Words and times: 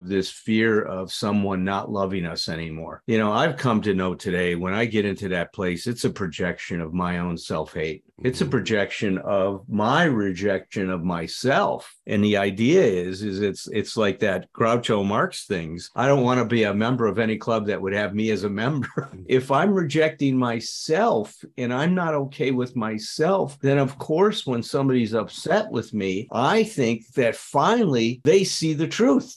this 0.00 0.30
fear 0.30 0.82
of 0.82 1.12
someone 1.12 1.64
not 1.64 1.90
loving 1.90 2.24
us 2.26 2.48
anymore. 2.48 3.02
You 3.06 3.18
know, 3.18 3.32
I've 3.32 3.56
come 3.56 3.82
to 3.82 3.94
know 3.94 4.14
today 4.14 4.54
when 4.54 4.74
I 4.74 4.84
get 4.84 5.04
into 5.04 5.28
that 5.30 5.52
place, 5.52 5.86
it's 5.86 6.04
a 6.04 6.10
projection 6.10 6.80
of 6.80 6.92
my 6.94 7.18
own 7.18 7.36
self 7.36 7.74
hate. 7.74 8.04
It's 8.22 8.40
a 8.40 8.44
Mm-hmm. 8.44 8.50
projection 8.50 9.18
of 9.18 9.64
my 9.68 10.04
rejection 10.04 10.90
of 10.90 11.04
myself. 11.04 11.94
And 12.06 12.24
the 12.24 12.36
idea 12.38 12.82
is, 12.82 13.22
is 13.22 13.40
it's 13.42 13.68
it's 13.68 13.96
like 13.96 14.18
that 14.20 14.50
Groucho 14.52 15.04
Marx 15.06 15.46
things. 15.46 15.90
I 15.94 16.06
don't 16.08 16.22
want 16.24 16.38
to 16.40 16.44
be 16.44 16.64
a 16.64 16.74
member 16.74 17.06
of 17.06 17.18
any 17.18 17.36
club 17.36 17.66
that 17.66 17.80
would 17.80 17.92
have 17.92 18.14
me 18.14 18.30
as 18.30 18.44
a 18.44 18.48
member. 18.64 19.10
if 19.28 19.50
I'm 19.50 19.72
rejecting 19.72 20.36
myself 20.36 21.34
and 21.56 21.72
I'm 21.72 21.94
not 21.94 22.14
okay 22.14 22.50
with 22.50 22.74
myself, 22.76 23.58
then 23.60 23.78
of 23.78 23.98
course, 23.98 24.46
when 24.46 24.62
somebody's 24.62 25.14
upset 25.14 25.70
with 25.70 25.92
me, 25.94 26.26
I 26.32 26.64
think 26.64 27.06
that 27.14 27.36
finally 27.36 28.20
they 28.24 28.42
see 28.44 28.72
the 28.74 28.88
truth. 28.88 29.36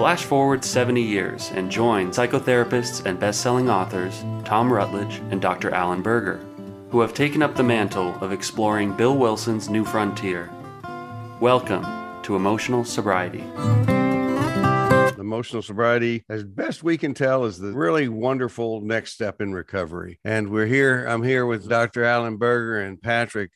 Flash 0.00 0.24
forward 0.24 0.64
70 0.64 1.02
years 1.02 1.50
and 1.50 1.70
join 1.70 2.08
psychotherapists 2.08 3.04
and 3.04 3.20
best-selling 3.20 3.68
authors 3.68 4.24
Tom 4.46 4.72
Rutledge 4.72 5.16
and 5.30 5.42
Dr. 5.42 5.74
Allen 5.74 6.00
Berger, 6.00 6.40
who 6.88 7.02
have 7.02 7.12
taken 7.12 7.42
up 7.42 7.54
the 7.54 7.62
mantle 7.62 8.14
of 8.22 8.32
exploring 8.32 8.96
Bill 8.96 9.14
Wilson's 9.18 9.68
new 9.68 9.84
frontier. 9.84 10.48
Welcome 11.38 11.84
to 12.22 12.34
Emotional 12.34 12.82
Sobriety. 12.82 13.44
Emotional 15.20 15.60
sobriety, 15.60 16.24
as 16.30 16.44
best 16.44 16.82
we 16.82 16.96
can 16.96 17.12
tell, 17.12 17.44
is 17.44 17.58
the 17.58 17.72
really 17.72 18.08
wonderful 18.08 18.80
next 18.80 19.12
step 19.12 19.42
in 19.42 19.52
recovery. 19.52 20.18
And 20.24 20.48
we're 20.48 20.64
here. 20.64 21.04
I'm 21.06 21.22
here 21.22 21.44
with 21.44 21.68
Dr. 21.68 22.04
Allen 22.04 22.38
Berger 22.38 22.80
and 22.80 23.02
Patrick 23.02 23.50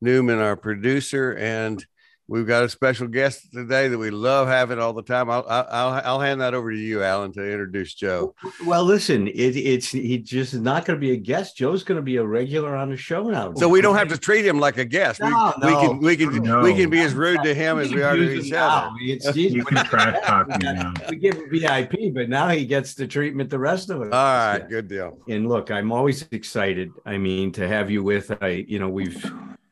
Newman, 0.00 0.38
our 0.38 0.56
producer, 0.56 1.36
and 1.36 1.84
we've 2.30 2.46
got 2.46 2.62
a 2.62 2.68
special 2.68 3.08
guest 3.08 3.52
today 3.52 3.88
that 3.88 3.98
we 3.98 4.10
love 4.10 4.46
having 4.46 4.78
all 4.78 4.92
the 4.92 5.02
time. 5.02 5.28
I'll 5.28 5.44
I'll, 5.48 6.00
I'll 6.04 6.20
hand 6.20 6.40
that 6.40 6.54
over 6.54 6.70
to 6.70 6.78
you, 6.78 7.02
Allen, 7.02 7.32
to 7.32 7.44
introduce 7.44 7.92
Joe. 7.94 8.34
Well, 8.64 8.84
listen, 8.84 9.26
it, 9.26 9.56
it's 9.56 9.88
he 9.88 10.16
just 10.18 10.54
not 10.54 10.84
going 10.84 10.96
to 10.96 11.00
be 11.00 11.10
a 11.12 11.16
guest. 11.16 11.56
Joe's 11.56 11.82
going 11.82 11.96
to 11.96 12.02
be 12.02 12.16
a 12.16 12.24
regular 12.24 12.76
on 12.76 12.90
the 12.90 12.96
show 12.96 13.24
now. 13.28 13.52
So 13.54 13.68
we 13.68 13.80
don't 13.80 13.96
have 13.96 14.08
to 14.08 14.16
treat 14.18 14.46
him 14.46 14.60
like 14.60 14.78
a 14.78 14.84
guest. 14.84 15.20
No, 15.20 15.52
we, 15.60 15.66
we 15.66 15.76
can 15.76 15.98
we 15.98 16.16
can 16.16 16.42
No. 16.42 16.60
we 16.62 16.74
can 16.74 16.88
be 16.88 17.00
as 17.00 17.12
rude 17.14 17.42
to 17.42 17.52
him 17.54 17.78
as 17.78 17.92
we 17.92 18.02
are 18.02 18.14
to 18.16 18.30
each 18.32 18.52
other. 18.52 18.86
now. 18.86 18.94
It's, 19.00 19.32
geez, 19.32 19.52
You 19.52 19.64
can 19.64 19.84
trash 19.86 20.24
talk 20.24 20.48
me 20.48 20.56
now. 20.62 20.92
we 21.10 21.16
give 21.16 21.34
him 21.36 21.50
VIP, 21.50 22.14
but 22.14 22.28
now 22.28 22.48
he 22.48 22.64
gets 22.64 22.94
the 22.94 23.06
treatment 23.08 23.50
the 23.50 23.58
rest 23.58 23.90
of 23.90 24.00
us. 24.02 24.06
All 24.12 24.12
right, 24.52 24.68
good 24.68 24.86
deal. 24.88 25.18
And 25.28 25.48
look, 25.48 25.70
I'm 25.72 25.90
always 25.90 26.26
excited. 26.30 26.92
I 27.04 27.18
mean, 27.18 27.50
to 27.52 27.66
have 27.66 27.90
you 27.90 28.04
with. 28.04 28.30
I, 28.40 28.64
you 28.68 28.78
know, 28.78 28.88
we've 28.88 29.20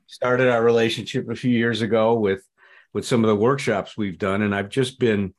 started 0.08 0.48
our 0.48 0.64
relationship 0.64 1.28
a 1.28 1.36
few 1.36 1.50
years 1.52 1.82
ago 1.82 2.14
with 2.14 2.42
with 2.94 3.06
some 3.06 3.22
of 3.22 3.28
the 3.28 3.36
workshops 3.36 3.96
we've 3.96 4.18
done, 4.18 4.42
and 4.42 4.54
I've 4.54 4.70
just 4.70 4.98
been 4.98 5.34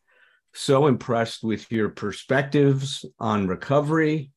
so 0.53 0.85
impressed 0.85 1.43
with 1.43 1.71
your 1.71 1.89
perspectives 1.89 3.03
on 3.19 3.47
recovery, 3.47 4.31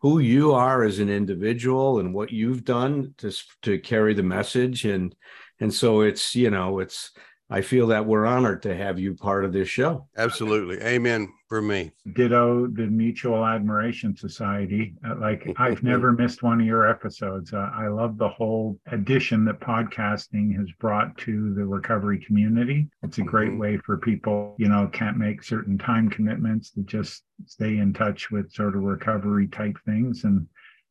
who 0.00 0.18
you 0.18 0.52
are 0.52 0.82
as 0.82 0.98
an 0.98 1.08
individual, 1.08 2.00
and 2.00 2.12
what 2.12 2.32
you've 2.32 2.64
done 2.64 3.14
to 3.18 3.32
to 3.62 3.78
carry 3.78 4.12
the 4.12 4.22
message. 4.22 4.84
And 4.84 5.14
and 5.60 5.72
so 5.72 6.00
it's 6.00 6.34
you 6.34 6.50
know 6.50 6.80
it's 6.80 7.12
I 7.50 7.62
feel 7.62 7.86
that 7.88 8.04
we're 8.04 8.26
honored 8.26 8.62
to 8.62 8.76
have 8.76 8.98
you 8.98 9.14
part 9.14 9.44
of 9.44 9.52
this 9.54 9.68
show. 9.68 10.06
Absolutely. 10.18 10.80
Amen 10.82 11.32
for 11.48 11.62
me. 11.62 11.92
Ditto 12.12 12.66
the 12.66 12.86
Mutual 12.88 13.42
Admiration 13.44 14.14
Society. 14.14 14.94
Uh, 15.06 15.16
Like 15.16 15.50
I've 15.56 15.82
never 15.82 16.12
missed 16.12 16.42
one 16.42 16.60
of 16.60 16.66
your 16.66 16.86
episodes. 16.86 17.54
Uh, 17.54 17.70
I 17.74 17.88
love 17.88 18.18
the 18.18 18.28
whole 18.28 18.78
addition 18.92 19.46
that 19.46 19.60
podcasting 19.60 20.54
has 20.58 20.70
brought 20.78 21.16
to 21.18 21.54
the 21.54 21.64
recovery 21.64 22.18
community. 22.26 22.88
It's 23.02 23.16
a 23.18 23.22
great 23.22 23.52
Mhm. 23.52 23.58
way 23.58 23.76
for 23.78 23.96
people, 23.96 24.54
you 24.58 24.68
know, 24.68 24.86
can't 24.88 25.16
make 25.16 25.42
certain 25.42 25.78
time 25.78 26.10
commitments 26.10 26.70
to 26.72 26.82
just 26.82 27.24
stay 27.46 27.78
in 27.78 27.94
touch 27.94 28.30
with 28.30 28.52
sort 28.52 28.76
of 28.76 28.82
recovery 28.82 29.46
type 29.48 29.78
things. 29.86 30.24
And 30.24 30.46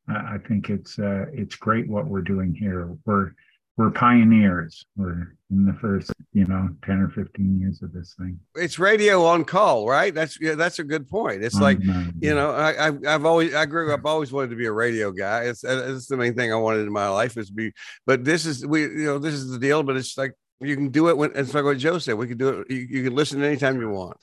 I 0.08 0.36
I 0.36 0.38
think 0.48 0.72
it's 0.72 0.98
uh, 0.98 1.26
it's 1.34 1.56
great 1.56 1.88
what 1.88 2.08
we're 2.08 2.22
doing 2.34 2.56
here. 2.56 2.90
We're 3.06 3.32
we're 3.78 3.92
pioneers. 3.92 4.84
We're 4.96 5.36
in 5.52 5.66
the 5.66 5.74
first, 5.80 6.12
you 6.34 6.46
know, 6.46 6.70
10 6.84 7.00
or 7.00 7.10
15 7.10 7.60
years 7.60 7.82
of 7.84 7.94
this 7.94 8.16
thing. 8.18 8.40
It's 8.56 8.80
radio 8.80 9.24
on 9.24 9.46
call, 9.46 9.88
right? 9.88 10.14
That's 10.14 10.42
yeah, 10.42 10.56
that's 10.56 10.80
a 10.80 10.84
good 10.84 11.08
point. 11.08 11.44
It's 11.44 11.60
like 11.60 11.80
you 12.20 12.34
know, 12.34 12.52
I, 12.52 12.88
I've, 12.88 13.06
I've 13.06 13.26
always, 13.26 13.54
I 13.54 13.68
grew 13.68 13.94
up, 13.94 14.04
always 14.04 14.34
wanted 14.34 14.50
to 14.50 14.56
be 14.56 14.66
a 14.66 14.72
radio 14.72 15.12
guy. 15.12 15.44
It's, 15.44 15.64
uh, 15.64 15.94
it's 15.96 16.08
the 16.08 16.18
main 16.18 16.34
thing 16.34 16.52
I 16.52 16.56
wanted 16.56 16.88
in 16.88 16.92
my 16.92 17.08
life 17.08 17.38
is 17.38 17.48
to 17.48 17.54
be, 17.54 17.72
but 18.08 18.26
this 18.26 18.48
is, 18.48 18.66
we, 18.66 18.82
you 18.82 19.06
know, 19.06 19.20
this 19.20 19.36
is 19.36 19.52
the 19.52 19.60
deal, 19.60 19.84
but 19.84 19.96
it's 19.96 20.18
like, 20.18 20.34
you 20.60 20.76
can 20.76 20.90
do 20.90 21.10
it 21.10 21.18
when, 21.18 21.32
it's 21.36 21.54
like 21.54 21.64
what 21.64 21.78
Joe 21.78 22.00
said, 22.00 22.16
we 22.16 22.28
can 22.28 22.38
do 22.38 22.50
it. 22.50 22.72
You, 22.72 22.88
you 22.90 23.04
can 23.04 23.16
listen 23.16 23.44
anytime 23.44 23.80
you 23.80 23.90
want. 23.90 24.18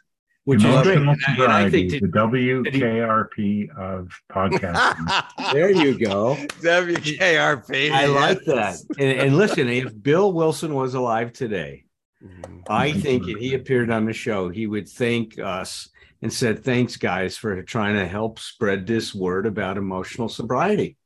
Which 0.45 0.63
is 0.63 0.83
great. 0.83 0.99
Emotional 0.99 1.35
And 1.37 1.41
I, 1.41 1.45
and 1.45 1.53
I 1.53 1.69
sobriety, 1.71 1.89
think 2.01 2.03
the 2.03 2.19
WKRP 2.19 3.77
of 3.79 4.09
podcasting. 4.31 5.25
there 5.55 5.71
you 5.71 5.99
go. 5.99 6.37
WKRP. 6.61 7.91
I 7.91 8.07
like 8.07 8.45
that. 8.45 8.77
And, 8.99 9.21
and 9.21 9.37
listen, 9.39 9.69
if 9.69 10.01
Bill 10.03 10.33
Wilson 10.33 10.75
was 10.75 10.95
alive 10.95 11.33
today, 11.33 11.85
Mhm. 12.25 12.63
I 12.71 12.93
think, 12.93 13.29
if 13.29 13.37
he 13.39 13.53
appeared 13.55 13.91
on 13.91 14.07
the 14.07 14.13
show, 14.15 14.49
he 14.49 14.67
would 14.67 14.89
thank 14.89 15.39
us 15.39 15.91
and 16.23 16.33
said, 16.33 16.65
"Thanks, 16.65 16.97
guys, 16.97 17.37
for 17.37 17.63
trying 17.63 17.97
to 17.97 18.07
help 18.07 18.39
spread 18.39 18.87
this 18.87 19.15
word 19.15 19.45
about 19.45 19.77
emotional 19.77 20.31
sobriety. 20.31 20.97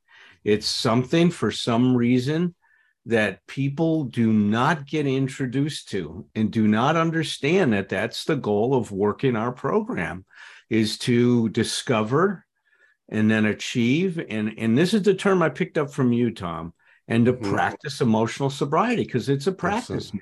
It's 0.45 0.65
something 0.67 1.29
for 1.29 1.51
some 1.51 1.93
reason." 1.97 2.55
That 3.09 3.45
people 3.47 4.03
do 4.03 4.31
not 4.31 4.85
get 4.85 5.07
introduced 5.07 5.89
to 5.89 6.25
and 6.35 6.51
do 6.51 6.67
not 6.67 6.95
understand 6.95 7.73
that 7.73 7.89
that's 7.89 8.23
the 8.25 8.35
goal 8.35 8.75
of 8.75 8.91
working 8.91 9.35
our 9.35 9.51
program 9.51 10.25
is 10.69 10.97
to 10.99 11.49
discover 11.49 12.45
and 13.09 13.29
then 13.31 13.45
achieve 13.45 14.23
and 14.29 14.53
and 14.59 14.77
this 14.77 14.93
is 14.93 15.01
the 15.01 15.15
term 15.15 15.41
i 15.41 15.49
picked 15.49 15.79
up 15.79 15.91
from 15.91 16.13
you 16.13 16.29
tom 16.29 16.71
and 17.07 17.25
to 17.25 17.33
Mhm. 17.33 17.51
practice 17.51 18.01
emotional 18.01 18.51
sobriety 18.51 19.03
because 19.03 19.27
it's 19.29 19.47
a 19.47 19.51
practice 19.51 20.13
man 20.13 20.21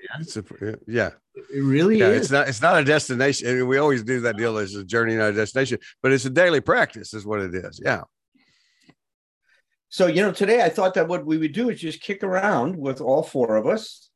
a, 0.61 0.75
yeah. 0.87 1.09
it 1.35 1.61
really 1.61 1.99
Yeah. 1.99 2.07
is 2.11 2.21
It's 2.21 2.31
not, 2.31 2.47
it's 2.47 2.61
not 2.61 2.79
a 2.79 2.85
destination. 2.85 3.49
I 3.49 3.53
mean, 3.55 3.67
we 3.67 3.77
always 3.77 4.03
do 4.03 4.21
that 4.21 4.37
deal 4.37 4.57
as 4.57 4.73
a 4.75 4.85
journey, 4.85 5.15
not 5.17 5.31
a 5.31 5.33
destination, 5.33 5.79
but 6.01 6.13
it's 6.13 6.23
a 6.23 6.29
daily 6.29 6.61
practice 6.61 7.13
is 7.13 7.25
what 7.25 7.41
it 7.41 7.53
is. 7.53 7.81
Yeah. 7.83 8.03
So 9.89 10.07
you 10.07 10.21
know 10.21 10.31
today 10.31 10.61
i 10.61 10.69
thought 10.69 10.93
that 10.93 11.07
what 11.07 11.25
we 11.25 11.37
would 11.37 11.53
do 11.53 11.69
is 11.69 11.79
just 11.79 12.01
kick 12.01 12.23
around 12.23 12.75
with 12.75 13.01
all 13.01 13.23
four 13.23 13.55
of 13.55 13.65
us 13.67 14.09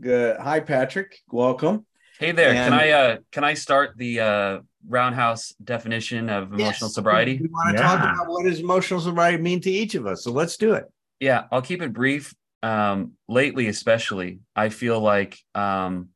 Good. 0.00 0.36
hi 0.38 0.60
patrick 0.60 1.18
welcome 1.30 1.86
Hey 2.18 2.32
there, 2.32 2.50
And- 2.50 2.58
can 2.58 2.72
I 2.74 2.90
uh 2.90 3.16
can 3.32 3.44
I 3.44 3.54
start 3.54 3.96
the 3.96 4.20
uh 4.20 4.58
roundhouse 4.86 5.54
definition 5.62 6.28
of 6.28 6.52
emotional 6.52 6.88
Yes. 6.88 6.94
sobriety? 6.94 7.38
we 7.40 7.48
want 7.48 7.76
to 7.76 7.82
talk 7.82 7.98
about 7.98 8.28
what 8.28 8.44
does 8.44 8.60
emotional 8.60 9.00
sobriety 9.00 9.42
mean 9.42 9.60
to 9.62 9.70
each 9.70 9.94
of 9.94 10.06
us 10.06 10.22
so 10.24 10.30
let's 10.30 10.56
do 10.58 10.74
it 10.74 10.84
Yeah, 11.20 11.44
I'll 11.50 11.62
keep 11.62 11.80
it 11.82 11.92
brief. 11.92 12.34
Um, 12.62 13.12
lately, 13.26 13.68
especially, 13.68 14.40
I 14.54 14.68
feel 14.68 15.00
like 15.00 15.38
um, 15.54 16.10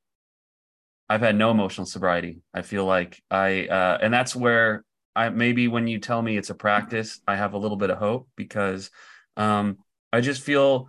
I've 1.08 1.22
had 1.22 1.36
no 1.36 1.50
emotional 1.50 1.86
sobriety. 1.86 2.40
I 2.52 2.60
feel 2.60 2.84
like 2.84 3.22
I, 3.30 3.66
uh, 3.66 3.96
and 4.02 4.12
that's 4.12 4.36
where 4.36 4.84
I 5.16 5.28
maybe 5.28 5.68
when 5.68 5.86
you 5.86 5.98
tell 5.98 6.20
me 6.20 6.36
it's 6.36 6.50
a 6.50 6.54
practice, 6.54 7.20
I 7.26 7.36
have 7.36 7.54
a 7.54 7.58
little 7.58 7.76
bit 7.76 7.90
of 7.90 7.98
hope 7.98 8.28
because 8.36 8.90
um, 9.36 9.78
I 10.12 10.20
just 10.20 10.42
feel, 10.42 10.88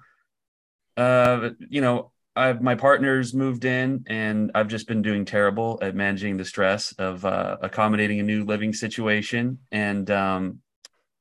uh, 0.98 1.50
you 1.70 1.82
know, 1.82 2.12
I've 2.36 2.62
my 2.62 2.76
partner's 2.76 3.34
moved 3.34 3.66
in, 3.66 4.04
and 4.08 4.52
I've 4.56 4.68
just 4.68 4.88
been 4.88 5.02
doing 5.02 5.26
terrible 5.26 5.80
at 5.82 5.96
managing 5.96 6.38
the 6.38 6.46
stress 6.46 6.92
of 6.94 7.24
uh, 7.24 7.58
accommodating 7.62 8.20
a 8.20 8.24
new 8.24 8.44
living 8.44 8.74
situation, 8.74 9.60
and 9.72 10.10
um, 10.12 10.60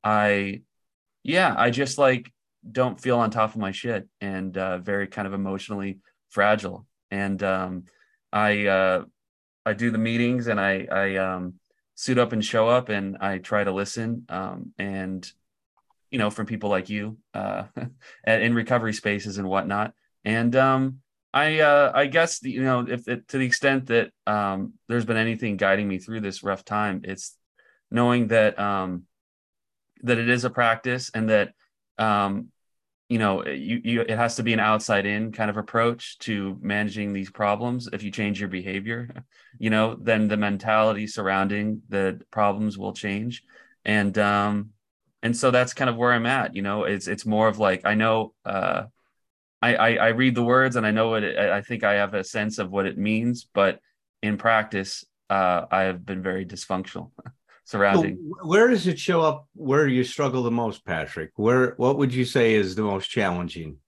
I, 0.03 0.63
yeah, 1.23 1.55
I 1.57 1.71
just 1.71 1.99
like 1.99 2.33
don't 2.71 3.01
feel 3.01 3.19
on 3.19 3.31
top 3.31 3.51
of 3.51 3.61
my 3.61 3.73
shit 3.73 4.09
and 4.21 4.57
uh, 4.57 4.79
very 4.79 5.07
kind 5.07 5.27
of 5.27 5.35
emotionally 5.35 5.99
fragile. 6.31 6.87
And 7.11 7.43
um, 7.43 7.85
I 8.33 8.67
uh, 8.67 9.05
I 9.65 9.73
do 9.75 9.91
the 9.91 9.99
meetings 9.99 10.47
and 10.47 10.61
I 10.61 10.87
I 10.91 11.17
um, 11.17 11.55
suit 11.95 12.19
up 12.19 12.33
and 12.33 12.45
show 12.45 12.69
up 12.69 12.89
and 12.89 13.17
I 13.19 13.39
try 13.39 13.65
to 13.65 13.73
listen 13.73 14.27
um, 14.29 14.73
and 14.79 15.31
you 16.11 16.19
know 16.19 16.31
from 16.31 16.47
people 16.47 16.71
like 16.71 16.89
you 16.91 17.19
uh, 17.35 17.65
in 18.27 18.55
recovery 18.55 18.93
spaces 18.93 19.39
and 19.39 19.49
whatnot. 19.49 19.95
And 20.25 20.55
um, 20.57 21.01
I 21.33 21.61
uh, 21.61 21.91
I 21.95 22.07
guess 22.07 22.43
you 22.43 22.63
know 22.63 22.87
if 22.89 23.09
it, 23.09 23.27
to 23.29 23.39
the 23.39 23.47
extent 23.47 23.87
that 23.87 24.13
um, 24.27 24.75
there's 24.89 25.05
been 25.05 25.17
anything 25.17 25.57
guiding 25.57 25.89
me 25.89 25.99
through 25.99 26.21
this 26.21 26.43
rough 26.43 26.65
time, 26.65 27.01
it's 27.05 27.37
knowing 27.91 28.29
that 28.29 28.59
um, 28.59 29.05
that 30.03 30.19
it 30.19 30.29
is 30.29 30.45
a 30.45 30.51
practice 30.51 31.11
and 31.13 31.31
that 31.31 31.53
um, 31.99 32.49
you 33.09 33.19
know 33.19 33.45
you, 33.47 33.81
you 33.85 34.01
it 34.01 34.17
has 34.17 34.37
to 34.37 34.43
be 34.43 34.53
an 34.53 34.61
outside 34.61 35.07
in 35.07 35.33
kind 35.33 35.51
of 35.51 35.57
approach 35.57 36.19
to 36.21 36.59
managing 36.61 37.13
these 37.13 37.31
problems. 37.31 37.89
If 37.93 38.03
you 38.03 38.11
change 38.11 38.41
your 38.41 38.49
behavior, 38.49 39.25
you 39.59 39.71
know, 39.71 39.97
then 40.01 40.29
the 40.29 40.37
mentality 40.37 41.07
surrounding 41.07 41.83
the 41.89 42.21
problems 42.31 42.79
will 42.79 42.93
change, 42.93 43.43
and 43.85 44.17
um, 44.19 44.71
and 45.23 45.37
so 45.37 45.51
that's 45.51 45.75
kind 45.75 45.91
of 45.91 45.97
where 45.97 46.13
I'm 46.13 46.27
at. 46.27 46.55
You 46.55 46.63
know, 46.63 46.85
it's 46.85 47.09
it's 47.09 47.27
more 47.27 47.49
of 47.49 47.59
like 47.59 47.83
I 47.85 47.95
know. 47.95 48.35
Uh, 48.45 48.85
I, 49.63 49.77
I, 49.77 49.95
I 49.95 50.09
read 50.09 50.35
the 50.35 50.45
words 50.45 50.77
and 50.77 50.87
I 50.87 50.91
know 50.91 51.09
what 51.09 51.23
it, 51.25 51.39
I 51.39 51.63
think 51.63 51.85
I 51.85 51.95
have 51.95 52.13
a 52.13 52.23
sense 52.23 52.59
of 52.59 52.71
what 52.71 52.85
it 52.85 52.99
means, 52.99 53.47
but 53.55 53.81
in 54.23 54.37
practice, 54.37 55.07
uh, 55.31 55.65
I 55.71 55.83
have 55.85 56.05
been 56.05 56.23
very 56.23 56.45
dysfunctional 56.45 57.13
surrounding. 57.65 58.17
So 58.17 58.47
where 58.47 58.69
does 58.69 58.87
it 58.87 58.99
show 58.99 59.21
up? 59.21 59.49
Where 59.55 59.87
you 59.87 60.05
struggle 60.05 60.43
the 60.43 60.51
most, 60.51 60.85
Patrick? 60.85 61.31
Where 61.37 61.75
what 61.77 61.99
would 61.99 62.15
you 62.15 62.25
say 62.25 62.55
is 62.55 62.75
the 62.75 62.83
most 62.83 63.09
challenging 63.09 63.79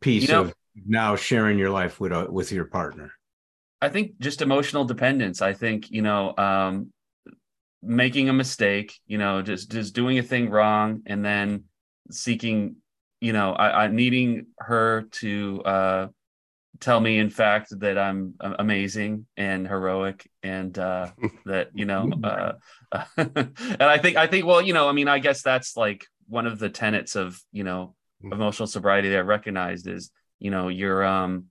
piece 0.00 0.22
you 0.22 0.28
know, 0.28 0.40
of 0.42 0.54
now 0.86 1.16
sharing 1.16 1.58
your 1.58 1.70
life 1.70 2.00
with 2.00 2.12
a, 2.12 2.30
with 2.30 2.52
your 2.52 2.64
partner? 2.64 3.12
I 3.82 3.88
think 3.88 4.18
just 4.18 4.42
emotional 4.42 4.84
dependence. 4.84 5.42
I 5.42 5.52
think 5.52 5.90
you 5.90 6.02
know 6.02 6.34
um, 6.36 6.92
making 7.82 8.28
a 8.28 8.32
mistake, 8.32 8.98
you 9.06 9.18
know, 9.18 9.42
just 9.42 9.70
just 9.70 9.94
doing 9.94 10.18
a 10.18 10.22
thing 10.22 10.50
wrong, 10.50 11.02
and 11.06 11.24
then 11.24 11.64
seeking 12.10 12.76
you 13.20 13.32
know, 13.32 13.52
I, 13.52 13.84
I 13.84 13.88
needing 13.88 14.46
her 14.58 15.02
to 15.02 15.62
uh, 15.64 16.06
tell 16.80 17.00
me, 17.00 17.18
in 17.18 17.30
fact, 17.30 17.78
that 17.80 17.98
I'm 17.98 18.34
amazing 18.40 19.26
and 19.36 19.66
heroic, 19.66 20.28
and 20.42 20.76
uh, 20.78 21.10
that 21.46 21.70
you 21.74 21.84
know, 21.84 22.10
uh, 22.22 22.52
and 23.16 23.82
I 23.82 23.98
think 23.98 24.16
I 24.16 24.26
think 24.26 24.46
well, 24.46 24.62
you 24.62 24.72
know, 24.72 24.88
I 24.88 24.92
mean, 24.92 25.08
I 25.08 25.18
guess 25.18 25.42
that's 25.42 25.76
like 25.76 26.06
one 26.28 26.46
of 26.46 26.58
the 26.58 26.70
tenets 26.70 27.16
of 27.16 27.40
you 27.52 27.64
know 27.64 27.94
mm. 28.22 28.32
emotional 28.32 28.66
sobriety 28.66 29.10
that 29.10 29.18
I 29.18 29.22
recognized 29.22 29.86
is 29.86 30.10
you 30.38 30.50
know 30.50 30.68
you're 30.68 31.04
um 31.04 31.46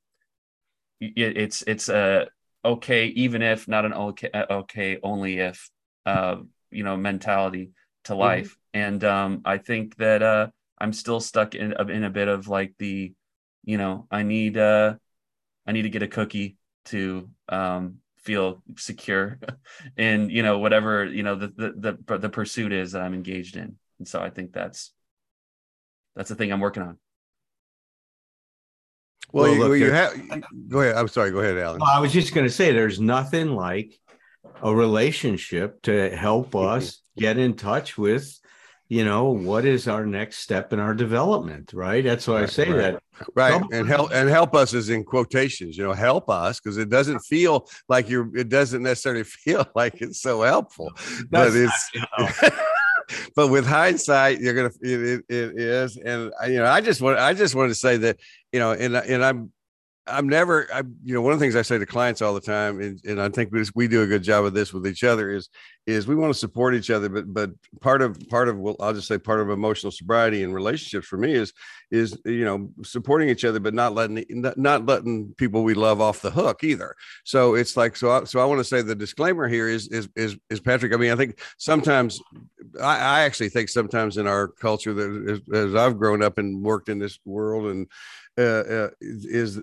it, 0.99 1.37
it's 1.37 1.61
it's 1.63 1.89
a 1.89 2.27
okay 2.65 3.07
even 3.07 3.41
if 3.41 3.67
not 3.67 3.85
an 3.85 3.93
okay 3.93 4.29
okay 4.33 4.99
only 5.01 5.39
if 5.39 5.69
uh 6.05 6.37
you 6.71 6.83
know 6.83 6.97
mentality 6.97 7.71
to 8.03 8.13
mm-hmm. 8.13 8.19
life 8.19 8.49
mm-hmm. 8.49 8.79
and 8.81 9.03
um 9.03 9.41
I 9.45 9.57
think 9.57 9.95
that 9.97 10.23
uh 10.23 10.47
I'm 10.79 10.93
still 10.93 11.19
stuck 11.19 11.55
in 11.55 11.73
in 11.89 12.03
a 12.03 12.09
bit 12.09 12.27
of 12.27 12.47
like 12.47 12.73
the, 12.79 13.13
you 13.63 13.77
know, 13.77 14.07
I 14.09 14.23
need 14.23 14.57
uh 14.57 14.95
I 15.69 15.71
need 15.71 15.83
to 15.83 15.89
get 15.89 16.01
a 16.01 16.07
cookie 16.07 16.57
to 16.85 17.29
um 17.47 17.97
feel 18.17 18.63
secure 18.75 19.39
in 19.97 20.31
you 20.31 20.41
know 20.41 20.57
whatever 20.57 21.05
you 21.05 21.21
know 21.21 21.35
the, 21.35 21.47
the 21.47 21.95
the 22.07 22.17
the 22.17 22.29
pursuit 22.29 22.73
is 22.73 22.93
that 22.93 23.03
I'm 23.03 23.13
engaged 23.13 23.55
in. 23.55 23.75
And 23.99 24.07
so 24.07 24.19
I 24.19 24.31
think 24.31 24.51
that's 24.51 24.91
that's 26.15 26.29
the 26.29 26.35
thing 26.35 26.51
I'm 26.51 26.59
working 26.59 26.81
on. 26.81 26.97
Well, 29.31 29.43
well 29.43 29.53
you, 29.53 29.59
look, 29.59 29.77
you 29.77 29.91
have 29.91 30.41
go 30.67 30.81
ahead. 30.81 30.95
I'm 30.95 31.07
sorry. 31.07 31.29
Go 31.29 31.39
ahead, 31.39 31.59
Allen. 31.59 31.81
Well, 31.81 31.91
I 31.91 31.99
was 31.99 32.11
just 32.11 32.33
going 32.33 32.47
to 32.47 32.53
say, 32.53 32.71
there's 32.71 32.99
nothing 32.99 33.53
like 33.53 33.93
a 34.63 34.73
relationship 34.73 35.83
to 35.83 36.09
help 36.09 36.55
us 36.55 36.99
get 37.15 37.37
in 37.37 37.53
touch 37.53 37.95
with 37.95 38.39
you 38.89 39.05
know 39.05 39.25
what 39.25 39.65
is 39.65 39.87
our 39.87 40.05
next 40.05 40.39
step 40.39 40.73
in 40.73 40.79
our 40.79 40.93
development 40.93 41.71
right? 41.73 42.03
That's 42.03 42.27
why 42.27 42.35
right, 42.35 42.43
i 42.43 42.47
say 42.47 42.69
right. 42.69 42.77
that 42.93 43.03
right 43.35 43.61
and 43.71 43.87
help 43.87 44.11
and 44.11 44.29
help 44.29 44.55
us 44.55 44.73
is 44.73 44.89
in 44.89 45.03
quotations 45.03 45.77
you 45.77 45.83
know 45.83 45.93
help 45.93 46.29
us 46.29 46.59
because 46.59 46.77
it 46.77 46.89
doesn't 46.89 47.19
feel 47.19 47.67
like 47.87 48.09
you're 48.09 48.35
it 48.35 48.49
doesn't 48.49 48.83
necessarily 48.83 49.23
feel 49.25 49.65
like 49.75 50.01
it's 50.01 50.21
so 50.21 50.41
helpful 50.41 50.91
but 51.29 51.51
it's 51.53 51.91
but 53.35 53.47
with 53.47 53.65
hindsight 53.65 54.39
you're 54.39 54.53
gonna 54.53 54.71
it, 54.81 54.99
it, 54.99 55.25
it 55.29 55.59
is 55.59 55.97
and 55.97 56.31
you 56.47 56.57
know 56.57 56.65
i 56.65 56.81
just 56.81 57.01
want 57.01 57.19
i 57.19 57.33
just 57.33 57.55
want 57.55 57.69
to 57.69 57.75
say 57.75 57.97
that 57.97 58.17
you 58.51 58.59
know 58.59 58.71
and 58.71 58.95
and 58.95 59.23
i'm 59.23 59.51
I'm 60.11 60.27
never, 60.27 60.67
I, 60.73 60.81
you 61.03 61.13
know, 61.13 61.21
one 61.21 61.33
of 61.33 61.39
the 61.39 61.43
things 61.43 61.55
I 61.55 61.61
say 61.61 61.77
to 61.77 61.85
clients 61.85 62.21
all 62.21 62.33
the 62.33 62.41
time, 62.41 62.81
and, 62.81 62.99
and 63.05 63.21
I 63.21 63.29
think 63.29 63.51
we, 63.51 63.63
we 63.75 63.87
do 63.87 64.01
a 64.01 64.07
good 64.07 64.23
job 64.23 64.45
of 64.45 64.53
this 64.53 64.73
with 64.73 64.87
each 64.87 65.03
other 65.03 65.31
is, 65.31 65.49
is 65.89 66.07
we 66.07 66.15
want 66.15 66.33
to 66.33 66.39
support 66.39 66.75
each 66.75 66.89
other, 66.89 67.09
but, 67.09 67.33
but 67.33 67.51
part 67.81 68.01
of, 68.01 68.19
part 68.29 68.47
of, 68.47 68.57
well, 68.57 68.75
I'll 68.79 68.93
just 68.93 69.07
say 69.07 69.17
part 69.17 69.41
of 69.41 69.49
emotional 69.49 69.91
sobriety 69.91 70.43
and 70.43 70.53
relationships 70.53 71.07
for 71.07 71.17
me 71.17 71.33
is, 71.33 71.53
is, 71.91 72.17
you 72.25 72.45
know, 72.45 72.69
supporting 72.83 73.29
each 73.29 73.43
other, 73.43 73.59
but 73.59 73.73
not 73.73 73.93
letting, 73.93 74.23
not, 74.29 74.85
letting 74.85 75.33
people 75.37 75.63
we 75.63 75.73
love 75.73 75.99
off 75.99 76.21
the 76.21 76.31
hook 76.31 76.63
either. 76.63 76.95
So 77.23 77.55
it's 77.55 77.75
like, 77.75 77.95
so, 77.95 78.11
I, 78.11 78.23
so 78.25 78.39
I 78.39 78.45
want 78.45 78.59
to 78.59 78.63
say 78.63 78.81
the 78.81 78.95
disclaimer 78.95 79.47
here 79.47 79.67
is, 79.67 79.87
is, 79.87 80.07
is, 80.15 80.37
is 80.49 80.59
Patrick. 80.59 80.93
I 80.93 80.97
mean, 80.97 81.11
I 81.11 81.15
think 81.15 81.39
sometimes, 81.57 82.21
I, 82.81 82.97
I 82.97 83.19
actually 83.21 83.49
think 83.49 83.69
sometimes 83.69 84.17
in 84.17 84.27
our 84.27 84.47
culture 84.47 84.93
that 84.93 85.41
as, 85.51 85.57
as 85.57 85.75
I've 85.75 85.97
grown 85.97 86.21
up 86.21 86.37
and 86.37 86.63
worked 86.63 86.89
in 86.89 86.99
this 86.99 87.19
world 87.25 87.71
and, 87.71 87.87
uh, 88.39 88.41
uh, 88.41 88.89
is 89.01 89.59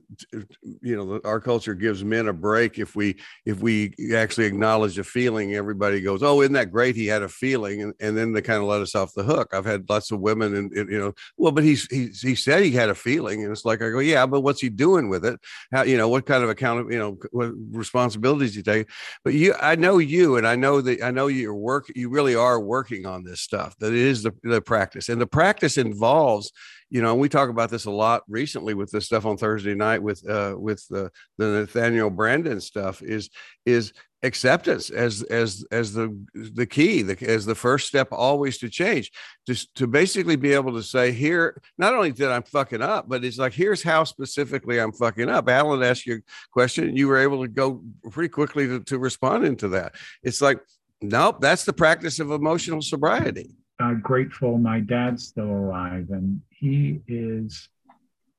you 0.83 0.97
know 0.97 1.19
our 1.25 1.41
culture 1.41 1.73
gives 1.73 2.05
men 2.05 2.29
a 2.29 2.33
break 2.33 2.79
if 2.79 2.95
we 2.95 3.17
if 3.47 3.61
we 3.61 3.95
actually 4.15 4.45
acknowledge 4.45 4.99
a 4.99 5.05
feeling 5.05 5.55
everybody 5.55 5.99
goes 5.99 6.16
oh 6.23 6.41
isn't 6.43 6.53
that 6.55 6.71
great? 6.71 6.97
He 6.97 7.07
had 7.07 7.23
a 7.23 7.29
feeling 7.29 7.83
and, 7.83 7.95
and 8.01 8.17
then 8.17 8.33
they 8.33 8.43
kind 8.43 8.61
of 8.61 8.69
let 8.69 8.81
us 8.81 8.95
off 8.95 9.15
the 9.15 9.23
hook. 9.23 9.51
I've 9.53 9.65
had 9.65 9.89
lots 9.89 10.11
of 10.11 10.21
women 10.21 10.55
and, 10.55 10.73
and 10.73 10.91
you 10.91 10.99
know 10.99 11.15
well 11.37 11.53
but 11.53 11.65
he's 11.65 11.87
he, 11.91 12.09
he 12.09 12.35
said 12.35 12.63
he 12.63 12.71
had 12.71 12.89
a 12.89 12.95
feeling 12.95 13.43
and 13.43 13.53
it's 13.53 13.65
like 13.65 13.83
i 13.83 13.91
go 13.91 13.99
yeah 13.99 14.27
but 14.27 14.41
what's 14.41 14.61
he 14.61 14.69
doing 14.69 15.09
with 15.09 15.25
it? 15.25 15.41
How 15.73 15.83
you 15.83 15.97
know 15.97 16.09
what 16.09 16.27
kind 16.27 16.45
of 16.45 16.51
account 16.51 16.81
of 16.81 16.93
you 16.93 16.99
know 16.99 17.19
what 17.31 17.53
responsibilities 17.71 18.57
you 18.57 18.63
take? 18.63 18.89
But 19.25 19.35
you 19.35 19.55
i 19.61 19.75
know 19.75 19.99
you 19.99 20.37
and 20.37 20.47
i 20.47 20.57
know 20.57 20.81
that 20.81 21.03
i 21.03 21.11
know 21.11 21.27
you're 21.27 21.55
work 21.55 21.87
you 21.95 22.09
really 22.09 22.35
are 22.35 22.61
working 22.61 23.07
on 23.07 23.25
this 23.25 23.41
stuff 23.41 23.77
that 23.79 23.93
it 23.93 23.99
is 23.99 24.23
the, 24.23 24.33
the 24.43 24.61
practice 24.61 25.09
and 25.09 25.21
the 25.21 25.27
practice 25.27 25.79
involves 25.79 26.53
you 26.89 27.03
know, 27.03 27.13
and 27.13 27.21
we 27.21 27.29
talk 27.29 27.49
about 27.49 27.71
this 27.71 27.87
a 27.87 27.91
lot 27.91 28.23
recently 28.29 28.75
with 28.75 28.91
this 28.91 29.07
stuff 29.07 29.27
on 29.27 29.37
Thursday 29.37 29.75
night 29.75 30.03
with 30.03 30.29
uh, 30.29 30.55
with 30.57 30.87
the, 30.89 31.11
the 31.37 31.47
Nathaniel 31.47 32.11
Branden 32.11 32.63
stuff 32.63 33.03
is 33.03 33.29
is 33.65 33.93
acceptance 34.23 34.91
as 34.91 35.23
as 35.25 35.65
as 35.71 35.93
the 35.93 36.17
the 36.35 36.67
key 36.67 37.03
the, 37.03 37.17
as 37.29 37.45
the 37.45 37.55
first 37.55 37.89
step 37.89 38.09
always 38.13 38.59
to 38.59 38.69
change. 38.69 39.11
Just 39.47 39.75
to 39.77 39.87
basically 39.89 40.37
be 40.37 40.53
able 40.53 40.73
to 40.75 40.83
say 40.83 41.11
here 41.11 41.61
not 41.77 41.95
only 41.95 42.13
did 42.13 42.31
i'm 42.31 42.43
fucking 42.45 42.83
up 42.83 43.09
but 43.09 43.25
it's 43.25 43.39
like 43.39 43.53
here's 43.53 43.83
how 43.83 44.05
specifically 44.05 44.81
i'm 44.81 44.93
fucking 44.93 45.29
up. 45.29 45.49
Allen 45.49 45.83
asked 45.83 46.07
you 46.07 46.17
a 46.17 46.21
question 46.53 46.97
you 46.97 47.09
were 47.09 47.19
able 47.19 47.43
to 47.43 47.49
go 47.49 47.83
pretty 48.11 48.29
quickly 48.29 48.67
to, 48.69 48.81
to 48.85 48.99
respond 48.99 49.45
into 49.45 49.69
that. 49.69 49.95
It's 50.23 50.41
like 50.41 50.61
nope 51.03 51.41
that's 51.41 51.65
the 51.65 51.73
practice 51.73 52.21
of 52.21 52.31
emotional 52.31 52.81
sobriety 52.81 53.57
uh, 53.79 53.95
grateful 53.95 54.59
my 54.59 54.81
dad's 54.81 55.27
still 55.27 55.51
alive 55.51 56.07
and 56.11 56.41
he 56.51 57.01
is 57.07 57.69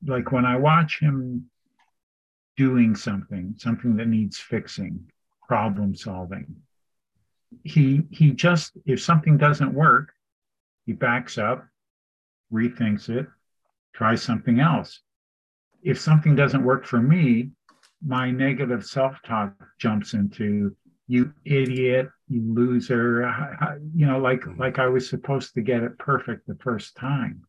like 0.06 0.32
when 0.32 0.46
I 0.46 0.58
watch 0.58 1.00
him 1.00 1.50
doing 2.56 2.96
something, 2.96 3.53
something 3.58 3.96
that 3.98 4.08
needs 4.08 4.38
fixing, 4.38 5.12
problem 5.48 5.96
solving, 5.96 6.56
he 7.63 8.03
he 8.12 8.32
just 8.32 8.74
if 8.86 9.01
something 9.01 9.38
doesn't 9.38 9.74
work, 9.74 10.13
he 10.86 10.94
backs 10.94 11.38
up, 11.38 11.65
rethinks 12.51 13.10
it, 13.10 13.27
tries 13.94 14.22
something 14.22 14.60
else. 14.60 15.01
If 15.84 16.00
something 16.00 16.36
doesn't 16.36 16.63
work 16.63 16.86
for 16.86 17.01
me, 17.01 17.51
my 18.06 18.32
negative 18.32 18.86
self-talk 18.86 19.53
jumps 19.79 20.13
into 20.13 20.75
you 21.07 21.33
idiot, 21.45 22.09
you 22.27 22.53
loser, 22.53 23.77
you 23.95 24.05
know, 24.05 24.19
like 24.19 24.41
mm. 24.41 24.57
like 24.57 24.79
I 24.79 24.87
was 24.87 25.09
supposed 25.09 25.53
to 25.53 25.61
get 25.61 25.83
it 25.83 25.97
perfect 25.97 26.47
the 26.47 26.57
first 26.61 26.95
time 26.95 27.47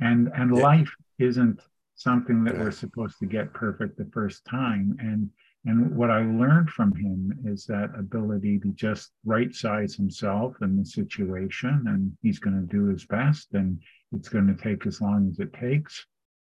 and 0.00 0.30
and 0.34 0.54
yeah. 0.54 0.62
life 0.62 0.94
isn't 1.18 1.60
something 1.94 2.44
that 2.44 2.54
yeah. 2.54 2.62
we're 2.62 2.70
supposed 2.70 3.18
to 3.18 3.26
get 3.26 3.52
perfect 3.52 3.96
the 3.96 4.08
first 4.12 4.44
time 4.44 4.96
and 5.00 5.30
and 5.64 5.94
what 5.96 6.10
i 6.10 6.18
learned 6.18 6.68
from 6.70 6.94
him 6.94 7.32
is 7.46 7.64
that 7.64 7.90
ability 7.98 8.58
to 8.58 8.68
just 8.72 9.12
right 9.24 9.54
size 9.54 9.94
himself 9.94 10.54
and 10.60 10.78
the 10.78 10.84
situation 10.84 11.84
and 11.86 12.12
he's 12.22 12.38
going 12.38 12.56
to 12.56 12.74
do 12.74 12.86
his 12.86 13.04
best 13.06 13.48
and 13.54 13.80
it's 14.12 14.28
going 14.28 14.46
to 14.46 14.62
take 14.62 14.86
as 14.86 15.00
long 15.00 15.28
as 15.30 15.38
it 15.38 15.52
takes 15.54 16.04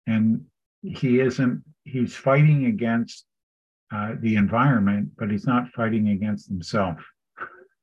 and 0.05 0.43
he 0.83 1.19
isn't 1.19 1.63
he's 1.83 2.15
fighting 2.15 2.65
against 2.65 3.25
uh, 3.93 4.15
the 4.19 4.35
environment 4.35 5.09
but 5.17 5.29
he's 5.31 5.45
not 5.45 5.69
fighting 5.69 6.09
against 6.09 6.47
himself. 6.47 6.97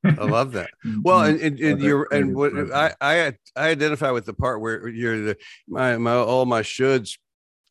I 0.04 0.24
love 0.24 0.52
that. 0.52 0.70
Well, 1.02 1.22
and, 1.22 1.40
and, 1.40 1.58
and 1.58 1.80
you're 1.80 2.06
and 2.12 2.34
what 2.34 2.52
I 2.72 2.92
I 3.00 3.34
I 3.56 3.68
identify 3.70 4.10
with 4.10 4.26
the 4.26 4.34
part 4.34 4.60
where 4.60 4.86
you're 4.88 5.18
the 5.20 5.36
my 5.66 5.96
my 5.96 6.14
all 6.14 6.44
my 6.44 6.60
shoulds 6.60 7.16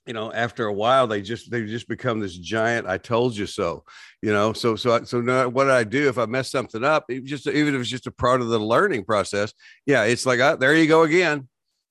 you 0.05 0.13
know 0.13 0.31
after 0.33 0.65
a 0.65 0.73
while 0.73 1.07
they 1.07 1.21
just 1.21 1.49
they 1.49 1.65
just 1.65 1.87
become 1.87 2.19
this 2.19 2.37
giant 2.37 2.87
i 2.87 2.97
told 2.97 3.35
you 3.35 3.45
so 3.45 3.83
you 4.21 4.31
know? 4.31 4.53
So 4.53 4.75
so 4.75 5.03
so 5.03 5.21
now 5.21 5.49
what 5.49 5.69
i 5.69 5.83
do 5.83 6.07
if 6.07 6.17
i 6.17 6.25
mess 6.25 6.49
something 6.51 6.83
up 6.83 7.05
just 7.23 7.47
even 7.47 7.75
if 7.75 7.81
it's 7.81 7.89
just 7.89 8.07
a 8.07 8.11
part 8.11 8.41
of 8.41 8.47
the 8.47 8.59
learning 8.59 9.05
process 9.05 9.53
yeah 9.85 10.03
it's 10.03 10.25
like 10.25 10.39
oh, 10.39 10.55
there 10.55 10.75
you 10.75 10.87
go 10.87 11.03
again 11.03 11.47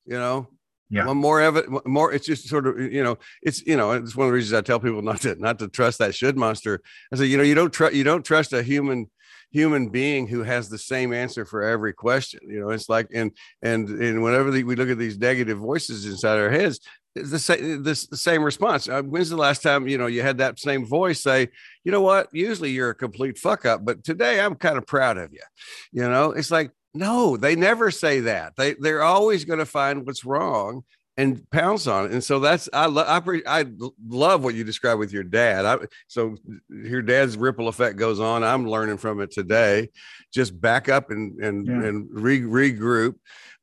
you 0.07 0.19
know 0.19 0.49
yeah. 0.93 1.07
One 1.07 1.17
more 1.17 1.41
evidence, 1.41 1.81
more. 1.87 2.13
It's 2.13 2.27
just 2.27 2.47
sort 2.49 2.67
of, 2.67 2.79
you 2.79 3.03
know, 3.03 3.17
it's, 3.41 3.67
you 3.67 3.79
know, 3.79 3.93
it's 3.93 4.15
one 4.15 4.27
of 4.27 4.31
the 4.31 4.35
reasons 4.35 4.53
I 4.53 4.61
tell 4.61 4.79
people 4.79 5.01
not 5.01 5.23
to, 5.23 5.35
not 5.37 5.59
to 5.61 5.69
trust 5.69 5.99
that 6.01 6.15
should 6.15 6.37
monster. 6.37 6.83
I 7.11 7.17
say, 7.17 7.25
you 7.25 7.39
know, 7.39 7.43
you 7.43 7.55
don't 7.55 7.73
trust, 7.73 7.95
you 7.95 8.05
don't 8.05 8.25
trust 8.25 8.53
a 8.53 8.63
human, 8.63 9.11
human 9.51 9.89
being 9.89 10.27
who 10.27 10.43
has 10.43 10.69
the 10.69 10.77
same 10.77 11.15
answer 11.15 11.47
for 11.47 11.63
every 11.63 11.95
question. 11.95 12.41
You 12.47 12.61
know, 12.61 12.69
it's 12.69 12.91
like, 12.91 13.09
and, 13.15 13.33
and, 13.63 13.89
and 13.89 14.23
whenever 14.23 14.51
the, 14.51 14.65
we 14.65 14.77
look 14.77 14.91
at 14.91 14.99
these 14.99 15.19
negative 15.19 15.59
voices 15.59 16.05
inside 16.05 16.39
our 16.39 16.51
heads, 16.51 16.79
the 17.15 17.39
same, 17.39 17.83
this, 17.83 18.07
the 18.07 18.17
same 18.17 18.43
response. 18.43 18.87
Uh, 18.87 19.03
when's 19.03 19.31
the 19.31 19.37
last 19.37 19.63
time, 19.63 19.89
you 19.89 19.97
know, 19.97 20.07
you 20.07 20.21
had 20.21 20.39
that 20.39 20.59
same 20.59 20.85
voice 20.85 21.23
say, 21.23 21.49
you 21.85 21.93
know 21.93 22.03
what, 22.03 22.29
usually 22.33 22.71
you're 22.71 22.91
a 22.91 22.95
complete 22.95 23.39
fuck 23.39 23.65
up, 23.65 23.83
but 23.83 24.05
today 24.05 24.41
I'm 24.41 24.57
kind 24.57 24.77
of 24.77 24.87
proud 24.87 25.17
of 25.17 25.33
you. 25.33 25.41
You 25.93 26.09
know, 26.09 26.33
it's 26.33 26.51
like, 26.51 26.71
no, 26.95 27.37
they 27.37 27.57
never 27.57 27.91
say 27.91 28.21
that. 28.21 28.55
They 28.57 28.75
they're 28.75 29.03
always 29.03 29.45
going 29.45 29.59
to 29.59 29.67
find 29.67 30.07
what's 30.07 30.25
wrong 30.25 30.85
and 31.17 31.49
pounce 31.51 31.87
on 31.87 32.07
it. 32.07 32.13
And 32.13 32.25
so 32.25 32.41
that's 32.41 32.69
I 32.73 32.87
love 32.87 33.07
I, 33.09 33.21
pre- 33.21 33.47
I 33.47 33.67
love 34.07 34.45
what 34.45 34.55
you 34.55 34.65
describe 34.65 34.99
with 34.99 35.13
your 35.13 35.25
dad. 35.25 35.65
I, 35.65 35.79
so 36.09 36.37
your 36.69 37.03
dad's 37.03 37.37
ripple 37.37 37.69
effect 37.69 37.97
goes 37.97 38.21
on. 38.21 38.45
I'm 38.45 38.69
learning 38.69 38.99
from 38.99 39.21
it 39.21 39.31
today. 39.31 39.89
Just 40.33 40.59
back 40.59 40.89
up 40.89 41.11
and 41.11 41.39
and 41.43 41.67
yeah. 41.67 41.89
and 41.89 42.09
re, 42.11 42.41
regroup. 42.41 43.15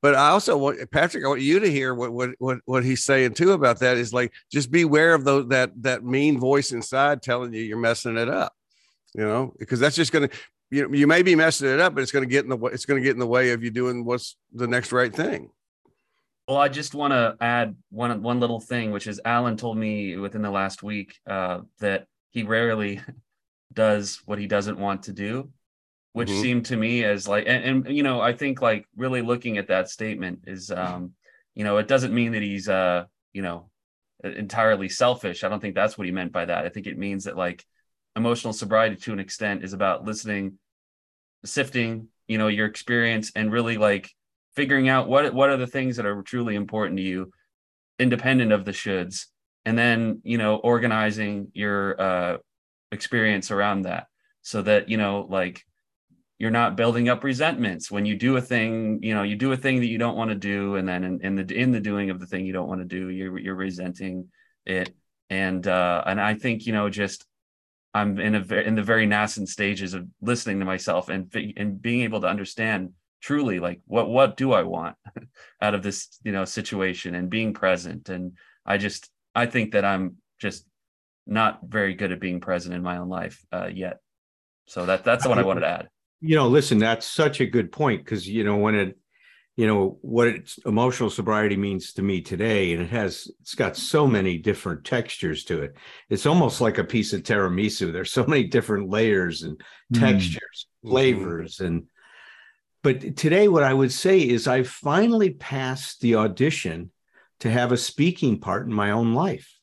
But 0.01 0.15
I 0.15 0.29
also 0.29 0.57
want 0.57 0.79
Patrick. 0.91 1.25
I 1.25 1.27
want 1.27 1.41
you 1.41 1.59
to 1.59 1.69
hear 1.69 1.93
what 1.93 2.11
what 2.11 2.31
what 2.39 2.59
what 2.65 2.83
he's 2.83 3.03
saying 3.03 3.33
too 3.33 3.51
about 3.51 3.79
that 3.79 3.97
is 3.97 4.13
like 4.13 4.31
just 4.51 4.71
beware 4.71 5.13
of 5.13 5.23
those 5.23 5.47
that 5.49 5.71
that 5.81 6.03
mean 6.03 6.39
voice 6.39 6.71
inside 6.71 7.21
telling 7.21 7.53
you 7.53 7.61
you're 7.61 7.77
messing 7.77 8.17
it 8.17 8.29
up. 8.29 8.53
You 9.15 9.23
know, 9.23 9.53
because 9.57 9.79
that's 9.79 9.95
just 9.95 10.11
going 10.11 10.29
to 10.29 10.35
you 10.71 10.93
you 10.93 11.07
may 11.07 11.23
be 11.23 11.35
messing 11.35 11.69
it 11.69 11.79
up, 11.79 11.95
but 11.95 12.01
it's 12.01 12.11
going 12.11 12.27
to 12.27 12.31
get 12.31 12.43
in 12.43 12.49
the 12.49 12.57
way. 12.57 12.71
It's 12.71 12.85
going 12.85 13.01
to 13.01 13.03
get 13.03 13.13
in 13.13 13.19
the 13.19 13.27
way 13.27 13.51
of 13.51 13.63
you 13.63 13.71
doing 13.71 14.05
what's 14.05 14.35
the 14.53 14.67
next 14.67 14.91
right 14.91 15.13
thing. 15.13 15.49
Well, 16.47 16.57
I 16.57 16.67
just 16.67 16.95
want 16.95 17.13
to 17.13 17.35
add 17.41 17.75
one 17.89 18.21
one 18.21 18.39
little 18.39 18.59
thing, 18.59 18.91
which 18.91 19.07
is 19.07 19.21
Allen 19.23 19.57
told 19.57 19.77
me 19.77 20.17
within 20.17 20.41
the 20.41 20.51
last 20.51 20.81
week 20.81 21.19
uh, 21.27 21.61
that 21.79 22.07
he 22.31 22.43
rarely 22.43 23.01
does 23.73 24.21
what 24.25 24.39
he 24.39 24.47
doesn't 24.47 24.79
want 24.79 25.03
to 25.03 25.13
do, 25.13 25.49
which 26.13 26.29
mm-hmm. 26.29 26.41
seemed 26.41 26.65
to 26.67 26.77
me 26.77 27.03
as 27.03 27.27
like, 27.27 27.45
and, 27.47 27.85
and, 27.85 27.95
you 27.95 28.03
know, 28.03 28.19
I 28.19 28.33
think 28.33 28.61
like 28.61 28.85
really 28.95 29.21
looking 29.21 29.57
at 29.57 29.67
that 29.67 29.89
statement 29.89 30.45
is, 30.47 30.71
um, 30.71 31.13
you 31.53 31.63
know, 31.63 31.77
it 31.77 31.87
doesn't 31.87 32.13
mean 32.13 32.31
that 32.31 32.41
he's, 32.41 32.67
uh, 32.67 33.05
you 33.33 33.41
know, 33.41 33.69
entirely 34.23 34.89
selfish. 34.89 35.43
I 35.43 35.49
don't 35.49 35.59
think 35.59 35.75
that's 35.75 35.97
what 35.97 36.05
he 36.05 36.11
meant 36.11 36.31
by 36.31 36.45
that. 36.45 36.65
I 36.65 36.69
think 36.69 36.87
it 36.87 36.97
means 36.97 37.25
that 37.25 37.37
like 37.37 37.63
emotional 38.19 38.53
sobriety 38.53 38.97
to 38.97 39.13
an 39.13 39.19
extent 39.19 39.63
is 39.63 39.73
about 39.73 40.05
listening 40.05 40.59
sifting 41.45 42.09
you 42.27 42.37
know 42.37 42.49
your 42.49 42.67
experience 42.67 43.31
and 43.35 43.51
really 43.51 43.77
like 43.77 44.11
figuring 44.55 44.89
out 44.89 45.07
what 45.07 45.33
what 45.33 45.49
are 45.49 45.57
the 45.57 45.67
things 45.67 45.95
that 45.95 46.05
are 46.05 46.21
truly 46.21 46.55
important 46.55 46.97
to 46.97 47.03
you 47.03 47.31
independent 47.97 48.51
of 48.51 48.65
the 48.65 48.71
shoulds 48.71 49.27
and 49.65 49.77
then 49.77 50.21
you 50.23 50.37
know 50.37 50.57
organizing 50.57 51.47
your 51.53 51.99
uh 51.99 52.37
experience 52.91 53.51
around 53.51 53.83
that 53.83 54.07
so 54.41 54.61
that 54.61 54.89
you 54.89 54.97
know 54.97 55.25
like 55.29 55.63
you're 56.39 56.51
not 56.51 56.75
building 56.75 57.07
up 57.07 57.23
resentments 57.23 57.89
when 57.89 58.05
you 58.05 58.15
do 58.17 58.35
a 58.35 58.41
thing 58.41 58.99
you 59.01 59.13
know 59.13 59.23
you 59.23 59.37
do 59.37 59.53
a 59.53 59.57
thing 59.57 59.79
that 59.79 59.87
you 59.87 59.97
don't 59.97 60.17
want 60.17 60.29
to 60.29 60.35
do 60.35 60.75
and 60.75 60.87
then 60.87 61.03
in, 61.03 61.21
in 61.21 61.35
the 61.35 61.55
in 61.55 61.71
the 61.71 61.79
doing 61.79 62.09
of 62.09 62.19
the 62.19 62.25
thing 62.25 62.45
you 62.45 62.53
don't 62.53 62.67
want 62.67 62.81
to 62.81 62.85
do 62.85 63.09
you're 63.09 63.37
you're 63.37 63.55
resenting 63.55 64.27
it. 64.65 64.93
And 65.29 65.65
uh 65.67 66.03
and 66.07 66.19
i 66.19 66.33
think 66.33 66.65
you 66.65 66.73
know 66.73 66.89
just 66.89 67.25
I'm 67.93 68.19
in 68.19 68.35
a 68.35 68.55
in 68.55 68.75
the 68.75 68.83
very 68.83 69.05
nascent 69.05 69.49
stages 69.49 69.93
of 69.93 70.07
listening 70.21 70.59
to 70.59 70.65
myself 70.65 71.09
and 71.09 71.33
and 71.57 71.81
being 71.81 72.01
able 72.01 72.21
to 72.21 72.27
understand 72.27 72.91
truly 73.21 73.59
like 73.59 73.81
what 73.85 74.09
what 74.09 74.37
do 74.37 74.53
I 74.53 74.63
want 74.63 74.95
out 75.61 75.73
of 75.73 75.83
this 75.83 76.19
you 76.23 76.31
know 76.31 76.45
situation 76.45 77.15
and 77.15 77.29
being 77.29 77.53
present 77.53 78.09
and 78.09 78.33
I 78.65 78.77
just 78.77 79.09
I 79.35 79.47
think 79.47 79.71
that 79.73 79.85
I'm 79.85 80.17
just 80.39 80.65
not 81.25 81.59
very 81.63 81.93
good 81.93 82.11
at 82.11 82.19
being 82.19 82.39
present 82.39 82.75
in 82.75 82.81
my 82.81 82.97
own 82.97 83.09
life 83.09 83.43
uh, 83.51 83.69
yet. 83.71 83.99
So 84.65 84.85
that 84.85 85.03
that's 85.03 85.23
the 85.23 85.29
one 85.29 85.39
I 85.39 85.43
wanted 85.43 85.61
to 85.61 85.67
add. 85.67 85.89
You 86.21 86.35
know, 86.35 86.47
listen, 86.47 86.77
that's 86.77 87.05
such 87.05 87.39
a 87.39 87.45
good 87.45 87.71
point 87.71 88.03
because 88.03 88.27
you 88.27 88.43
know 88.43 88.57
when 88.57 88.75
it 88.75 88.97
you 89.59 89.67
know 89.67 89.97
what 89.99 90.55
emotional 90.65 91.09
sobriety 91.09 91.57
means 91.57 91.91
to 91.91 92.01
me 92.01 92.21
today 92.21 92.71
and 92.71 92.81
it 92.81 92.89
has 92.89 93.29
it's 93.41 93.55
got 93.55 93.75
so 93.75 94.07
many 94.07 94.37
different 94.37 94.85
textures 94.85 95.43
to 95.43 95.61
it 95.61 95.75
it's 96.07 96.25
almost 96.25 96.61
like 96.61 96.77
a 96.77 96.83
piece 96.83 97.11
of 97.11 97.23
tiramisu 97.23 97.91
there's 97.91 98.13
so 98.13 98.25
many 98.25 98.45
different 98.45 98.89
layers 98.89 99.43
and 99.43 99.61
mm. 99.93 99.99
textures 99.99 100.67
mm. 100.85 100.89
flavors 100.89 101.59
and 101.59 101.87
but 102.83 103.17
today 103.17 103.49
what 103.49 103.63
i 103.63 103.73
would 103.73 103.91
say 103.91 104.19
is 104.19 104.47
i 104.47 104.63
finally 104.63 105.31
passed 105.31 105.99
the 105.99 106.15
audition 106.15 106.89
to 107.41 107.51
have 107.51 107.73
a 107.73 107.77
speaking 107.77 108.39
part 108.39 108.65
in 108.65 108.73
my 108.73 108.91
own 108.91 109.13
life 109.13 109.59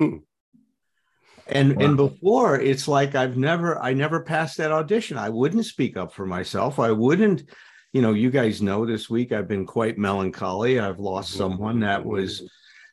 and 0.00 1.76
wow. 1.76 1.84
and 1.84 1.96
before 1.96 2.60
it's 2.60 2.88
like 2.88 3.14
i've 3.14 3.36
never 3.36 3.78
i 3.78 3.92
never 3.92 4.18
passed 4.18 4.56
that 4.56 4.72
audition 4.72 5.16
i 5.16 5.28
wouldn't 5.28 5.64
speak 5.64 5.96
up 5.96 6.12
for 6.12 6.26
myself 6.26 6.80
i 6.80 6.90
wouldn't 6.90 7.44
you 7.98 8.02
know, 8.02 8.12
you 8.12 8.30
guys 8.30 8.62
know 8.62 8.86
this 8.86 9.10
week 9.10 9.32
I've 9.32 9.48
been 9.48 9.66
quite 9.66 9.98
melancholy. 9.98 10.78
I've 10.78 11.00
lost 11.00 11.32
someone 11.32 11.80
that 11.80 12.04
was 12.04 12.48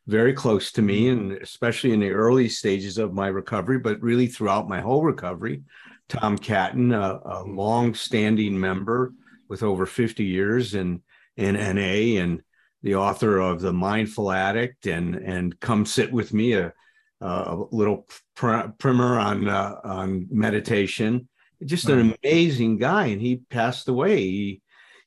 very 0.08 0.34
close 0.34 0.72
to 0.72 0.82
me, 0.82 1.10
and 1.10 1.34
especially 1.34 1.92
in 1.92 2.00
the 2.00 2.10
early 2.10 2.50
stages 2.50 2.98
of 2.98 3.14
my 3.14 3.28
recovery, 3.28 3.78
but 3.78 4.02
really 4.02 4.26
throughout 4.26 4.68
my 4.68 4.82
whole 4.82 5.04
recovery. 5.04 5.62
Tom 6.10 6.40
Catton, 6.40 6.92
a, 6.92 7.20
a 7.24 7.44
long-standing 7.44 8.60
member 8.60 9.14
with 9.48 9.62
over 9.62 9.86
50 9.86 10.24
years 10.24 10.74
in 10.74 11.04
in 11.38 11.54
NA, 11.54 12.20
and 12.20 12.42
the 12.82 12.96
author 12.96 13.38
of 13.38 13.62
The 13.62 13.74
Mindful 13.74 14.32
Addict, 14.32 14.88
and 14.88 15.14
and 15.14 15.60
Come 15.60 15.86
Sit 15.86 16.12
with 16.12 16.34
Me, 16.34 16.54
a, 16.54 16.74
a 17.22 17.64
little 17.70 18.08
primer 18.36 19.20
on 19.20 19.48
uh, 19.48 19.76
on 19.84 20.26
meditation. 20.32 21.30
Just 21.64 21.90
an 21.90 22.16
amazing 22.24 22.80
guy, 22.80 23.06
and 23.06 23.22
he 23.22 23.42
passed 23.52 23.88
away. 23.88 24.18
He 24.18 24.62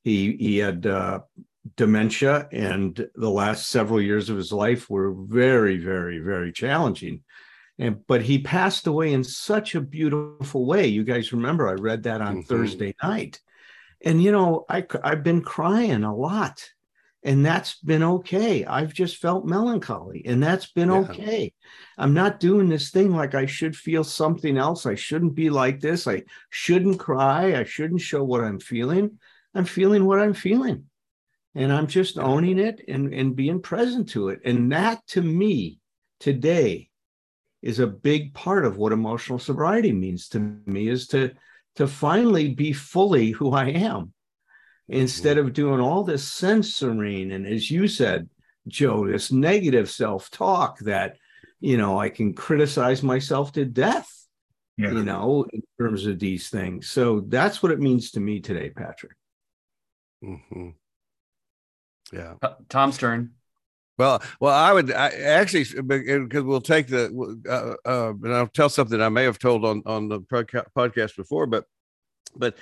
he 0.09 0.37
he 0.39 0.59
had 0.59 0.87
uh, 0.87 1.21
dementia, 1.77 2.49
and 2.51 3.09
the 3.15 3.31
last 3.31 3.69
several 3.69 4.01
years 4.01 4.31
of 4.31 4.37
his 4.37 4.53
life 4.53 4.89
were 4.89 5.13
very, 5.13 5.77
very, 5.77 6.19
very 6.19 6.53
challenging. 6.53 7.23
And 7.79 8.05
but 8.07 8.23
he 8.23 8.41
passed 8.41 8.87
away 8.87 9.13
in 9.13 9.23
such 9.23 9.75
a 9.75 9.81
beautiful 9.81 10.67
way. 10.67 10.87
You 10.87 11.05
guys 11.05 11.33
remember 11.33 11.69
I 11.69 11.75
read 11.75 12.05
that 12.05 12.21
on 12.21 12.39
mm-hmm. 12.39 12.49
Thursday 12.49 12.95
night, 13.03 13.41
and 14.05 14.23
you 14.23 14.33
know 14.33 14.65
I 14.69 14.85
I've 15.05 15.23
been 15.23 15.43
crying 15.43 16.03
a 16.03 16.15
lot, 16.15 16.69
and 17.23 17.45
that's 17.45 17.79
been 17.81 18.03
okay. 18.03 18.65
I've 18.65 18.95
just 18.95 19.19
felt 19.19 19.47
melancholy, 19.47 20.25
and 20.27 20.43
that's 20.43 20.73
been 20.73 20.89
yeah. 20.89 20.99
okay. 20.99 21.53
I'm 21.97 22.15
not 22.15 22.41
doing 22.41 22.69
this 22.69 22.91
thing 22.91 23.15
like 23.15 23.35
I 23.35 23.47
should 23.47 23.77
feel 23.77 24.03
something 24.03 24.57
else. 24.57 24.87
I 24.87 24.97
shouldn't 24.97 25.35
be 25.35 25.51
like 25.51 25.81
this. 25.81 26.09
I 26.09 26.25
shouldn't 26.51 26.99
cry. 26.99 27.61
I 27.61 27.65
shouldn't 27.65 28.01
show 28.01 28.25
what 28.25 28.43
I'm 28.43 28.59
feeling. 28.59 29.19
I'm 29.55 29.65
feeling 29.65 30.05
what 30.05 30.21
I'm 30.21 30.35
feeling. 30.35 30.85
And 31.55 31.73
I'm 31.73 31.87
just 31.87 32.19
owning 32.19 32.59
it 32.59 32.83
and, 32.87 33.13
and 33.13 33.35
being 33.35 33.61
present 33.61 34.11
to 34.11 34.29
it. 34.29 34.41
And 34.45 34.71
that 34.73 35.05
to 35.09 35.23
me 35.23 35.81
today 36.21 36.91
is 37.63 37.81
a 37.81 37.87
big 37.87 38.35
part 38.35 38.65
of 38.65 38.77
what 38.77 38.93
emotional 38.93 39.39
sobriety 39.39 39.93
means 39.93 40.29
to 40.29 40.39
me 40.67 40.89
is 40.89 41.09
to, 41.09 41.33
to 41.77 41.89
finally 41.89 42.55
be 42.55 42.73
fully 42.73 43.31
who 43.31 43.53
I 43.53 43.71
am 43.71 44.13
instead 44.89 45.39
of 45.39 45.53
doing 45.53 45.81
all 45.81 46.05
this 46.05 46.27
censoring. 46.27 47.33
And 47.33 47.47
as 47.47 47.71
you 47.71 47.89
said, 47.89 48.29
Joe, 48.69 49.07
this 49.07 49.33
negative 49.33 49.91
self 49.91 50.31
talk 50.31 50.79
that, 50.81 51.17
you 51.61 51.77
know, 51.77 51.99
I 51.99 52.09
can 52.09 52.35
criticize 52.35 53.03
myself 53.03 53.53
to 53.53 53.65
death, 53.65 54.09
yeah. 54.77 54.93
you 54.93 55.03
know, 55.03 55.47
in 55.53 55.63
terms 55.81 56.07
of 56.07 56.19
these 56.19 56.51
things. 56.51 56.89
So 56.89 57.21
that's 57.27 57.63
what 57.63 57.73
it 57.73 57.81
means 57.81 58.13
to 58.13 58.21
me 58.21 58.41
today, 58.41 58.71
Patrick. 58.71 59.17
Mm-hmm. 60.23 60.71
Yeah. 62.13 62.35
Tom's 62.69 62.99
turn. 62.99 63.33
Well, 63.99 64.23
well, 64.41 64.55
I 64.55 64.73
would 64.73 64.93
I, 64.93 65.09
actually 65.09 65.65
because 65.83 66.45
we'll 66.45 66.61
take 66.61 66.87
the 66.87 67.11
uh, 67.49 67.89
uh, 67.89 68.13
and 68.23 68.33
I'll 68.33 68.47
tell 68.47 68.69
something 68.69 69.01
I 69.01 69.09
may 69.09 69.25
have 69.25 69.41
told 69.41 69.65
on 69.65 69.83
on 69.87 70.09
the 70.09 70.21
podcast 70.21 71.17
before, 71.17 71.47
but 71.47 71.65
but 72.37 72.57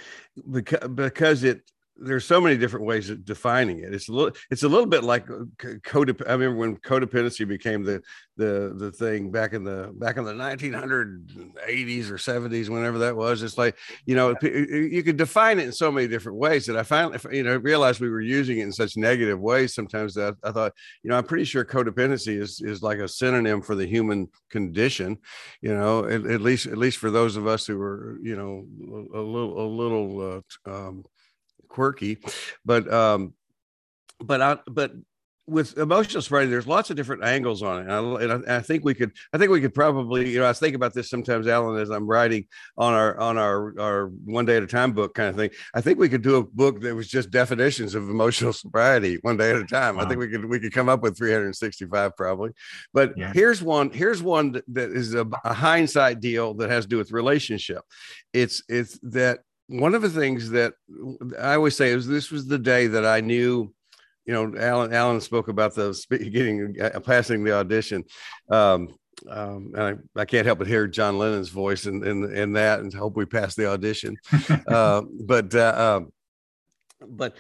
because 0.51 0.89
because 0.89 1.45
it 1.45 1.61
there's 1.99 2.25
so 2.25 2.41
many 2.41 2.57
different 2.57 2.87
ways 2.87 3.09
of 3.11 3.25
defining 3.25 3.81
it. 3.81 3.95
It's 3.95 4.09
a 4.09 4.13
little, 4.13 4.37
it's 4.51 4.63
a 4.63 4.69
little 4.69 4.87
bit 4.87 5.05
like 5.05 5.31
uh, 5.31 5.45
codep. 5.59 6.23
I 6.27 6.33
remember 6.33 6.57
when 6.57 6.77
codependency 6.77 7.47
became 7.47 7.85
the 7.85 8.03
the 8.37 8.75
the 8.77 8.93
thing 8.93 9.31
back 9.31 9.55
in 9.55 9.65
the 9.65 9.93
back 9.95 10.19
in 10.19 10.25
the 10.25 10.33
1980s 10.33 12.11
or 12.11 12.17
70s, 12.17 12.69
whenever 12.69 12.99
that 12.99 13.17
was. 13.17 13.43
It's 13.43 13.57
like 13.57 13.77
you 14.05 14.15
know 14.15 14.35
you 14.43 15.03
could 15.03 15.17
define 15.17 15.59
it 15.59 15.65
in 15.65 15.73
so 15.73 15.91
many 15.91 16.07
different 16.07 16.39
ways 16.39 16.67
that 16.67 16.77
I 16.77 16.83
finally 16.83 17.19
you 17.33 17.43
know 17.43 17.57
realized 17.57 18.01
we 18.01 18.11
were 18.11 18.21
using 18.21 18.59
it 18.59 18.65
in 18.65 18.73
such 18.73 18.97
negative 18.97 19.41
ways 19.41 19.75
sometimes 19.75 20.15
that 20.15 20.37
I 20.45 20.53
thought 20.53 20.73
you 21.03 21.11
know 21.11 21.17
I'm 21.17 21.25
pretty 21.25 21.45
sure 21.45 21.65
codependency 21.65 22.41
is 22.41 22.61
is 22.61 22.83
like 22.83 22.99
a 22.99 23.09
synonym 23.09 23.63
for 23.63 23.75
the 23.75 23.87
human 23.87 24.29
condition. 24.51 25.19
You 25.63 25.75
know, 25.75 26.05
at, 26.05 26.27
at 26.27 26.41
least 26.43 26.67
at 26.67 26.79
least 26.79 26.99
for 26.99 27.11
those 27.11 27.37
of 27.37 27.47
us 27.47 27.67
who 27.67 27.79
were 27.79 28.19
you 28.23 28.37
know 28.37 28.67
a 29.15 29.21
little 29.21 29.61
a 29.61 29.67
little 29.67 30.43
uh, 30.67 30.71
um, 30.71 31.05
quirky, 31.77 32.19
but 32.65 32.91
um, 32.93 33.35
but 34.19 34.41
I, 34.41 34.59
but 34.67 34.93
with 35.49 35.79
emotional 35.79 36.23
sobriety, 36.23 36.51
there's 36.51 36.67
lots 36.67 36.91
of 36.91 36.97
different 36.97 37.23
angles 37.23 37.63
on 37.63 37.83
it, 37.83 37.93
and 37.93 37.93
I, 37.93 38.35
and 38.35 38.51
I, 38.51 38.61
think 38.61 38.85
we 38.85 38.95
could. 38.95 39.13
I 39.33 39.39
think 39.39 39.53
we 39.53 39.61
could 39.61 39.75
probably, 39.75 40.29
you 40.31 40.41
know, 40.41 40.49
I 40.49 40.53
think 40.53 40.75
about 40.75 40.93
this 40.93 41.09
sometimes, 41.09 41.47
Allen, 41.47 41.81
as 41.81 41.91
I'm 41.91 42.07
writing 42.07 42.47
on 42.77 42.95
our 42.95 43.17
on 43.19 43.39
our 43.39 43.79
our 43.79 44.07
one 44.25 44.47
day 44.47 44.57
at 44.57 44.63
a 44.63 44.67
time 44.67 44.93
book 44.93 45.15
kind 45.15 45.29
of 45.29 45.37
thing. 45.37 45.51
I 45.75 45.83
think 45.83 45.99
we 45.99 46.09
could 46.09 46.23
do 46.23 46.37
a 46.37 46.43
book 46.43 46.81
that 46.81 46.95
was 46.95 47.09
just 47.09 47.31
definitions 47.31 47.95
of 47.95 48.09
emotional 48.09 48.53
sobriety 48.55 49.19
one 49.21 49.37
day 49.37 49.51
at 49.51 49.57
a 49.57 49.65
time. 49.65 49.97
Wow. 49.97 50.05
I 50.05 50.09
think 50.09 50.19
we 50.19 50.29
could 50.29 50.47
we 50.47 50.59
could 50.59 50.73
come 50.73 50.89
up 50.89 51.03
with 51.03 51.19
365 51.19 52.17
probably. 52.17 52.51
But 52.95 53.13
yeah. 53.17 53.33
here's 53.33 53.63
one. 53.63 53.91
Here's 53.91 54.23
one 54.23 54.53
that, 54.53 54.65
that 54.69 54.91
is 54.91 55.15
a, 55.15 55.29
a 55.45 55.53
hindsight 55.53 56.21
deal 56.21 56.55
that 56.55 56.71
has 56.71 56.87
to 56.87 56.89
do 56.89 56.97
with 56.97 57.13
relationship. 57.13 57.83
It's 58.33 58.65
it's 58.69 58.99
that 59.03 59.41
one 59.69 59.95
of 59.95 60.03
the 60.03 60.11
things 60.11 60.51
that 60.51 60.75
I 61.39 61.55
always 61.55 61.77
say 61.77 61.91
is 61.91 62.07
this 62.07 62.31
was 62.31 62.47
the 62.47 62.59
day 62.59 62.87
that 62.87 63.05
I 63.05 63.21
knew 63.21 63.75
you 64.27 64.35
know, 64.35 64.59
Allen 64.59 64.93
Allen 64.93 65.21
spoke 65.21 65.49
about 65.49 65.75
the 65.75 65.97
getting 66.11 66.77
uh, 66.81 66.99
passing 67.01 67.45
the 67.45 67.53
audition. 67.53 68.05
Um, 68.51 68.89
um, 69.31 69.73
and 69.75 69.83
I, 70.17 70.21
I, 70.21 70.25
can't 70.27 70.45
help 70.45 70.59
but 70.59 70.69
hear 70.69 70.87
John 70.87 71.17
Lennon's 71.17 71.49
voice 71.49 71.87
in, 71.87 72.05
in, 72.07 72.37
in 72.37 72.53
that 72.53 72.81
and 72.81 72.93
hope 72.93 73.17
we 73.17 73.25
pass 73.25 73.55
the 73.55 73.71
audition. 73.71 74.17
uh, 74.69 75.03
but, 75.25 75.55
uh, 75.55 75.97
um, 75.97 76.13
but 77.09 77.35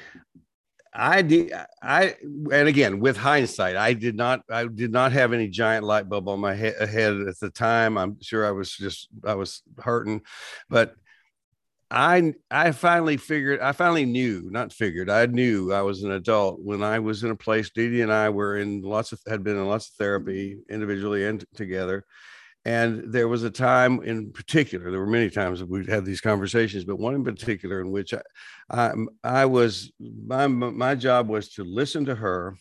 I 0.95 1.21
did, 1.21 1.53
I, 1.83 2.15
and 2.51 2.67
again, 2.67 2.99
with 2.99 3.19
hindsight, 3.19 3.77
I 3.77 3.93
did 3.93 4.17
not, 4.17 4.41
I 4.51 4.67
did 4.67 4.91
not 4.91 5.13
have 5.13 5.35
any 5.35 5.49
giant 5.49 5.85
light 5.85 6.09
bulb 6.09 6.31
on 6.31 6.41
my 6.41 6.55
head, 6.55 6.77
head 6.89 7.13
at 7.13 7.39
the 7.41 7.51
time. 7.51 7.99
I'm 7.99 8.17
sure 8.23 8.47
I 8.47 8.53
was 8.53 8.73
just, 8.73 9.09
I 9.23 9.35
was 9.35 9.63
hurting, 9.79 10.23
but 10.71 10.95
I 11.91 12.35
I 12.51 12.73
finally 12.73 13.17
figured 13.17 13.61
I 13.61 13.73
finally 13.73 14.07
knew 14.07 14.49
not 14.51 14.73
figured 14.73 15.09
I 15.09 15.27
knew 15.27 15.73
I 15.73 15.83
was 15.83 16.03
an 16.03 16.11
adult 16.13 16.61
when 16.61 16.83
I 16.83 16.99
was 16.99 17.23
in 17.23 17.31
a 17.31 17.37
place 17.37 17.71
Dee 17.71 18.01
and 18.01 18.13
I 18.13 18.29
were 18.31 18.59
in 18.59 18.83
lots 18.83 19.13
of 19.13 19.21
had 19.29 19.45
been 19.45 19.57
in 19.57 19.67
lots 19.67 19.89
of 19.89 19.95
therapy 19.95 20.59
individually 20.69 21.25
and 21.27 21.45
together. 21.55 22.05
And 22.65 23.13
there 23.13 23.29
was 23.29 23.45
a 23.45 23.51
time 23.51 24.03
in 24.03 24.33
particular 24.33 24.91
there 24.91 24.99
were 24.99 25.07
many 25.07 25.31
times 25.31 25.61
that 25.61 25.69
we 25.69 25.87
had 25.87 26.05
these 26.05 26.21
conversations 26.21 26.85
but 26.85 26.99
one 26.99 27.15
in 27.15 27.25
particular 27.25 27.81
in 27.81 27.93
which 27.93 28.13
I 28.13 28.23
I, 28.69 28.93
I 29.23 29.47
was 29.47 29.93
my 30.01 30.49
my 30.49 30.97
job 30.97 31.29
was 31.29 31.51
to 31.51 31.65
listen 31.65 32.05
to 32.07 32.17
her 32.17 32.57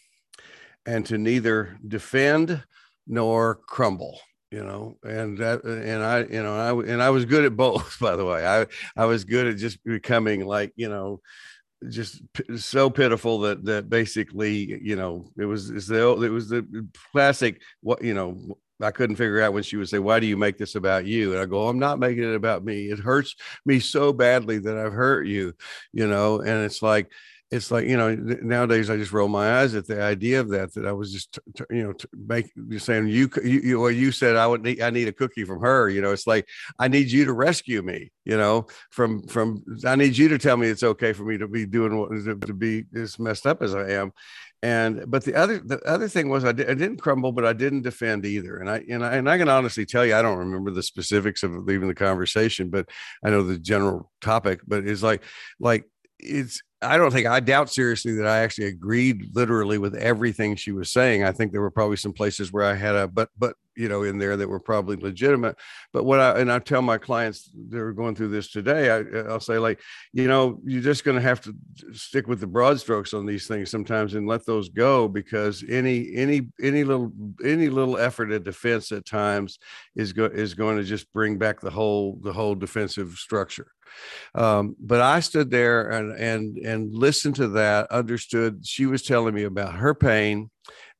and 0.85 1.03
to 1.07 1.17
neither 1.17 1.79
defend 1.87 2.63
nor 3.07 3.55
crumble 3.55 4.19
you 4.51 4.63
know 4.63 4.95
and 5.03 5.37
that 5.37 5.63
and 5.63 6.03
i 6.03 6.19
you 6.19 6.41
know 6.43 6.55
i 6.55 6.91
and 6.91 7.01
i 7.01 7.09
was 7.09 7.25
good 7.25 7.45
at 7.45 7.55
both 7.55 7.97
by 8.01 8.15
the 8.15 8.25
way 8.25 8.45
i 8.45 8.65
i 8.95 9.05
was 9.05 9.23
good 9.23 9.47
at 9.47 9.57
just 9.57 9.83
becoming 9.83 10.45
like 10.45 10.71
you 10.75 10.89
know 10.89 11.19
just 11.89 12.21
p- 12.33 12.57
so 12.57 12.89
pitiful 12.89 13.39
that 13.39 13.63
that 13.65 13.89
basically 13.89 14.79
you 14.81 14.95
know 14.95 15.29
it 15.37 15.45
was 15.45 15.67
the 15.69 16.23
it 16.23 16.29
was 16.29 16.49
the 16.49 16.87
classic 17.11 17.61
what 17.81 18.03
you 18.03 18.13
know 18.13 18.57
I 18.81 18.91
couldn't 18.91 19.15
figure 19.15 19.41
out 19.41 19.53
when 19.53 19.63
she 19.63 19.77
would 19.77 19.87
say, 19.87 19.99
Why 19.99 20.19
do 20.19 20.27
you 20.27 20.35
make 20.35 20.57
this 20.57 20.75
about 20.75 21.05
you? 21.05 21.31
And 21.31 21.41
I 21.41 21.45
go, 21.45 21.67
I'm 21.69 21.79
not 21.79 21.99
making 21.99 22.23
it 22.23 22.35
about 22.35 22.65
me. 22.65 22.89
It 22.91 22.99
hurts 22.99 23.35
me 23.65 23.79
so 23.79 24.11
badly 24.11 24.59
that 24.59 24.77
I've 24.77 24.91
hurt 24.91 25.27
you, 25.27 25.53
you 25.93 26.07
know. 26.07 26.41
And 26.41 26.65
it's 26.65 26.81
like, 26.81 27.09
it's 27.51 27.69
like 27.69 27.85
you 27.85 27.95
know 27.95 28.15
nowadays 28.15 28.89
I 28.89 28.97
just 28.97 29.11
roll 29.11 29.27
my 29.27 29.59
eyes 29.59 29.75
at 29.75 29.87
the 29.87 30.01
idea 30.01 30.39
of 30.39 30.49
that 30.49 30.73
that 30.73 30.85
I 30.85 30.91
was 30.91 31.13
just 31.13 31.39
you 31.69 31.83
know 31.83 31.93
make 32.11 32.51
you 32.55 32.79
saying 32.79 33.07
you 33.07 33.29
you, 33.43 33.79
well 33.79 33.91
you 33.91 34.11
said 34.11 34.35
I 34.35 34.47
would 34.47 34.63
need 34.63 34.81
I 34.81 34.89
need 34.89 35.07
a 35.07 35.13
cookie 35.13 35.43
from 35.43 35.61
her 35.61 35.89
you 35.89 36.01
know 36.01 36.11
it's 36.11 36.27
like 36.27 36.47
I 36.79 36.87
need 36.87 37.11
you 37.11 37.25
to 37.25 37.33
rescue 37.33 37.81
me 37.83 38.11
you 38.25 38.35
know 38.35 38.65
from 38.89 39.27
from 39.27 39.63
I 39.85 39.95
need 39.95 40.17
you 40.17 40.27
to 40.29 40.39
tell 40.39 40.57
me 40.57 40.67
it's 40.67 40.83
okay 40.83 41.13
for 41.13 41.23
me 41.23 41.37
to 41.37 41.47
be 41.47 41.65
doing 41.65 41.97
what 41.97 42.09
to, 42.11 42.53
be 42.53 42.85
as 42.95 43.19
messed 43.19 43.45
up 43.45 43.61
as 43.61 43.75
I 43.75 43.91
am. 43.91 44.11
And 44.63 45.03
but 45.11 45.23
the 45.23 45.35
other 45.35 45.59
the 45.59 45.79
other 45.85 46.07
thing 46.07 46.29
was 46.29 46.43
I, 46.43 46.51
did, 46.51 46.69
I 46.69 46.73
didn't 46.73 46.97
crumble 46.97 47.31
but 47.31 47.45
I 47.45 47.53
didn't 47.53 47.83
defend 47.83 48.25
either. 48.25 48.57
And 48.57 48.69
I 48.69 48.83
and 48.89 49.05
I 49.05 49.15
and 49.15 49.29
I 49.29 49.37
can 49.37 49.49
honestly 49.49 49.85
tell 49.85 50.05
you 50.05 50.15
I 50.15 50.23
don't 50.23 50.39
remember 50.39 50.71
the 50.71 50.81
specifics 50.81 51.43
of 51.43 51.51
leaving 51.51 51.87
the 51.87 51.93
conversation 51.93 52.69
but 52.69 52.89
I 53.23 53.29
know 53.29 53.43
the 53.43 53.59
general 53.59 54.11
topic 54.21 54.61
but 54.65 54.87
it's 54.87 55.03
like 55.03 55.21
like 55.59 55.85
it's 56.17 56.61
I 56.85 56.97
don't 56.97 57.11
think 57.11 57.27
I 57.27 57.39
doubt 57.39 57.69
seriously 57.69 58.13
that 58.13 58.27
I 58.27 58.39
actually 58.39 58.67
agreed 58.67 59.35
literally 59.35 59.77
with 59.77 59.95
everything 59.95 60.55
she 60.55 60.71
was 60.71 60.91
saying. 60.91 61.23
I 61.23 61.31
think 61.31 61.51
there 61.51 61.61
were 61.61 61.71
probably 61.71 61.97
some 61.97 62.13
places 62.13 62.51
where 62.51 62.63
I 62.63 62.73
had 62.75 62.95
a 62.95 63.07
but 63.07 63.29
but 63.37 63.55
you 63.75 63.89
know 63.89 64.03
in 64.03 64.17
there 64.17 64.37
that 64.37 64.47
were 64.47 64.59
probably 64.59 64.95
legitimate. 64.97 65.57
But 65.93 66.05
what 66.05 66.19
I 66.19 66.39
and 66.39 66.51
I 66.51 66.59
tell 66.59 66.81
my 66.81 66.97
clients 66.97 67.49
that 67.69 67.79
are 67.79 67.93
going 67.93 68.15
through 68.15 68.29
this 68.29 68.51
today, 68.51 68.89
I, 68.89 69.29
I'll 69.29 69.39
say 69.39 69.57
like 69.57 69.81
you 70.13 70.27
know 70.27 70.59
you're 70.65 70.81
just 70.81 71.03
going 71.03 71.15
to 71.15 71.21
have 71.21 71.41
to 71.41 71.55
stick 71.93 72.27
with 72.27 72.39
the 72.39 72.47
broad 72.47 72.79
strokes 72.79 73.13
on 73.13 73.25
these 73.25 73.47
things 73.47 73.69
sometimes 73.71 74.15
and 74.15 74.27
let 74.27 74.45
those 74.45 74.69
go 74.69 75.07
because 75.07 75.63
any 75.69 76.15
any 76.15 76.47
any 76.61 76.83
little 76.83 77.11
any 77.43 77.69
little 77.69 77.97
effort 77.97 78.31
at 78.31 78.43
defense 78.43 78.91
at 78.91 79.05
times 79.05 79.59
is 79.95 80.13
go 80.13 80.25
is 80.25 80.53
going 80.53 80.77
to 80.77 80.83
just 80.83 81.11
bring 81.13 81.37
back 81.37 81.61
the 81.61 81.71
whole 81.71 82.19
the 82.21 82.33
whole 82.33 82.55
defensive 82.55 83.13
structure. 83.13 83.67
Um, 84.33 84.75
but 84.79 85.01
I 85.01 85.19
stood 85.19 85.51
there 85.51 85.89
and 85.89 86.17
and 86.19 86.57
and 86.57 86.93
listened 86.93 87.35
to 87.35 87.47
that, 87.49 87.91
understood 87.91 88.65
she 88.65 88.85
was 88.85 89.03
telling 89.03 89.33
me 89.33 89.43
about 89.43 89.75
her 89.75 89.93
pain 89.93 90.49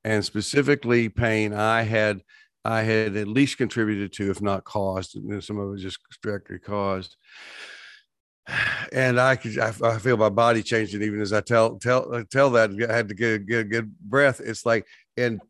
and 0.03 0.23
specifically 0.23 1.09
pain 1.09 1.53
I 1.53 1.81
had 1.81 2.21
I 2.65 2.82
had 2.82 3.15
at 3.15 3.28
least 3.28 3.58
contributed 3.58 4.12
to, 4.13 4.32
if 4.32 4.41
not 4.41 4.63
caused, 4.63 5.15
and 5.15 5.43
some 5.43 5.60
of 5.60 5.75
it 5.75 5.78
just 5.78 5.99
directly 6.21 6.60
caused. 6.60 7.15
And 8.93 9.19
I 9.19 9.36
could, 9.36 9.58
I, 9.58 9.73
I, 9.84 9.97
feel 9.97 10.17
my 10.17 10.30
body 10.30 10.62
changing 10.62 11.01
even 11.01 11.19
as 11.19 11.34
I 11.34 11.41
tell 11.41 11.78
tell 11.78 12.23
tell 12.32 12.51
that. 12.51 12.69
I 12.88 12.95
had 12.95 13.10
to 13.10 13.15
get 13.15 13.34
a 13.34 13.39
good, 13.39 13.71
good 13.71 13.97
breath. 13.99 14.39
It's 14.39 14.65
like, 14.65 14.86
and 15.17 15.41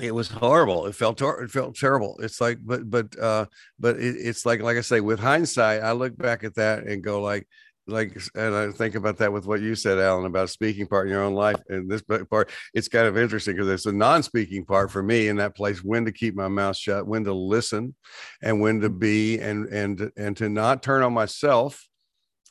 it 0.00 0.14
was 0.14 0.28
horrible. 0.28 0.86
It 0.86 0.94
felt 0.94 1.20
it 1.20 1.50
felt 1.50 1.76
terrible. 1.76 2.16
It's 2.20 2.40
like, 2.40 2.58
but 2.64 2.88
but 2.88 3.18
uh, 3.18 3.46
but 3.78 3.96
it, 3.96 4.14
it's 4.16 4.46
like 4.46 4.62
like 4.62 4.76
I 4.76 4.80
say, 4.80 5.00
with 5.00 5.18
hindsight, 5.18 5.82
I 5.82 5.92
look 5.92 6.16
back 6.16 6.44
at 6.44 6.54
that 6.54 6.84
and 6.84 7.02
go 7.02 7.20
like, 7.20 7.48
like, 7.90 8.16
and 8.34 8.54
I 8.54 8.70
think 8.70 8.94
about 8.94 9.18
that 9.18 9.32
with 9.32 9.46
what 9.46 9.60
you 9.60 9.74
said, 9.74 9.98
Allen, 9.98 10.26
about 10.26 10.50
speaking 10.50 10.86
part 10.86 11.06
in 11.06 11.12
your 11.12 11.22
own 11.22 11.34
life. 11.34 11.60
And 11.68 11.90
this 11.90 12.02
part, 12.02 12.50
it's 12.72 12.88
kind 12.88 13.06
of 13.06 13.18
interesting 13.18 13.56
because 13.56 13.68
it's 13.68 13.86
a 13.86 13.92
non-speaking 13.92 14.64
part 14.64 14.90
for 14.90 15.02
me 15.02 15.28
in 15.28 15.36
that 15.36 15.56
place. 15.56 15.82
When 15.82 16.04
to 16.04 16.12
keep 16.12 16.34
my 16.34 16.48
mouth 16.48 16.76
shut, 16.76 17.06
when 17.06 17.24
to 17.24 17.32
listen, 17.32 17.94
and 18.42 18.60
when 18.60 18.80
to 18.80 18.88
be, 18.88 19.38
and 19.38 19.66
and 19.68 20.10
and 20.16 20.36
to 20.38 20.48
not 20.48 20.82
turn 20.82 21.02
on 21.02 21.12
myself, 21.12 21.86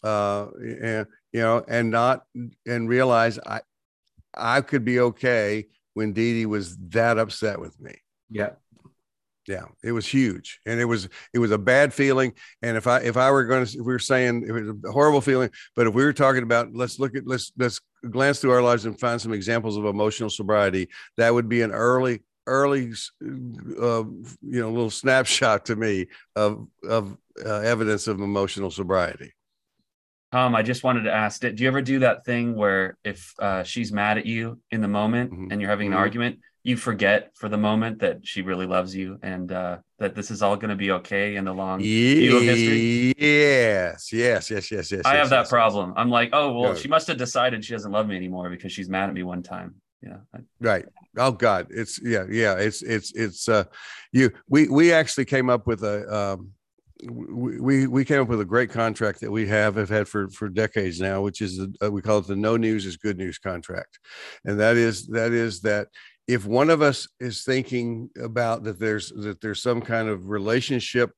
uh, 0.04 0.48
and 0.62 1.08
you 1.32 1.42
know, 1.42 1.64
and 1.68 1.90
not 1.90 2.24
and 2.68 2.90
realize 2.90 3.40
I 3.40 3.62
I 4.36 4.62
could 4.62 4.86
be 4.86 5.00
okay 5.00 5.66
when 5.94 6.14
Dee 6.14 6.34
Dee 6.34 6.46
was 6.46 6.78
that 6.90 7.18
upset 7.18 7.60
with 7.60 7.80
me. 7.80 7.96
Yeah. 8.30 8.52
Yeah, 9.50 9.66
it 9.84 9.94
was 9.94 10.06
huge, 10.06 10.60
and 10.68 10.80
it 10.80 10.86
was 10.86 11.10
it 11.34 11.40
was 11.40 11.50
a 11.50 11.58
bad 11.58 11.92
feeling. 11.92 12.34
And 12.62 12.78
if 12.78 12.86
I 12.86 13.00
if 13.00 13.18
I 13.18 13.32
were 13.32 13.46
going 13.46 13.66
to, 13.66 13.80
if 13.80 13.84
we 13.84 13.92
were 13.92 13.98
saying 13.98 14.46
it 14.48 14.52
was 14.52 14.70
a 14.86 14.92
horrible 14.92 15.22
feeling, 15.22 15.50
but 15.76 15.88
if 15.88 15.96
we 15.96 16.04
were 16.04 16.14
talking 16.14 16.44
about 16.44 16.76
let's 16.76 17.00
look 17.00 17.16
at 17.16 17.26
let's 17.26 17.52
let's 17.58 17.82
glance 18.12 18.40
through 18.40 18.52
our 18.52 18.62
lives 18.62 18.86
and 18.86 19.00
find 19.00 19.20
some 19.20 19.34
examples 19.34 19.76
of 19.76 19.86
emotional 19.86 20.30
sobriety, 20.30 20.88
that 21.18 21.34
would 21.34 21.50
be 21.50 21.64
an 21.64 21.72
early 21.72 22.22
early 22.46 22.92
uh, 23.24 24.04
you 24.04 24.62
know 24.62 24.70
little 24.70 24.90
snapshot 25.02 25.66
to 25.66 25.76
me 25.76 26.06
of 26.36 26.68
of 26.88 27.18
uh, 27.44 27.62
evidence 27.62 28.08
of 28.08 28.22
emotional 28.22 28.70
sobriety. 28.70 29.34
Um, 30.32 30.54
I 30.54 30.62
just 30.62 30.84
wanted 30.84 31.06
to 31.06 31.12
ask, 31.12 31.42
did 31.42 31.56
do 31.56 31.64
you 31.64 31.70
ever 31.70 31.82
do 31.82 31.98
that 32.00 32.24
thing 32.24 32.56
where 32.56 33.00
if 33.04 33.34
uh, 33.40 33.64
she's 33.64 33.92
mad 33.92 34.20
at 34.20 34.28
you 34.28 34.60
in 34.70 34.82
the 34.82 34.88
moment 34.88 35.32
mm-hmm. 35.32 35.48
and 35.50 35.60
you're 35.60 35.72
having 35.72 35.88
an 35.88 35.94
mm-hmm. 35.94 36.02
argument, 36.02 36.40
you 36.64 36.76
forget 36.76 37.32
for 37.36 37.50
the 37.50 37.58
moment 37.58 38.00
that 38.00 38.20
she 38.24 38.42
really 38.42 38.66
loves 38.66 38.96
you 38.96 39.18
and 39.22 39.52
uh, 39.52 39.78
that 40.00 40.16
this 40.16 40.30
is 40.30 40.42
all 40.42 40.56
going 40.56 40.70
to 40.70 40.76
be 40.76 40.92
okay 40.92 41.36
in 41.36 41.46
the 41.46 41.54
long 41.54 41.80
view 41.80 42.38
of 42.38 42.44
history? 42.44 43.14
Yes, 43.18 44.12
yes, 44.12 44.52
yes, 44.52 44.72
yes, 44.72 44.92
yes. 44.92 45.06
I 45.06 45.14
yes, 45.14 45.20
have 45.20 45.30
that 45.30 45.40
yes, 45.42 45.50
problem. 45.50 45.94
I'm 45.96 46.10
like, 46.10 46.30
oh 46.34 46.60
well, 46.60 46.76
she 46.76 46.88
must 46.88 47.08
have 47.08 47.18
decided 47.18 47.64
she 47.64 47.74
doesn't 47.74 47.92
love 47.92 48.08
me 48.08 48.16
anymore 48.16 48.50
because 48.50 48.72
she's 48.72 48.90
mad 48.90 49.10
at 49.10 49.16
me 49.16 49.24
one 49.24 49.44
time. 49.44 49.76
Yeah. 50.02 50.18
Right. 50.60 50.86
Oh 51.18 51.32
God. 51.32 51.68
It's 51.70 52.00
yeah, 52.02 52.26
yeah. 52.30 52.56
It's 52.56 52.82
it's 52.82 53.14
it's 53.14 53.50
uh 53.50 53.66
you 54.12 54.32
we 54.48 54.68
we 54.68 54.94
actually 54.94 55.26
came 55.26 55.50
up 55.50 55.68
with 55.68 55.84
a 55.84 56.14
um 56.14 56.52
we 57.10 57.88
we 57.88 58.04
came 58.04 58.22
up 58.22 58.28
with 58.28 58.42
a 58.42 58.46
great 58.46 58.70
contract 58.70 59.22
that 59.22 59.32
we 59.32 59.48
have 59.48 59.76
have 59.76 59.90
had 59.90 60.08
for 60.08 60.30
for 60.30 60.50
decades 60.50 61.00
now, 61.00 61.22
which 61.22 61.42
is 61.42 61.58
the, 61.58 61.74
uh, 61.84 61.92
we 61.92 62.02
call 62.02 62.20
it 62.20 62.28
the 62.28 62.36
no 62.36 62.58
news 62.58 62.86
is 62.86 62.98
good 62.98 63.18
news 63.18 63.38
contract, 63.38 64.00
and 64.44 64.60
that 64.60 64.76
is 64.76 65.08
that 65.08 65.32
is 65.32 65.62
that 65.62 65.88
if 66.30 66.46
one 66.46 66.70
of 66.70 66.84
us 66.84 67.08
is 67.20 67.44
thinking 67.44 68.08
about 68.22 68.64
that 68.64 68.80
there's 68.80 69.10
that 69.10 69.42
there's 69.42 69.64
some 69.64 69.82
kind 69.82 70.08
of 70.08 70.30
relationship 70.30 71.12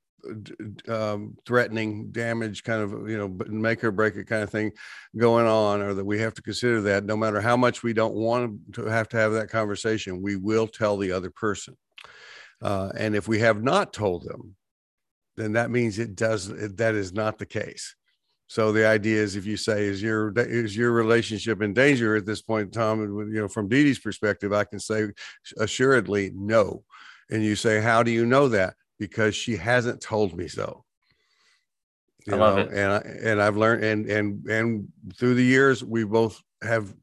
um, 0.88 1.36
threatening 1.46 2.12
damage 2.12 2.64
kind 2.64 2.82
of 2.82 3.10
you 3.10 3.18
know 3.18 3.28
make 3.50 3.84
or 3.84 3.92
break 3.92 4.16
it 4.16 4.24
kind 4.24 4.42
of 4.42 4.50
thing 4.50 4.72
going 5.18 5.46
on 5.46 5.82
or 5.82 5.94
that 5.94 6.06
we 6.06 6.18
have 6.18 6.34
to 6.34 6.42
consider 6.42 6.80
that 6.80 7.04
no 7.04 7.18
matter 7.18 7.42
how 7.42 7.58
much 7.58 7.84
we 7.84 7.92
don't 7.92 8.14
want 8.14 8.58
to 8.72 8.86
have 8.86 9.10
to 9.10 9.18
have 9.18 9.34
that 9.34 9.50
conversation 9.50 10.22
we 10.22 10.38
will 10.38 10.68
tell 10.68 10.96
the 10.96 11.12
other 11.12 11.30
person. 11.30 11.76
Uh, 12.62 12.92
and 12.96 13.14
if 13.14 13.28
we 13.28 13.40
have 13.40 13.62
not 13.62 13.92
told 13.92 14.24
them 14.24 14.56
then 15.36 15.52
that 15.54 15.72
means 15.72 16.00
it 16.00 16.16
does 16.16 16.48
that 16.48 16.96
is 16.96 17.12
not 17.12 17.38
the 17.38 17.46
case 17.46 17.96
So 18.52 18.74
the 18.74 18.86
idea 18.86 19.22
is, 19.22 19.38
if 19.38 19.46
you 19.46 19.56
say, 19.56 19.86
"Is 19.86 20.04
your 20.04 20.34
is 20.36 20.76
your 20.76 20.92
relationship 20.92 21.62
in 21.62 21.74
danger 21.74 22.18
at 22.18 22.26
this 22.26 22.42
point, 22.42 22.74
Tom?" 22.74 23.00
You 23.00 23.40
know, 23.44 23.48
from 23.48 23.70
Dee 23.70 23.86
Dee's 23.86 23.98
perspective, 23.98 24.52
I 24.52 24.66
can 24.66 24.78
say 24.78 25.08
assuredly 25.58 26.34
no. 26.36 26.84
And 27.30 27.46
you 27.46 27.56
say, 27.56 27.80
"How 27.80 28.04
do 28.04 28.12
you 28.12 28.26
know 28.26 28.50
that?" 28.50 28.76
Because 29.00 29.38
she 29.38 29.56
hasn't 29.56 30.02
told 30.02 30.36
me 30.36 30.50
so. 30.50 30.84
You 32.28 32.34
I 32.34 32.38
love 32.40 32.56
know, 32.58 32.64
it. 32.64 32.74
And 32.74 32.92
I, 32.92 32.98
and 33.30 33.42
I've 33.42 33.56
learned 33.56 33.86
and 33.86 34.06
and 34.08 34.46
and 34.48 34.88
through 35.16 35.36
the 35.36 35.46
years 35.46 35.82
we 35.82 36.04
both 36.04 36.44
have 36.62 36.94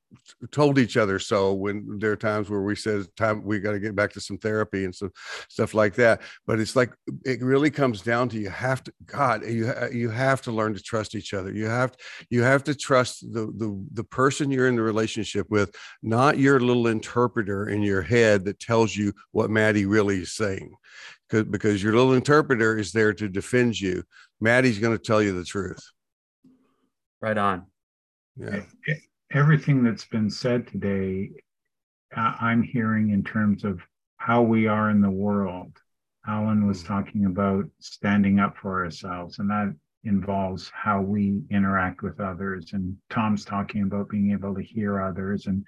told 0.51 0.79
each 0.79 0.97
other 0.97 1.19
so 1.19 1.53
when 1.53 1.99
there 1.99 2.13
are 2.13 2.17
times 2.17 2.49
where 2.49 2.63
we 2.63 2.75
said 2.75 3.05
time 3.17 3.43
we 3.45 3.61
got 3.61 3.73
to 3.73 3.81
get 3.81 3.95
back 3.95 4.13
to 4.13 4.21
some 4.21 4.39
therapy 4.39 4.85
and 4.85 4.95
some 4.95 5.11
stuff 5.49 5.75
like 5.75 5.95
that. 5.95 6.23
But 6.47 6.61
it's 6.61 6.77
like 6.77 6.93
it 7.25 7.43
really 7.43 7.71
comes 7.71 8.03
down 8.03 8.29
to 8.31 8.39
you 8.39 8.49
have 8.49 8.83
to 8.85 8.93
god 9.07 9.43
you 9.45 9.73
you 9.93 10.11
have 10.11 10.41
to 10.43 10.53
learn 10.53 10.75
to 10.75 10.83
trust 10.83 11.15
each 11.15 11.35
other. 11.35 11.53
You 11.53 11.67
have 11.67 11.95
you 12.31 12.43
have 12.43 12.65
to 12.65 12.75
trust 12.75 13.21
the 13.33 13.53
the 13.57 13.87
the 13.93 14.05
person 14.05 14.51
you're 14.51 14.69
in 14.69 14.77
the 14.77 14.83
relationship 14.83 15.47
with 15.51 15.75
not 16.03 16.39
your 16.39 16.61
little 16.61 16.87
interpreter 16.87 17.69
in 17.69 17.83
your 17.83 18.03
head 18.03 18.45
that 18.47 18.61
tells 18.61 18.97
you 18.97 19.13
what 19.33 19.51
maddie 19.51 19.87
really 19.87 20.19
is 20.19 20.33
saying. 20.33 20.75
Because 21.29 21.45
because 21.45 21.83
your 21.83 21.95
little 21.95 22.15
interpreter 22.15 22.79
is 22.79 22.93
there 22.93 23.13
to 23.13 23.29
defend 23.29 23.79
you. 23.79 24.05
Maddie's 24.41 24.79
going 24.79 24.97
to 24.97 25.03
tell 25.03 25.21
you 25.21 25.35
the 25.37 25.45
truth. 25.45 25.83
Right 27.21 27.37
on. 27.37 27.67
Yeah 28.37 28.63
everything 29.33 29.83
that's 29.83 30.07
been 30.07 30.31
said 30.31 30.67
today, 30.67 31.31
I'm 32.17 32.63
hearing 32.63 33.11
in 33.11 33.23
terms 33.23 33.65
of 33.65 33.81
how 34.17 34.43
we 34.43 34.67
are 34.67 34.91
in 34.91 35.01
the 35.01 35.11
world. 35.11 35.73
Allen 36.27 36.67
was 36.67 36.83
mm-hmm. 36.83 36.93
talking 36.95 37.25
about 37.27 37.65
standing 37.81 38.39
up 38.39 38.57
for 38.57 38.85
ourselves, 38.85 39.39
and 39.39 39.51
that 39.51 39.75
involves 40.05 40.71
how 40.75 41.01
we 41.01 41.43
interact 41.51 42.03
with 42.03 42.21
others. 42.21 42.71
And 42.73 42.97
Tom's 43.11 43.45
talking 43.45 43.83
about 43.83 44.09
being 44.09 44.33
able 44.33 44.55
to 44.55 44.63
hear 44.63 45.01
others, 45.01 45.47
and 45.47 45.65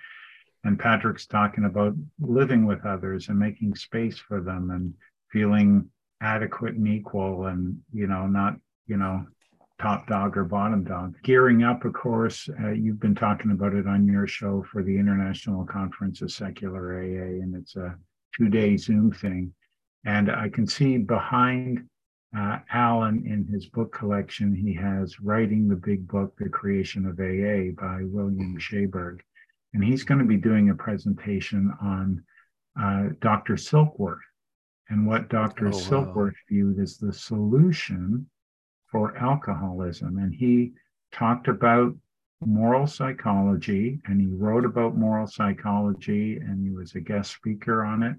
and 0.64 0.79
Patrick's 0.79 1.27
talking 1.27 1.64
about 1.64 1.94
living 2.18 2.66
with 2.66 2.85
others 2.85 3.29
and 3.29 3.38
making 3.38 3.75
space 3.75 4.18
for 4.18 4.42
them 4.42 4.70
and 4.70 4.92
feeling 5.33 5.88
adequate 6.20 6.75
and 6.75 6.87
equal, 6.88 7.46
and 7.46 7.79
you 7.92 8.07
know, 8.07 8.27
not 8.27 8.57
you 8.87 8.96
know 8.96 9.27
top 9.81 10.07
dog 10.07 10.37
or 10.37 10.45
bottom 10.45 10.85
dog. 10.85 11.14
Gearing 11.23 11.62
up, 11.62 11.85
of 11.85 11.93
course, 11.93 12.49
uh, 12.62 12.71
you've 12.71 13.01
been 13.01 13.14
talking 13.14 13.51
about 13.51 13.75
it 13.75 13.87
on 13.87 14.07
your 14.07 14.27
show 14.27 14.64
for 14.71 14.83
the 14.83 14.97
International 14.97 15.64
Conference 15.64 16.21
of 16.23 16.31
Secular 16.31 17.01
AA, 17.01 17.40
and 17.43 17.55
it's 17.57 17.77
a 17.77 17.97
two 18.37 18.49
day 18.49 18.77
Zoom 18.77 19.11
thing. 19.11 19.53
And 20.05 20.31
I 20.31 20.49
can 20.49 20.66
see 20.66 20.99
behind 20.99 21.85
uh, 22.37 22.59
Allen 22.73 23.25
in 23.27 23.47
his 23.53 23.66
book 23.66 23.93
collection, 23.93 24.55
he 24.55 24.75
has 24.75 25.21
Writing 25.21 25.69
the 25.69 25.77
Big 25.77 26.07
Book, 26.07 26.35
The 26.38 26.49
Creation 26.49 27.07
of 27.07 27.19
AA 27.19 27.73
by 27.81 28.03
William 28.05 28.57
Schaberg. 28.59 29.21
And 29.75 29.83
he's 29.83 30.05
going 30.05 30.21
to 30.21 30.27
be 30.27 30.37
doing 30.37 30.71
a 30.71 30.75
presentation 30.75 31.73
on 31.83 32.23
uh, 32.81 33.14
Dr. 33.21 33.55
Silkworth 33.55 34.19
and 34.88 35.07
what 35.07 35.29
Dr. 35.29 35.69
Oh, 35.69 35.71
Silkworth 35.71 36.14
wow. 36.14 36.49
viewed 36.49 36.79
as 36.79 36.99
the 36.99 37.12
solution 37.12 38.29
for 38.90 39.16
alcoholism. 39.16 40.18
And 40.18 40.35
he 40.35 40.72
talked 41.12 41.48
about 41.48 41.94
moral 42.44 42.87
psychology 42.87 44.00
and 44.07 44.20
he 44.20 44.26
wrote 44.26 44.64
about 44.64 44.96
moral 44.96 45.26
psychology 45.26 46.37
and 46.37 46.62
he 46.62 46.70
was 46.70 46.94
a 46.94 47.00
guest 47.00 47.33
speaker 47.33 47.85
on 47.85 48.03
it. 48.03 48.16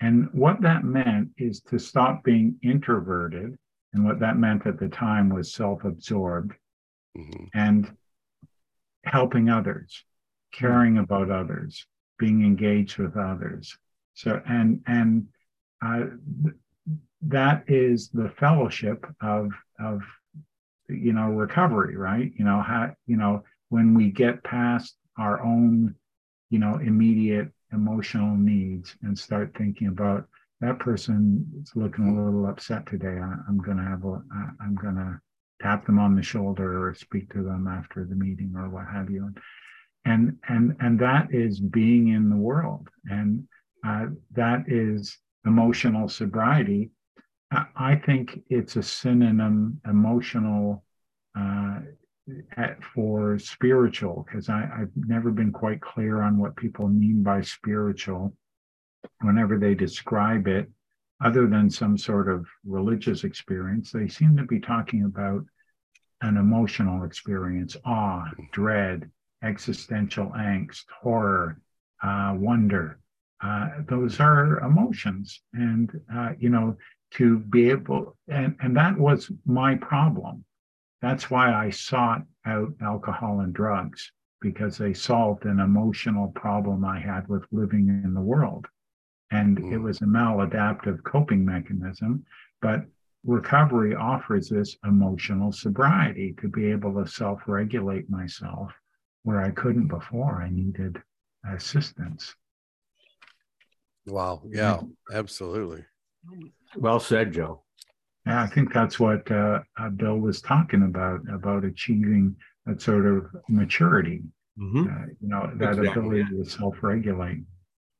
And 0.00 0.28
what 0.32 0.60
that 0.62 0.84
meant 0.84 1.30
is 1.38 1.60
to 1.62 1.78
stop 1.78 2.24
being 2.24 2.56
introverted. 2.62 3.56
And 3.92 4.04
what 4.04 4.20
that 4.20 4.36
meant 4.36 4.66
at 4.66 4.78
the 4.78 4.88
time 4.88 5.28
was 5.28 5.54
self 5.54 5.84
absorbed 5.84 6.52
mm-hmm. 7.16 7.44
and 7.54 7.90
helping 9.04 9.48
others, 9.48 10.04
caring 10.52 10.98
about 10.98 11.30
others, 11.30 11.86
being 12.18 12.44
engaged 12.44 12.98
with 12.98 13.16
others. 13.16 13.76
So, 14.14 14.42
and, 14.46 14.82
and, 14.86 15.28
uh, 15.84 16.04
that 17.28 17.64
is 17.68 18.10
the 18.10 18.28
fellowship 18.38 19.06
of 19.20 19.50
of 19.80 20.02
you 20.88 21.12
know 21.12 21.30
recovery 21.30 21.96
right? 21.96 22.32
You 22.36 22.44
know 22.44 22.60
how 22.60 22.94
you 23.06 23.16
know 23.16 23.44
when 23.68 23.94
we 23.94 24.10
get 24.10 24.44
past 24.44 24.96
our 25.18 25.42
own 25.42 25.94
you 26.50 26.58
know 26.58 26.76
immediate 26.76 27.50
emotional 27.72 28.36
needs 28.36 28.96
and 29.02 29.18
start 29.18 29.54
thinking 29.56 29.88
about 29.88 30.26
that 30.60 30.78
person 30.78 31.44
is 31.60 31.72
looking 31.74 32.08
a 32.08 32.24
little 32.24 32.46
upset 32.46 32.86
today 32.86 33.18
I, 33.18 33.34
am 33.48 33.58
going 33.58 33.78
to 33.78 33.82
have 33.82 34.04
a 34.04 34.22
i'm 34.60 34.76
going 34.76 34.94
to 34.94 35.20
tap 35.64 35.86
them 35.86 35.98
on 35.98 36.14
the 36.14 36.22
shoulder 36.22 36.86
or 36.86 36.94
speak 36.94 37.32
to 37.32 37.42
them 37.42 37.66
after 37.66 38.04
the 38.04 38.14
meeting 38.14 38.52
or 38.56 38.68
what 38.68 38.86
have 38.86 39.10
you. 39.10 39.32
And 40.04 40.36
and 40.48 40.76
and 40.80 40.98
that 41.00 41.28
is 41.32 41.58
being 41.60 42.08
in 42.08 42.28
the 42.28 42.36
world. 42.36 42.88
And 43.10 43.48
uh, 43.86 44.06
that 44.32 44.64
is 44.68 45.16
emotional 45.46 46.08
sobriety 46.08 46.90
I 47.76 47.96
think 47.96 48.40
it's 48.48 48.76
a 48.76 48.82
synonym, 48.82 49.80
emotional, 49.88 50.84
uh, 51.38 51.80
for 52.94 53.38
spiritual, 53.38 54.24
because 54.26 54.48
I've 54.48 54.90
never 54.96 55.30
been 55.30 55.52
quite 55.52 55.80
clear 55.80 56.22
on 56.22 56.38
what 56.38 56.56
people 56.56 56.88
mean 56.88 57.22
by 57.22 57.42
spiritual 57.42 58.34
whenever 59.20 59.58
they 59.58 59.74
describe 59.74 60.46
it, 60.48 60.70
other 61.22 61.46
than 61.46 61.68
some 61.68 61.98
sort 61.98 62.28
of 62.28 62.46
religious 62.64 63.24
experience. 63.24 63.92
They 63.92 64.08
seem 64.08 64.36
to 64.36 64.44
be 64.44 64.60
talking 64.60 65.04
about 65.04 65.44
an 66.22 66.38
emotional 66.38 67.04
experience 67.04 67.76
awe, 67.84 68.24
dread, 68.52 69.10
existential 69.42 70.32
angst, 70.36 70.84
horror, 71.02 71.60
uh, 72.02 72.34
wonder. 72.36 73.00
Uh, 73.42 73.68
those 73.86 74.20
are 74.20 74.60
emotions. 74.60 75.42
And, 75.52 75.90
uh, 76.14 76.30
you 76.38 76.48
know, 76.48 76.76
to 77.14 77.38
be 77.38 77.70
able 77.70 78.16
and 78.28 78.56
and 78.60 78.76
that 78.76 78.98
was 78.98 79.30
my 79.46 79.76
problem. 79.76 80.44
That's 81.00 81.30
why 81.30 81.52
i 81.52 81.70
sought 81.70 82.22
out 82.46 82.72
alcohol 82.82 83.40
and 83.40 83.52
drugs 83.52 84.10
because 84.40 84.76
they 84.76 84.92
solved 84.92 85.44
an 85.44 85.60
emotional 85.60 86.28
problem 86.28 86.84
i 86.84 86.98
had 86.98 87.26
with 87.28 87.44
living 87.52 87.88
in 87.88 88.14
the 88.14 88.20
world. 88.20 88.66
And 89.30 89.58
mm. 89.58 89.72
it 89.72 89.78
was 89.78 90.00
a 90.00 90.06
maladaptive 90.06 91.02
coping 91.04 91.44
mechanism 91.44 92.24
but 92.60 92.84
recovery 93.24 93.94
offers 93.94 94.48
this 94.48 94.76
emotional 94.84 95.50
sobriety 95.52 96.34
to 96.40 96.48
be 96.48 96.70
able 96.70 96.92
to 96.94 97.10
self-regulate 97.10 98.10
myself 98.10 98.72
where 99.22 99.40
i 99.40 99.50
couldn't 99.50 99.88
before. 99.88 100.42
I 100.42 100.50
needed 100.50 101.00
assistance. 101.50 102.34
Wow. 104.06 104.42
Yeah 104.46 104.80
absolutely 105.12 105.84
well 106.76 107.00
said, 107.00 107.32
Joe. 107.32 107.64
Yeah, 108.26 108.42
I 108.42 108.46
think 108.46 108.72
that's 108.72 108.98
what 108.98 109.30
uh, 109.30 109.60
uh, 109.78 109.90
Bill 109.90 110.16
was 110.16 110.40
talking 110.40 110.82
about 110.82 111.20
about 111.32 111.64
achieving 111.64 112.36
that 112.64 112.80
sort 112.80 113.06
of 113.06 113.26
maturity. 113.48 114.22
Mm-hmm. 114.58 114.82
Uh, 114.82 115.06
you 115.20 115.28
know, 115.28 115.50
that 115.56 115.78
exactly. 115.78 115.88
ability 115.88 116.24
to 116.30 116.44
self-regulate. 116.44 117.42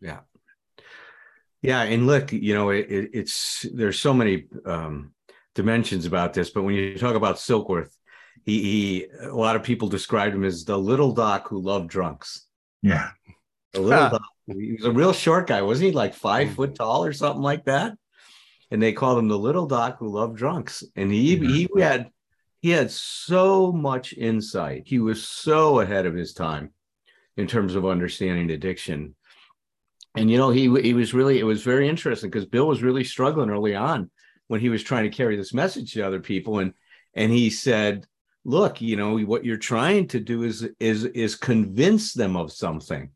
Yeah, 0.00 0.20
yeah, 1.60 1.82
and 1.82 2.06
look, 2.06 2.32
you 2.32 2.54
know, 2.54 2.70
it, 2.70 2.86
it, 2.90 3.10
it's 3.12 3.66
there's 3.74 4.00
so 4.00 4.14
many 4.14 4.46
um, 4.64 5.12
dimensions 5.54 6.06
about 6.06 6.32
this, 6.32 6.50
but 6.50 6.62
when 6.62 6.74
you 6.74 6.96
talk 6.96 7.16
about 7.16 7.36
Silkworth, 7.36 7.92
he, 8.44 8.62
he 8.62 9.06
a 9.20 9.34
lot 9.34 9.56
of 9.56 9.62
people 9.62 9.88
described 9.88 10.34
him 10.34 10.44
as 10.44 10.64
the 10.64 10.78
little 10.78 11.12
doc 11.12 11.48
who 11.48 11.60
loved 11.60 11.90
drunks. 11.90 12.46
Yeah, 12.82 13.10
the 13.72 13.80
little 13.80 14.08
doc. 14.08 14.22
He 14.46 14.72
was 14.72 14.84
a 14.84 14.92
real 14.92 15.12
short 15.12 15.48
guy, 15.48 15.60
wasn't 15.60 15.88
he? 15.88 15.92
Like 15.92 16.14
five 16.14 16.48
mm-hmm. 16.48 16.56
foot 16.56 16.74
tall 16.76 17.04
or 17.04 17.12
something 17.12 17.42
like 17.42 17.64
that 17.64 17.94
and 18.70 18.82
they 18.82 18.92
called 18.92 19.18
him 19.18 19.28
the 19.28 19.38
little 19.38 19.66
doc 19.66 19.98
who 19.98 20.08
loved 20.08 20.36
drunks. 20.36 20.84
And 20.96 21.10
he 21.12 21.36
he 21.36 21.68
had 21.78 22.10
he 22.60 22.70
had 22.70 22.90
so 22.90 23.72
much 23.72 24.14
insight. 24.14 24.84
He 24.86 24.98
was 24.98 25.26
so 25.26 25.80
ahead 25.80 26.06
of 26.06 26.14
his 26.14 26.32
time 26.32 26.70
in 27.36 27.46
terms 27.46 27.74
of 27.74 27.86
understanding 27.86 28.50
addiction. 28.50 29.14
And 30.16 30.30
you 30.30 30.38
know, 30.38 30.50
he 30.50 30.62
he 30.80 30.94
was 30.94 31.12
really 31.12 31.38
it 31.38 31.44
was 31.44 31.62
very 31.62 31.88
interesting 31.88 32.30
because 32.30 32.46
Bill 32.46 32.66
was 32.66 32.82
really 32.82 33.04
struggling 33.04 33.50
early 33.50 33.74
on 33.74 34.10
when 34.48 34.60
he 34.60 34.68
was 34.68 34.82
trying 34.82 35.04
to 35.04 35.16
carry 35.16 35.36
this 35.36 35.54
message 35.54 35.92
to 35.92 36.02
other 36.02 36.20
people. 36.20 36.60
And 36.60 36.72
and 37.14 37.32
he 37.32 37.50
said, 37.50 38.06
look, 38.44 38.80
you 38.80 38.96
know, 38.96 39.18
what 39.18 39.44
you're 39.44 39.56
trying 39.56 40.08
to 40.08 40.20
do 40.20 40.42
is 40.42 40.68
is 40.80 41.04
is 41.04 41.36
convince 41.36 42.12
them 42.12 42.36
of 42.36 42.52
something. 42.52 43.10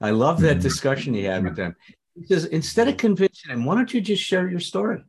I 0.00 0.10
love 0.10 0.40
that 0.40 0.54
mm-hmm. 0.54 0.60
discussion 0.60 1.14
he 1.14 1.24
had 1.24 1.44
with 1.44 1.56
them. 1.56 1.74
He 2.18 2.26
says, 2.26 2.46
instead 2.46 2.88
of 2.88 2.96
convincing 2.96 3.50
him, 3.50 3.64
why 3.64 3.74
don't 3.74 3.92
you 3.92 4.00
just 4.00 4.22
share 4.22 4.48
your 4.48 4.60
story? 4.60 5.02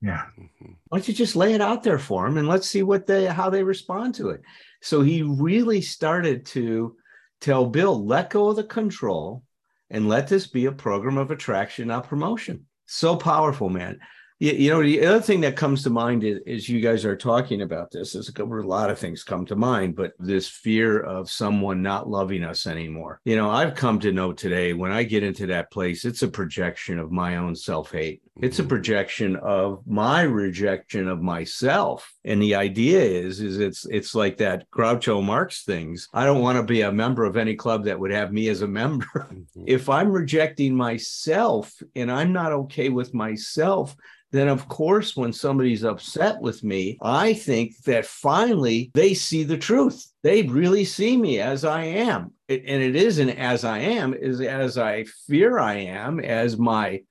Yeah. 0.00 0.24
Mm-hmm. 0.38 0.72
Why 0.88 0.98
don't 0.98 1.08
you 1.08 1.14
just 1.14 1.36
lay 1.36 1.54
it 1.54 1.60
out 1.60 1.82
there 1.82 1.98
for 1.98 2.26
him 2.26 2.36
and 2.36 2.48
let's 2.48 2.68
see 2.68 2.82
what 2.82 3.06
they 3.06 3.26
how 3.26 3.50
they 3.50 3.62
respond 3.62 4.16
to 4.16 4.30
it. 4.30 4.42
So 4.80 5.00
he 5.02 5.22
really 5.22 5.80
started 5.80 6.44
to 6.46 6.96
tell 7.40 7.66
Bill, 7.66 8.04
let 8.04 8.30
go 8.30 8.48
of 8.48 8.56
the 8.56 8.64
control 8.64 9.44
and 9.90 10.08
let 10.08 10.26
this 10.26 10.48
be 10.48 10.66
a 10.66 10.72
program 10.72 11.18
of 11.18 11.30
attraction, 11.30 11.88
not 11.88 12.08
promotion. 12.08 12.66
So 12.86 13.14
powerful, 13.16 13.68
man. 13.68 14.00
You, 14.42 14.54
you 14.54 14.70
know, 14.70 14.82
the 14.82 15.06
other 15.06 15.20
thing 15.20 15.40
that 15.42 15.54
comes 15.54 15.84
to 15.84 15.90
mind 15.90 16.24
is, 16.24 16.40
is 16.46 16.68
you 16.68 16.80
guys 16.80 17.04
are 17.04 17.16
talking 17.16 17.62
about 17.62 17.92
this. 17.92 18.12
There's 18.12 18.28
a, 18.36 18.42
a 18.42 18.44
lot 18.44 18.90
of 18.90 18.98
things 18.98 19.22
come 19.22 19.46
to 19.46 19.54
mind, 19.54 19.94
but 19.94 20.14
this 20.18 20.48
fear 20.48 20.98
of 20.98 21.30
someone 21.30 21.80
not 21.80 22.10
loving 22.10 22.42
us 22.42 22.66
anymore. 22.66 23.20
You 23.24 23.36
know, 23.36 23.48
I've 23.48 23.76
come 23.76 24.00
to 24.00 24.10
know 24.10 24.32
today 24.32 24.72
when 24.72 24.90
I 24.90 25.04
get 25.04 25.22
into 25.22 25.46
that 25.46 25.70
place, 25.70 26.04
it's 26.04 26.22
a 26.22 26.28
projection 26.28 26.98
of 26.98 27.12
my 27.12 27.36
own 27.36 27.54
self 27.54 27.92
hate. 27.92 28.20
It's 28.40 28.58
a 28.58 28.64
Mhm. 28.64 28.68
projection 28.68 29.36
of 29.36 29.86
my 29.86 30.22
rejection 30.22 31.06
of 31.06 31.22
myself. 31.22 32.12
And 32.24 32.40
the 32.40 32.54
idea 32.54 33.00
is, 33.00 33.40
is 33.40 33.58
it's 33.58 33.84
it's 33.90 34.14
like 34.14 34.36
that 34.38 34.70
Groucho 34.70 35.22
Marx 35.24 35.64
things. 35.64 36.08
I 36.14 36.24
don't 36.24 36.40
want 36.40 36.56
to 36.56 36.62
be 36.62 36.82
a 36.82 36.92
member 36.92 37.24
of 37.24 37.36
any 37.36 37.54
club 37.56 37.84
that 37.84 37.98
would 37.98 38.12
have 38.12 38.32
me 38.32 38.48
as 38.48 38.62
a 38.62 38.68
member 38.68 39.06
Mhm. 39.32 39.64
if 39.66 39.88
I'm 39.88 40.10
rejecting 40.12 40.74
myself 40.74 41.72
and 41.96 42.10
I'm 42.10 42.32
not 42.32 42.52
okay 42.52 42.88
with 42.90 43.12
myself, 43.14 43.96
then 44.30 44.48
of 44.48 44.66
course, 44.68 45.16
when 45.16 45.32
somebody's 45.32 45.84
upset 45.84 46.40
with 46.40 46.62
me, 46.64 46.96
I 47.02 47.34
think 47.34 47.76
that 47.84 48.06
finally 48.06 48.90
they 48.94 49.12
see 49.14 49.42
the 49.44 49.58
truth. 49.58 50.06
They 50.22 50.42
really 50.42 50.84
see 50.84 51.16
me 51.16 51.40
as 51.40 51.64
I 51.64 51.82
am. 51.84 52.32
It- 52.48 52.64
and 52.66 52.82
it 52.82 52.96
isn't 52.96 53.30
as 53.30 53.64
I 53.64 53.78
am, 53.80 54.14
is 54.14 54.40
as 54.40 54.78
I 54.78 55.04
fear 55.28 55.58
I 55.58 55.74
am, 55.74 56.18
as 56.20 56.56
my 56.56 57.02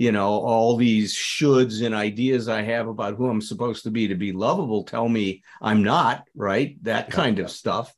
you 0.00 0.12
know, 0.12 0.30
all 0.30 0.78
these 0.78 1.14
shoulds 1.14 1.84
and 1.84 1.94
ideas 1.94 2.48
I 2.48 2.62
have 2.62 2.88
about 2.88 3.16
who 3.16 3.28
I'm 3.28 3.42
supposed 3.42 3.82
to 3.82 3.90
be 3.90 4.08
to 4.08 4.14
be 4.14 4.32
lovable 4.32 4.82
tell 4.82 5.06
me 5.06 5.42
I'm 5.60 5.82
not, 5.82 6.26
right? 6.34 6.82
That 6.84 7.08
Yeah, 7.10 7.14
kind 7.14 7.36
yeah. 7.36 7.44
of 7.44 7.50
stuff. 7.50 7.94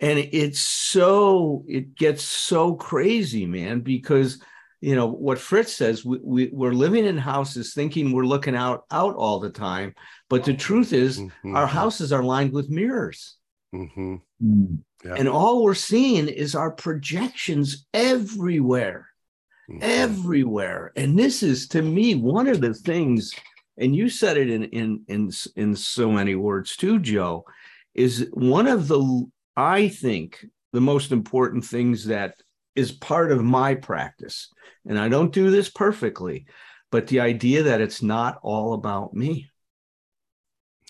And 0.00 0.18
it's 0.18 0.60
so, 0.60 1.64
it 1.66 1.94
gets 1.94 2.24
so 2.24 2.74
crazy, 2.74 3.46
man, 3.46 3.80
because, 3.80 4.42
you 4.82 4.94
know, 4.94 5.06
what 5.06 5.38
Fritz 5.38 5.72
says, 5.72 6.04
we, 6.04 6.18
we, 6.22 6.50
we're 6.52 6.74
living 6.74 7.06
in 7.06 7.16
houses 7.16 7.72
thinking 7.72 8.12
we're 8.12 8.26
looking 8.26 8.54
out, 8.54 8.84
out 8.90 9.14
all 9.16 9.40
the 9.40 9.48
time. 9.48 9.94
But 10.28 10.44
the 10.44 10.52
truth 10.52 10.92
is, 10.92 11.18
Mhm. 11.18 11.56
our 11.56 11.66
houses 11.66 12.12
are 12.12 12.22
lined 12.22 12.52
with 12.52 12.68
mirrors. 12.68 13.36
Mhm. 13.74 14.20
Mm. 14.44 14.78
Yeah. 15.06 15.14
And 15.16 15.26
all 15.26 15.64
we're 15.64 15.72
seeing 15.72 16.28
is 16.28 16.54
our 16.54 16.70
projections 16.70 17.86
everywhere. 17.94 19.06
Everywhere. 19.80 20.92
And 20.96 21.18
this 21.18 21.42
is 21.42 21.68
to 21.68 21.82
me 21.82 22.14
one 22.14 22.46
of 22.46 22.60
the 22.60 22.74
things 22.74 23.32
and 23.78 23.96
you 23.96 24.08
said 24.08 24.36
it 24.36 24.50
in 24.50 24.64
in 24.64 25.02
in 25.08 25.30
in 25.56 25.74
so 25.74 26.10
many 26.10 26.34
words 26.34 26.76
too 26.76 26.98
joe 26.98 27.44
is 27.94 28.28
one 28.32 28.66
of 28.66 28.88
the 28.88 29.26
i 29.56 29.88
think 29.88 30.44
the 30.72 30.80
most 30.80 31.12
important 31.12 31.64
things 31.64 32.04
that 32.04 32.34
is 32.76 32.92
part 32.92 33.32
of 33.32 33.42
my 33.42 33.74
practice. 33.74 34.48
And 34.86 34.98
i 34.98 35.08
don't 35.08 35.32
do 35.32 35.50
this 35.50 35.70
perfectly 35.70 36.46
but 36.90 37.06
the 37.06 37.20
idea 37.20 37.62
that 37.62 37.80
it's 37.80 38.02
not 38.02 38.38
all 38.42 38.74
about 38.74 39.14
me. 39.14 39.48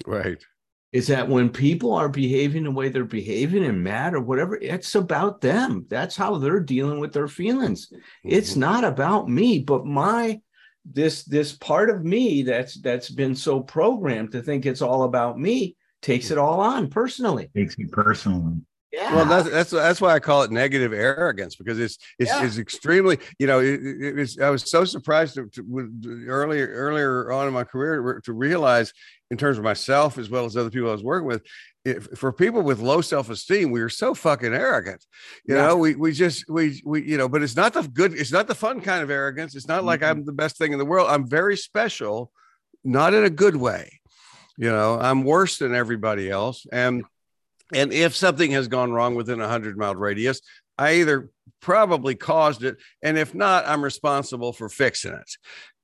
Right. 0.07 0.43
Is 0.93 1.07
that 1.07 1.29
when 1.29 1.49
people 1.49 1.93
are 1.95 2.09
behaving 2.09 2.65
the 2.65 2.71
way 2.71 2.89
they're 2.89 3.05
behaving 3.05 3.65
and 3.65 3.83
mad 3.83 4.13
or 4.15 4.21
whatever, 4.21 4.57
it's 4.57 4.95
about 4.95 5.41
them. 5.41 5.87
That's 5.89 6.17
how 6.17 6.37
they're 6.39 6.61
dealing 6.61 6.99
with 6.99 7.13
their 7.13 7.29
feelings. 7.29 7.93
It's 8.25 8.55
Mhm. 8.55 8.59
not 8.59 8.85
about 8.85 9.29
me, 9.29 9.61
but 9.61 9.87
my 9.87 10.41
this 10.85 11.25
this 11.25 11.53
part 11.53 11.91
of 11.91 12.05
me 12.05 12.43
that's 12.43 12.81
that's 12.81 13.11
been 13.11 13.35
so 13.35 13.61
programmed 13.61 14.33
to 14.33 14.43
think 14.43 14.65
it's 14.65 14.81
all 14.81 15.03
about 15.03 15.39
me 15.39 15.77
takes 16.01 16.31
it 16.31 16.39
all 16.39 16.61
on 16.61 16.89
personally. 16.89 17.51
Takes 17.55 17.77
it 17.79 17.93
personally. 17.93 18.57
Yeah. 18.93 19.15
Well, 19.15 19.25
that's 19.25 19.49
that's 19.49 19.71
that's 19.71 20.01
why 20.01 20.15
I 20.15 20.19
call 20.19 20.43
it 20.43 20.51
negative 20.51 20.93
arrogance 20.93 21.55
because 21.55 21.79
it's 21.79 21.97
it's, 22.19 22.31
Yeah. 22.31 22.45
it's 22.45 22.59
extremely 22.59 23.19
you 23.39 23.47
know 23.47 23.61
it, 23.61 23.75
it, 23.81 24.03
it 24.03 24.15
was, 24.17 24.39
I 24.39 24.51
was 24.51 24.69
so 24.69 24.85
surprised 24.85 25.35
to, 25.35 25.47
to, 25.47 25.63
with- 25.67 26.25
earlier 26.27 26.67
earlier 26.67 27.31
on 27.31 27.47
in 27.47 27.55
my 27.55 27.63
career 27.65 28.21
to 28.25 28.33
realize 28.33 28.93
in 29.31 29.37
terms 29.37 29.59
of 29.59 29.65
myself 29.65 30.19
as 30.19 30.29
well 30.29 30.45
as 30.45 30.57
other 30.57 30.71
people 30.71 30.89
I 30.89 30.93
was 30.93 31.05
working 31.05 31.29
with 31.29 31.43
if, 31.85 32.09
for 32.19 32.33
people 32.33 32.63
with 32.63 32.81
low 32.81 33.01
self 33.01 33.31
esteem 33.31 33.71
we 33.71 33.81
are 33.81 33.89
so 33.89 34.13
fucking 34.13 34.53
arrogant 34.53 35.07
you 35.47 35.55
Yeah. 35.55 35.69
know 35.69 35.77
we 35.77 35.95
we 35.95 36.11
just 36.13 36.47
we 36.49 36.83
we 36.85 37.03
you 37.09 37.17
know 37.17 37.29
but 37.29 37.43
it's 37.45 37.55
not 37.57 37.73
the 37.73 37.83
good 37.83 38.13
it's 38.15 38.33
not 38.33 38.49
the 38.49 38.57
fun 38.57 38.81
kind 38.81 39.05
of 39.05 39.11
arrogance 39.11 39.55
it's 39.55 39.69
not 39.69 39.85
like 39.85 40.01
Mhm. 40.01 40.09
I'm 40.11 40.25
the 40.25 40.33
best 40.33 40.59
thing 40.59 40.73
in 40.73 40.79
the 40.81 40.85
world 40.85 41.09
I'm 41.09 41.29
very 41.29 41.57
special 41.57 42.33
not 42.83 43.15
in 43.15 43.23
a 43.25 43.31
good 43.31 43.55
way 43.55 44.01
you 44.59 44.69
know 44.71 44.99
I'm 45.01 45.23
worse 45.23 45.59
than 45.59 45.77
everybody 45.77 46.29
else 46.29 46.67
and 46.73 47.05
and 47.73 47.93
if 47.93 48.15
something 48.17 48.51
has 48.53 48.69
gone 48.69 48.93
wrong 48.93 49.15
within 49.15 49.41
a 49.41 49.49
hundred 49.49 49.77
mile 49.77 49.95
radius, 49.95 50.41
I 50.81 50.95
either 50.95 51.31
probably 51.61 52.15
caused 52.15 52.65
it, 52.65 52.79
and 53.03 53.19
if 53.19 53.35
not, 53.35 53.69
I'm 53.69 53.85
responsible 53.85 54.55
for 54.55 54.71
fixing 54.71 55.13
it. 55.13 55.31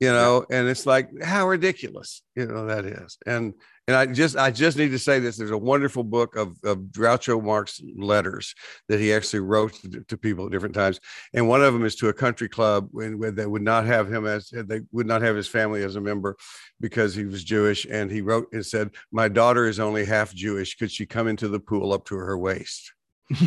You 0.01 0.09
know, 0.09 0.45
and 0.51 0.69
it's 0.69 0.87
like 0.87 1.11
how 1.23 1.47
ridiculous, 1.49 2.23
you 2.35 2.47
know, 2.47 2.67
that 2.67 2.87
is. 2.87 3.19
And 3.27 3.55
and 3.87 3.95
I 3.95 4.07
just 4.07 4.37
I 4.37 4.51
just 4.51 4.79
need 4.79 4.91
to 4.91 4.99
say 4.99 5.19
this. 5.21 5.37
There's 5.37 5.51
a 5.51 5.59
wonderful 5.59 6.03
book 6.03 6.35
of, 6.37 6.57
of 6.65 6.79
Groucho 6.79 7.43
Marx 7.43 7.81
letters 7.97 8.55
that 8.89 9.01
he 9.01 9.13
actually 9.13 9.41
wrote 9.41 9.75
to, 9.83 10.01
to 10.01 10.17
people 10.17 10.47
at 10.47 10.53
different 10.53 10.75
times, 10.75 10.99
and 11.35 11.47
one 11.47 11.63
of 11.63 11.75
them 11.75 11.85
is 11.85 11.97
to 11.97 12.09
a 12.09 12.15
country 12.15 12.49
club 12.49 12.89
when, 12.91 13.19
when 13.19 13.35
they 13.35 13.47
would 13.47 13.63
not 13.63 13.85
have 13.85 14.11
him 14.11 14.27
as 14.27 14.49
they 14.49 14.81
would 14.93 15.07
not 15.07 15.21
have 15.21 15.37
his 15.37 15.49
family 15.49 15.83
as 15.83 15.97
a 15.97 16.01
member 16.01 16.37
because 16.81 17.15
he 17.15 17.27
was 17.27 17.45
Jewish, 17.45 17.87
and 17.91 18.11
he 18.11 18.23
wrote 18.23 18.49
and 18.53 18.65
said, 18.65 18.91
"My 19.13 19.29
daughter 19.29 19.67
is 19.67 19.79
only 19.79 20.07
half 20.07 20.35
Jewish. 20.35 20.77
Could 20.77 20.91
she 20.91 21.05
come 21.05 21.29
into 21.29 21.49
the 21.49 21.61
pool 21.61 21.93
up 21.93 22.07
to 22.07 22.17
her 22.17 22.39
waist?" 22.39 22.93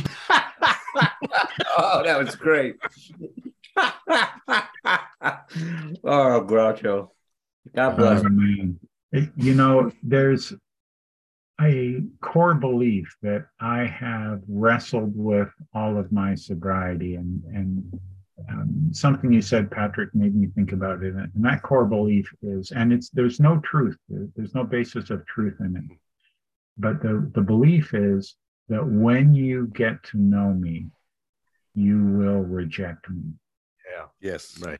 oh, 1.77 2.03
that 2.03 2.17
was 2.19 2.35
great. 2.35 2.75
oh, 3.77 3.85
Groucho. 6.03 7.09
God 7.75 7.97
bless. 7.97 8.21
Oh, 8.21 8.29
man. 8.29 8.79
It- 9.11 9.31
you 9.35 9.53
know, 9.55 9.91
there's 10.03 10.53
a 11.61 12.01
core 12.21 12.53
belief 12.53 13.15
that 13.21 13.45
I 13.59 13.85
have 13.85 14.41
wrestled 14.47 15.13
with 15.15 15.49
all 15.73 15.97
of 15.97 16.11
my 16.11 16.35
sobriety, 16.35 17.15
and 17.15 17.43
and 17.53 17.99
um, 18.49 18.89
something 18.91 19.31
you 19.31 19.41
said, 19.41 19.69
Patrick, 19.69 20.15
made 20.15 20.35
me 20.35 20.47
think 20.47 20.71
about 20.71 21.03
it. 21.03 21.13
And 21.13 21.31
that 21.43 21.61
core 21.61 21.85
belief 21.85 22.31
is, 22.41 22.71
and 22.71 22.93
it's 22.93 23.09
there's 23.09 23.39
no 23.39 23.59
truth, 23.59 23.97
there's 24.09 24.55
no 24.55 24.63
basis 24.63 25.09
of 25.09 25.25
truth 25.25 25.55
in 25.59 25.75
it, 25.75 25.97
but 26.77 27.01
the 27.01 27.29
the 27.33 27.41
belief 27.41 27.93
is 27.93 28.35
that 28.69 28.85
when 28.85 29.33
you 29.33 29.67
get 29.73 30.01
to 30.03 30.17
know 30.17 30.53
me, 30.53 30.85
you 31.73 32.03
will 32.05 32.41
reject 32.41 33.09
me. 33.09 33.23
Yeah. 33.91 34.05
Yes. 34.21 34.59
Right. 34.61 34.79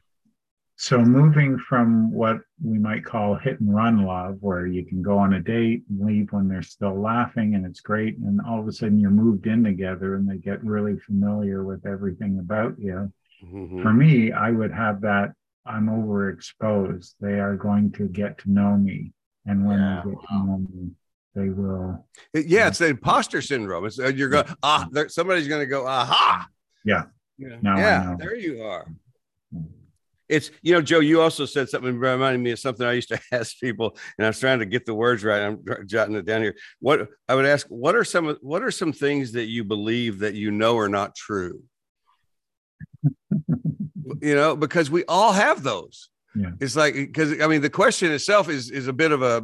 So 0.75 0.99
moving 0.99 1.57
from 1.57 2.09
what 2.11 2.37
we 2.63 2.77
might 2.77 3.03
call 3.03 3.35
hit 3.35 3.59
and 3.59 3.75
run 3.75 4.05
love, 4.05 4.37
where 4.39 4.65
you 4.65 4.85
can 4.85 5.01
go 5.01 5.17
on 5.17 5.33
a 5.33 5.41
date 5.41 5.83
and 5.89 6.05
leave 6.05 6.31
when 6.31 6.47
they're 6.47 6.61
still 6.61 6.97
laughing 6.99 7.55
and 7.55 7.65
it's 7.65 7.81
great, 7.81 8.17
and 8.17 8.39
all 8.47 8.61
of 8.61 8.67
a 8.67 8.71
sudden 8.71 8.97
you're 8.97 9.11
moved 9.11 9.45
in 9.45 9.61
together 9.61 10.15
and 10.15 10.29
they 10.29 10.37
get 10.37 10.63
really 10.63 10.97
familiar 10.99 11.65
with 11.65 11.85
everything 11.85 12.39
about 12.39 12.79
you. 12.79 13.11
Mhm. 13.43 13.81
For 13.81 13.91
me, 13.91 14.31
I 14.31 14.51
would 14.51 14.71
have 14.71 15.01
that 15.01 15.33
I'm 15.65 15.87
overexposed. 15.87 17.15
They 17.19 17.39
are 17.39 17.55
going 17.55 17.91
to 17.93 18.07
get 18.07 18.37
to 18.39 18.51
know 18.51 18.77
me. 18.77 19.11
And 19.45 19.65
when 19.65 19.79
Yeah, 19.79 20.01
they 20.05 20.11
get 20.11 20.19
to 20.29 20.33
know 20.35 20.57
me, 20.57 20.91
they 21.35 21.49
will. 21.49 22.07
Yeah, 22.33 22.69
it's 22.69 22.79
the 22.79 22.87
imposter 22.87 23.41
syndrome. 23.41 23.85
It's 23.85 23.99
uh, 23.99 24.07
you're 24.07 24.29
going 24.29 24.45
ah, 24.63 24.87
there, 24.91 25.09
somebody's 25.09 25.47
going 25.47 25.61
to 25.61 25.67
go 25.67 25.85
aha. 25.85 26.47
Yeah. 26.85 27.03
Yeah, 27.37 27.57
Now 27.61 27.75
I 27.77 27.79
yeah 27.79 28.03
know. 28.03 28.17
there 28.19 28.35
you 28.35 28.63
are. 28.63 28.85
Mm. 29.55 29.67
It's 30.27 30.51
you 30.61 30.73
know, 30.73 30.81
Joe. 30.81 30.99
You 30.99 31.21
also 31.21 31.45
said 31.45 31.69
something 31.69 31.97
reminding 31.97 32.43
me 32.43 32.51
of 32.51 32.59
something 32.59 32.85
I 32.85 32.91
used 32.93 33.09
to 33.09 33.19
ask 33.31 33.59
people, 33.59 33.97
and 34.17 34.25
I 34.25 34.29
was 34.29 34.39
trying 34.39 34.59
to 34.59 34.65
get 34.65 34.85
the 34.85 34.93
words 34.93 35.23
right. 35.23 35.41
I'm 35.41 35.63
jotting 35.87 36.15
it 36.15 36.25
down 36.25 36.41
here. 36.41 36.55
What 36.79 37.07
I 37.27 37.35
would 37.35 37.45
ask: 37.45 37.65
What 37.67 37.95
are 37.95 38.03
some 38.03 38.37
what 38.41 38.61
are 38.61 38.69
some 38.71 38.93
things 38.93 39.31
that 39.31 39.45
you 39.45 39.63
believe 39.63 40.19
that 40.19 40.35
you 40.35 40.51
know 40.51 40.77
are 40.77 40.89
not 40.89 41.15
true? 41.15 41.63
you 44.21 44.35
know, 44.35 44.55
because 44.55 44.91
we 44.91 45.03
all 45.05 45.31
have 45.33 45.63
those. 45.63 46.09
Yeah. 46.39 46.51
It's 46.61 46.75
like 46.77 46.93
because 46.93 47.41
I 47.41 47.47
mean 47.47 47.61
the 47.61 47.69
question 47.69 48.11
itself 48.13 48.47
is 48.47 48.71
is 48.71 48.87
a 48.87 48.93
bit 48.93 49.11
of 49.11 49.21
a 49.21 49.43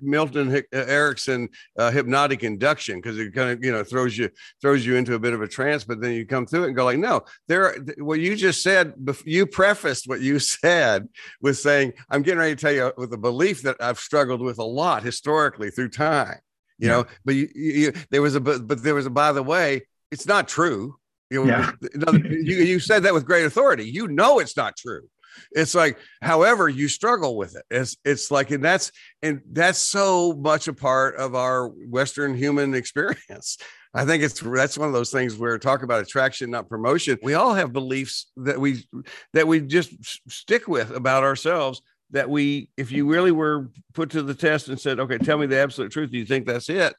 Milton 0.00 0.56
uh, 0.56 0.60
Erickson 0.72 1.48
uh, 1.78 1.90
hypnotic 1.90 2.42
induction 2.44 2.96
because 2.96 3.18
it 3.18 3.34
kind 3.34 3.50
of 3.50 3.62
you 3.62 3.70
know 3.70 3.84
throws 3.84 4.16
you 4.16 4.30
throws 4.62 4.86
you 4.86 4.96
into 4.96 5.14
a 5.14 5.18
bit 5.18 5.34
of 5.34 5.42
a 5.42 5.48
trance, 5.48 5.84
but 5.84 6.00
then 6.00 6.12
you 6.12 6.24
come 6.26 6.46
through 6.46 6.64
it 6.64 6.68
and 6.68 6.76
go 6.76 6.84
like, 6.84 6.98
no, 6.98 7.22
there. 7.46 7.64
Are, 7.66 7.76
what 7.98 8.20
you 8.20 8.34
just 8.36 8.62
said, 8.62 8.94
you 9.24 9.44
prefaced 9.46 10.08
what 10.08 10.20
you 10.20 10.38
said 10.56 11.08
with 11.42 11.58
saying, 11.58 11.92
I'm 12.08 12.22
getting 12.22 12.38
ready 12.40 12.54
to 12.54 12.60
tell 12.60 12.72
you 12.72 12.92
with 12.96 13.12
a 13.12 13.18
belief 13.18 13.62
that 13.62 13.76
I've 13.80 13.98
struggled 13.98 14.40
with 14.40 14.58
a 14.58 14.64
lot 14.64 15.02
historically 15.02 15.70
through 15.70 15.90
time. 15.90 16.38
You 16.78 16.88
Yeah. 16.88 16.92
know, 16.94 17.04
but 17.26 17.34
you, 17.34 17.48
you, 17.54 17.72
you 17.72 17.92
there 18.10 18.22
was 18.22 18.34
a 18.34 18.40
but, 18.40 18.66
but 18.66 18.82
there 18.82 18.94
was 18.94 19.04
a 19.04 19.10
by 19.10 19.32
the 19.32 19.42
way, 19.42 19.82
it's 20.10 20.26
not 20.26 20.48
true. 20.48 20.96
You 21.28 21.44
know, 21.44 21.70
Yeah. 21.92 22.12
you, 22.12 22.56
you 22.56 22.80
said 22.80 23.02
that 23.02 23.12
with 23.14 23.26
great 23.26 23.44
authority. 23.44 23.84
You 23.84 24.08
know 24.08 24.38
it's 24.38 24.56
not 24.56 24.76
true. 24.76 25.02
It's 25.52 25.74
like, 25.74 25.98
however, 26.22 26.68
you 26.68 26.88
struggle 26.88 27.36
with 27.36 27.56
it. 27.56 27.64
It's 27.70 27.96
it's 28.04 28.30
like, 28.30 28.50
and 28.50 28.64
that's 28.64 28.92
and 29.22 29.40
that's 29.50 29.78
so 29.78 30.32
much 30.32 30.68
a 30.68 30.72
part 30.72 31.16
of 31.16 31.34
our 31.34 31.68
Western 31.68 32.34
human 32.34 32.74
experience. 32.74 33.58
I 33.92 34.04
think 34.04 34.22
it's 34.22 34.40
that's 34.40 34.78
one 34.78 34.88
of 34.88 34.94
those 34.94 35.10
things 35.10 35.36
where 35.36 35.58
talk 35.58 35.82
about 35.82 36.02
attraction, 36.02 36.50
not 36.50 36.68
promotion. 36.68 37.18
We 37.22 37.34
all 37.34 37.54
have 37.54 37.72
beliefs 37.72 38.30
that 38.36 38.60
we 38.60 38.84
that 39.32 39.46
we 39.46 39.60
just 39.60 39.92
stick 40.30 40.68
with 40.68 40.90
about 40.90 41.24
ourselves 41.24 41.82
that 42.12 42.28
we, 42.28 42.68
if 42.76 42.90
you 42.90 43.08
really 43.08 43.30
were 43.30 43.70
put 43.94 44.10
to 44.10 44.22
the 44.22 44.34
test 44.34 44.68
and 44.68 44.80
said, 44.80 45.00
okay, 45.00 45.18
tell 45.18 45.38
me 45.38 45.46
the 45.46 45.58
absolute 45.58 45.92
truth, 45.92 46.10
do 46.10 46.18
you 46.18 46.26
think 46.26 46.46
that's 46.46 46.68
it? 46.68 46.94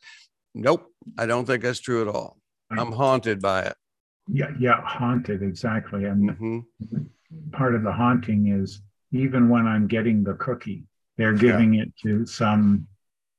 Nope, 0.54 0.90
I 1.18 1.26
don't 1.26 1.46
think 1.46 1.64
that's 1.64 1.80
true 1.80 2.02
at 2.02 2.08
all. 2.08 2.38
I'm 2.70 2.92
haunted 2.92 3.42
by 3.42 3.64
it. 3.64 3.76
Yeah, 4.28 4.52
yeah, 4.60 4.82
haunted 4.86 5.44
exactly. 5.44 6.06
And 6.06 6.30
mm-hmm. 6.30 6.60
Part 7.52 7.76
of 7.76 7.84
the 7.84 7.92
haunting 7.92 8.48
is 8.48 8.82
even 9.12 9.50
when 9.50 9.68
I'm 9.68 9.88
getting 9.88 10.24
the 10.24 10.34
cookie, 10.36 10.86
they're 11.18 11.34
giving 11.34 11.74
yeah. 11.74 11.84
it 11.84 11.94
to 12.04 12.26
some 12.26 12.88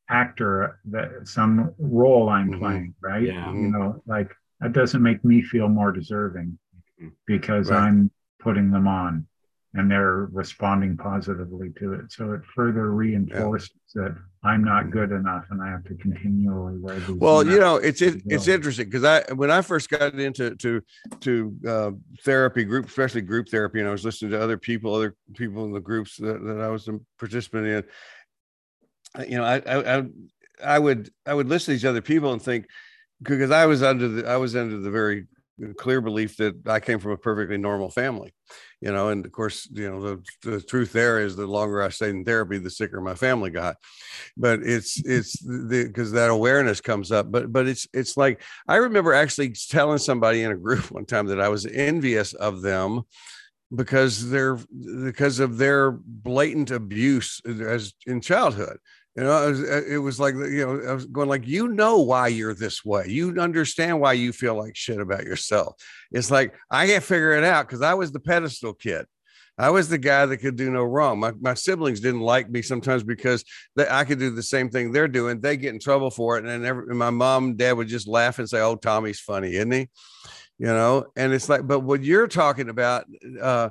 actor 0.09 0.78
that 0.87 1.26
some 1.26 1.74
role 1.78 2.28
I'm 2.28 2.50
mm-hmm. 2.50 2.61
playing, 2.61 2.94
right? 3.00 3.22
Yeah. 3.22 3.52
You 3.52 3.68
know, 3.68 4.02
like 4.07 4.31
that 4.61 4.72
doesn't 4.72 5.02
make 5.02 5.24
me 5.24 5.42
feel 5.42 5.68
more 5.68 5.92
deserving 5.92 6.59
mm-hmm. 7.00 7.09
because 7.26 7.70
right. 7.70 7.83
I'm 7.83 8.11
putting 8.40 8.70
them 8.70 8.87
on 8.87 9.26
and 9.75 9.91
they're 9.91 10.29
responding 10.33 10.97
positively 10.97 11.71
to 11.79 11.95
it. 11.95 12.13
So 12.13 12.33
it 12.33 12.43
further 12.55 12.93
reinforces 12.93 13.71
yeah. 13.95 14.03
that 14.03 14.17
I'm 14.45 14.63
not 14.63 14.91
good 14.91 15.13
enough 15.13 15.45
and 15.51 15.63
I 15.63 15.71
have 15.71 15.85
to 15.85 15.95
continually. 15.95 16.79
Well, 17.15 17.47
you 17.47 17.59
know, 17.59 17.77
it's 17.77 18.03
it, 18.03 18.23
it's 18.27 18.49
interesting 18.49 18.87
because 18.87 19.05
I 19.05 19.33
when 19.33 19.51
I 19.51 19.63
first 19.63 19.89
got 19.89 20.15
into 20.15 20.55
to 20.57 20.83
to 21.21 21.57
uh, 21.67 21.91
therapy 22.23 22.65
group, 22.65 22.87
especially 22.87 23.23
group 23.23 23.49
therapy, 23.49 23.81
and 23.81 23.89
I 23.89 23.93
was 23.93 24.05
listening 24.05 24.33
to 24.33 24.43
other 24.43 24.59
people, 24.59 24.95
other 24.95 25.17
people 25.35 25.65
in 25.65 25.73
the 25.73 25.81
groups 25.81 26.17
that, 26.19 26.45
that 26.45 26.61
I 26.61 26.69
was 26.69 26.89
a 26.89 26.99
participant 27.19 27.67
in. 27.67 27.85
You 29.29 29.39
know, 29.39 29.45
I, 29.45 29.57
I 29.59 29.99
I 29.99 30.03
I 30.63 30.79
would 30.79 31.11
I 31.25 31.33
would 31.33 31.49
listen 31.49 31.67
to 31.67 31.79
these 31.79 31.85
other 31.85 32.03
people 32.03 32.33
and 32.33 32.43
think 32.43 32.67
because 33.23 33.51
I 33.51 33.67
was 33.67 33.83
under 33.83 34.09
the 34.09 34.29
I 34.29 34.37
was 34.37 34.55
under 34.55 34.79
the 34.79 34.91
very 34.91 35.27
clear 35.77 36.01
belief 36.01 36.37
that 36.38 36.55
I 36.67 36.81
came 36.81 36.99
from 36.99 37.12
a 37.12 37.17
perfectly 37.17 37.59
normal 37.59 37.91
family, 37.91 38.33
you 38.81 38.93
know, 38.93 39.09
and 39.09 39.25
of 39.25 39.33
course, 39.33 39.69
you 39.73 39.91
know, 39.91 40.01
the, 40.01 40.23
the 40.43 40.61
truth 40.61 40.93
there 40.93 41.21
is 41.21 41.37
the 41.37 41.47
longer 41.47 41.83
I 41.83 41.88
stayed 41.91 42.11
in 42.11 42.25
therapy, 42.25 42.59
the 42.59 42.71
sicker 42.71 43.01
my 43.01 43.15
family 43.15 43.51
got. 43.51 43.77
But 44.37 44.61
it's 44.62 45.03
it's 45.05 45.38
the 45.41 45.85
because 45.87 46.12
that 46.12 46.31
awareness 46.31 46.81
comes 46.81 47.12
up. 47.12 47.31
But 47.31 47.53
but 47.53 47.67
it's 47.67 47.87
it's 47.93 48.17
like 48.17 48.43
I 48.67 48.77
remember 48.77 49.12
actually 49.12 49.55
telling 49.69 49.99
somebody 49.99 50.43
in 50.43 50.53
a 50.53 50.57
group 50.57 50.91
one 50.91 51.07
time 51.07 51.27
that 51.27 51.41
I 51.41 51.49
was 51.49 51.67
envious 51.67 52.33
of 52.35 52.62
them 52.62 53.03
because 53.75 54.29
they're 54.29 54.59
because 55.05 55.38
of 55.38 55.59
their 55.59 55.93
blatant 55.93 56.71
abuse 56.71 57.41
as 57.45 57.93
in 58.07 58.21
childhood 58.21 58.79
you 59.16 59.22
know, 59.22 59.46
it 59.46 59.51
was, 59.51 59.61
uh, 59.62 59.83
it 59.88 59.98
was, 59.98 60.20
like, 60.20 60.35
you 60.35 60.66
know, 60.66 60.90
I 60.90 60.94
was 60.94 61.05
going 61.07 61.29
like, 61.29 61.46
you 61.46 61.68
know, 61.68 61.98
why 61.98 62.29
you're 62.29 62.55
this 62.55 62.85
way. 62.85 63.07
You 63.09 63.38
understand 63.40 64.01
why 64.01 64.14
you 64.14 64.33
feel 64.33 64.57
like 64.57 64.75
shit 64.75 65.01
about 65.01 65.25
yourself. 65.25 65.75
It's 66.11 66.31
like, 66.31 66.55
I 66.70 66.87
can't 66.87 67.05
figure 67.05 67.33
it 67.33 67.44
out 67.44 67.66
because 67.66 67.83
I 67.83 67.94
was 67.94 68.12
the 68.12 68.20
pedestal 68.20 68.72
kid. 68.72 69.07
I 69.59 69.68
was 69.70 69.88
the 69.88 69.98
guy 69.98 70.25
that 70.25 70.38
could 70.38 70.57
do 70.57 70.70
no 70.70 70.83
wrong. 70.83 71.20
My, 71.20 71.33
my 71.40 71.55
siblings 71.55 72.01
didn't 72.01 72.22
like 72.22 72.51
me 72.51 72.62
sometimes 72.62 73.03
because 73.03 73.44
they, 73.77 73.87
I 73.88 74.05
could 74.05 74.18
do 74.18 74.31
the 74.31 74.42
same 74.42 74.70
thing 74.70 74.92
they're 74.92 75.09
doing. 75.09 75.40
They 75.40 75.59
get 75.59 75.75
in 75.75 75.81
trouble 75.81 76.11
for 76.11 76.38
it. 76.38 76.44
And 76.44 76.48
then 76.48 76.64
every, 76.64 76.94
my 76.94 77.11
mom 77.11 77.44
and 77.44 77.59
dad 77.59 77.72
would 77.72 77.88
just 77.88 78.09
laugh 78.09 78.38
and 78.38 78.48
say, 78.48 78.61
Oh, 78.61 78.77
Tommy's 78.77 79.20
funny, 79.20 79.55
isn't 79.55 79.70
he? 79.70 79.88
You 80.59 80.66
know, 80.68 81.07
and 81.16 81.33
it's 81.33 81.48
like, 81.48 81.66
but 81.66 81.81
what 81.81 82.03
you're 82.03 82.29
talking 82.29 82.70
about, 82.70 83.05
uh, 83.40 83.70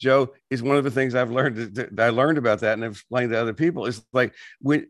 Joe, 0.00 0.32
is 0.48 0.62
one 0.62 0.76
of 0.76 0.84
the 0.84 0.90
things 0.90 1.14
I've 1.14 1.30
learned 1.30 1.74
that 1.74 2.00
I 2.00 2.08
learned 2.08 2.38
about 2.38 2.60
that 2.60 2.74
and 2.74 2.84
I've 2.84 2.92
explained 2.92 3.30
to 3.32 3.40
other 3.40 3.54
people. 3.54 3.86
Is 3.86 4.02
like 4.12 4.34
when 4.60 4.88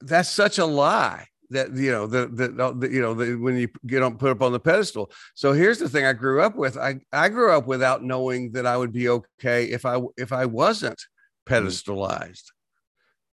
that's 0.00 0.28
such 0.28 0.58
a 0.58 0.66
lie 0.66 1.28
that 1.50 1.74
you 1.74 1.90
know 1.90 2.06
the, 2.06 2.26
the, 2.26 2.48
the 2.48 2.88
you 2.88 3.00
know 3.00 3.14
the, 3.14 3.36
when 3.36 3.56
you 3.56 3.68
get 3.86 4.02
on 4.02 4.18
put 4.18 4.30
up 4.30 4.42
on 4.42 4.52
the 4.52 4.60
pedestal. 4.60 5.10
So 5.34 5.52
here's 5.52 5.78
the 5.78 5.88
thing 5.88 6.04
I 6.04 6.12
grew 6.12 6.42
up 6.42 6.56
with. 6.56 6.76
I 6.76 7.00
I 7.12 7.28
grew 7.28 7.52
up 7.52 7.66
without 7.66 8.02
knowing 8.02 8.52
that 8.52 8.66
I 8.66 8.76
would 8.76 8.92
be 8.92 9.08
okay 9.08 9.66
if 9.66 9.86
I 9.86 10.00
if 10.16 10.32
I 10.32 10.46
wasn't 10.46 10.98
mm-hmm. 11.48 11.66
pedestalized. 11.66 12.50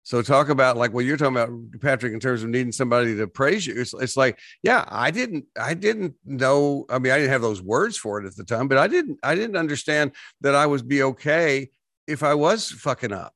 So 0.04 0.20
talk 0.20 0.48
about 0.48 0.76
like 0.76 0.92
what 0.92 1.04
you're 1.04 1.16
talking 1.16 1.36
about, 1.36 1.80
Patrick, 1.80 2.12
in 2.12 2.20
terms 2.20 2.42
of 2.42 2.48
needing 2.48 2.72
somebody 2.72 3.16
to 3.16 3.26
praise 3.28 3.66
you. 3.66 3.80
It's, 3.80 3.94
it's 3.94 4.16
like, 4.16 4.38
yeah, 4.62 4.84
I 4.88 5.10
didn't, 5.10 5.44
I 5.58 5.74
didn't 5.74 6.14
know. 6.24 6.86
I 6.88 6.98
mean, 6.98 7.12
I 7.12 7.18
didn't 7.18 7.30
have 7.30 7.42
those 7.42 7.62
words 7.62 7.96
for 7.96 8.20
it 8.20 8.26
at 8.26 8.34
the 8.36 8.44
time, 8.44 8.66
but 8.66 8.78
I 8.78 8.88
didn't, 8.88 9.20
I 9.22 9.34
didn't 9.34 9.56
understand 9.56 10.12
that 10.40 10.54
I 10.56 10.66
would 10.66 10.88
be 10.88 11.02
okay 11.04 11.70
if 12.06 12.22
I 12.22 12.34
was 12.34 12.70
fucking 12.70 13.12
up. 13.12 13.34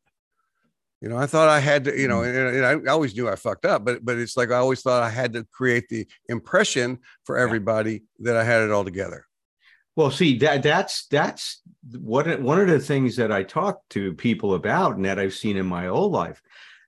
You 1.01 1.11
know, 1.11 1.19
I 1.19 1.27
thought 1.27 1.49
I 1.49 1.61
had 1.61 1.85
to, 1.85 1.97
you 1.97 2.09
know, 2.09 2.21
mm. 2.21 2.49
and, 2.49 2.65
and 2.65 2.89
I 2.89 2.91
always 2.91 3.15
knew 3.15 3.29
I 3.29 3.37
fucked 3.37 3.67
up, 3.67 3.85
but 3.85 4.05
but 4.05 4.17
it's 4.17 4.37
like 4.37 4.51
I 4.51 4.57
always 4.57 4.81
thought 4.81 5.03
I 5.03 5.11
had 5.11 5.35
to 5.35 5.45
create 5.53 5.89
the 5.89 6.07
impression 6.29 6.99
for 7.25 7.37
everybody 7.37 8.03
that 8.21 8.37
I 8.37 8.43
had 8.43 8.63
it 8.63 8.73
all 8.73 8.85
together. 8.85 9.27
Well, 9.97 10.11
see 10.11 10.37
that 10.39 10.63
that's 10.63 11.07
that's 11.07 11.63
what 11.99 12.41
one 12.41 12.61
of 12.61 12.69
the 12.69 12.79
things 12.79 13.17
that 13.17 13.33
I 13.33 13.43
talk 13.43 13.81
to 13.91 14.13
people 14.13 14.55
about 14.55 14.97
and 14.97 15.05
that 15.07 15.19
I've 15.19 15.35
seen 15.35 15.57
in 15.57 15.67
my 15.67 15.87
whole 15.87 16.11
life. 16.11 16.43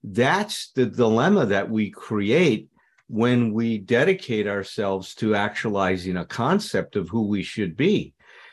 That's 0.05 0.71
the 0.73 0.87
dilemma 0.87 1.47
that 1.47 1.71
we 1.71 1.91
create 1.91 2.69
when 3.09 3.55
we 3.55 3.79
dedicate 3.79 4.47
ourselves 4.47 5.15
to 5.17 5.35
actualizing 5.35 6.19
a 6.19 6.27
concept 6.27 6.95
of 6.95 7.09
who 7.09 7.27
we 7.27 7.43
should 7.43 7.77
be. 7.77 8.13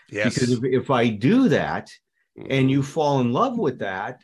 Yes. 0.09 0.35
Because 0.35 0.51
if, 0.51 0.63
if 0.63 0.89
I 0.89 1.09
do 1.09 1.49
that 1.49 1.91
and 2.49 2.71
you 2.71 2.81
fall 2.81 3.19
in 3.19 3.33
love 3.33 3.57
with 3.57 3.79
that, 3.79 4.21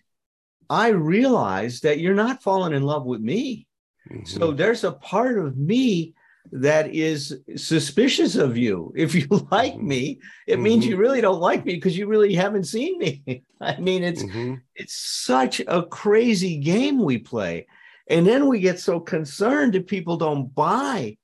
I 0.70 0.90
realize 0.90 1.82
that 1.82 2.00
you're 2.00 2.16
not 2.16 2.42
falling 2.42 2.74
in 2.74 2.84
love 2.84 3.06
with 3.06 3.20
me. 3.20 3.68
Mm-hmm. 4.10 4.26
So 4.26 4.52
there's 4.52 4.86
a 4.86 4.94
part 4.94 5.38
of 5.38 5.58
me 5.58 6.14
that 6.52 6.94
is 6.94 7.40
suspicious 7.56 8.36
of 8.36 8.58
you. 8.58 8.92
If 8.96 9.16
you 9.16 9.28
like 9.52 9.74
mm-hmm. 9.74 9.88
me, 9.88 10.20
it 10.48 10.54
mm-hmm. 10.54 10.64
means 10.64 10.86
you 10.86 10.98
really 10.98 11.22
don't 11.22 11.40
like 11.40 11.66
me 11.66 11.76
because 11.76 11.98
you 11.98 12.08
really 12.08 12.34
haven't 12.34 12.66
seen 12.66 12.98
me. 12.98 13.44
I 13.62 13.78
mean, 13.78 14.04
it's 14.04 14.24
mm-hmm. 14.24 14.56
it's 14.76 14.96
such 14.96 15.62
a 15.68 15.84
crazy 15.84 16.58
game 16.58 17.00
we 17.00 17.18
play. 17.18 17.68
And 18.10 18.28
then 18.28 18.48
we 18.48 18.60
get 18.60 18.80
so 18.80 19.00
concerned 19.00 19.76
if 19.76 19.88
people 19.88 20.18
don't 20.18 20.54
buy 20.54 21.18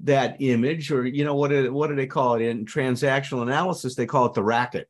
that 0.00 0.36
image 0.40 0.90
or 0.90 1.06
you 1.06 1.24
know 1.24 1.34
what 1.34 1.48
do, 1.48 1.72
what 1.72 1.86
do 1.86 1.94
they 1.94 2.06
call 2.06 2.34
it 2.34 2.42
in 2.42 2.64
transactional 2.64 3.42
analysis 3.42 3.94
they 3.94 4.06
call 4.06 4.26
it 4.26 4.34
the 4.34 4.42
racket 4.42 4.88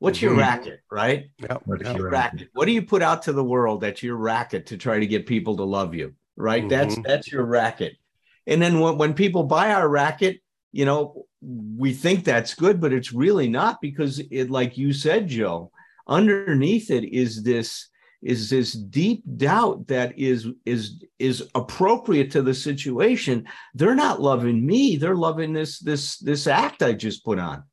what's 0.00 0.20
your 0.20 0.32
mm-hmm. 0.32 0.40
racket 0.40 0.80
right 0.90 1.30
yep. 1.38 1.62
what's 1.64 1.82
your 1.82 2.10
racket 2.10 2.48
what 2.52 2.66
do 2.66 2.72
you 2.72 2.82
put 2.82 3.00
out 3.00 3.22
to 3.22 3.32
the 3.32 3.42
world 3.42 3.80
that's 3.80 4.02
your 4.02 4.16
racket 4.16 4.66
to 4.66 4.76
try 4.76 4.98
to 4.98 5.06
get 5.06 5.26
people 5.26 5.56
to 5.56 5.64
love 5.64 5.94
you 5.94 6.14
right 6.36 6.68
that's 6.68 6.94
mm-hmm. 6.94 7.02
that's 7.06 7.32
your 7.32 7.44
racket 7.44 7.96
and 8.46 8.60
then 8.60 8.80
when, 8.80 8.98
when 8.98 9.14
people 9.14 9.44
buy 9.44 9.72
our 9.72 9.88
racket, 9.88 10.40
you 10.72 10.84
know, 10.84 11.26
we 11.40 11.92
think 11.92 12.24
that's 12.24 12.54
good, 12.54 12.80
but 12.80 12.92
it's 12.92 13.12
really 13.12 13.48
not 13.48 13.80
because 13.80 14.20
it, 14.30 14.50
like 14.50 14.76
you 14.76 14.92
said, 14.92 15.28
Joe, 15.28 15.70
underneath 16.06 16.90
it 16.90 17.04
is 17.04 17.42
this 17.42 17.88
is 18.22 18.48
this 18.48 18.72
deep 18.72 19.22
doubt 19.36 19.86
that 19.86 20.18
is 20.18 20.48
is 20.64 21.04
is 21.18 21.48
appropriate 21.54 22.30
to 22.32 22.42
the 22.42 22.54
situation. 22.54 23.46
They're 23.74 23.94
not 23.94 24.20
loving 24.22 24.64
me. 24.64 24.96
They're 24.96 25.14
loving 25.14 25.52
this 25.52 25.78
this 25.78 26.16
this 26.18 26.46
act 26.46 26.82
i 26.82 26.92
just 26.92 27.24
put 27.24 27.38
on. 27.38 27.64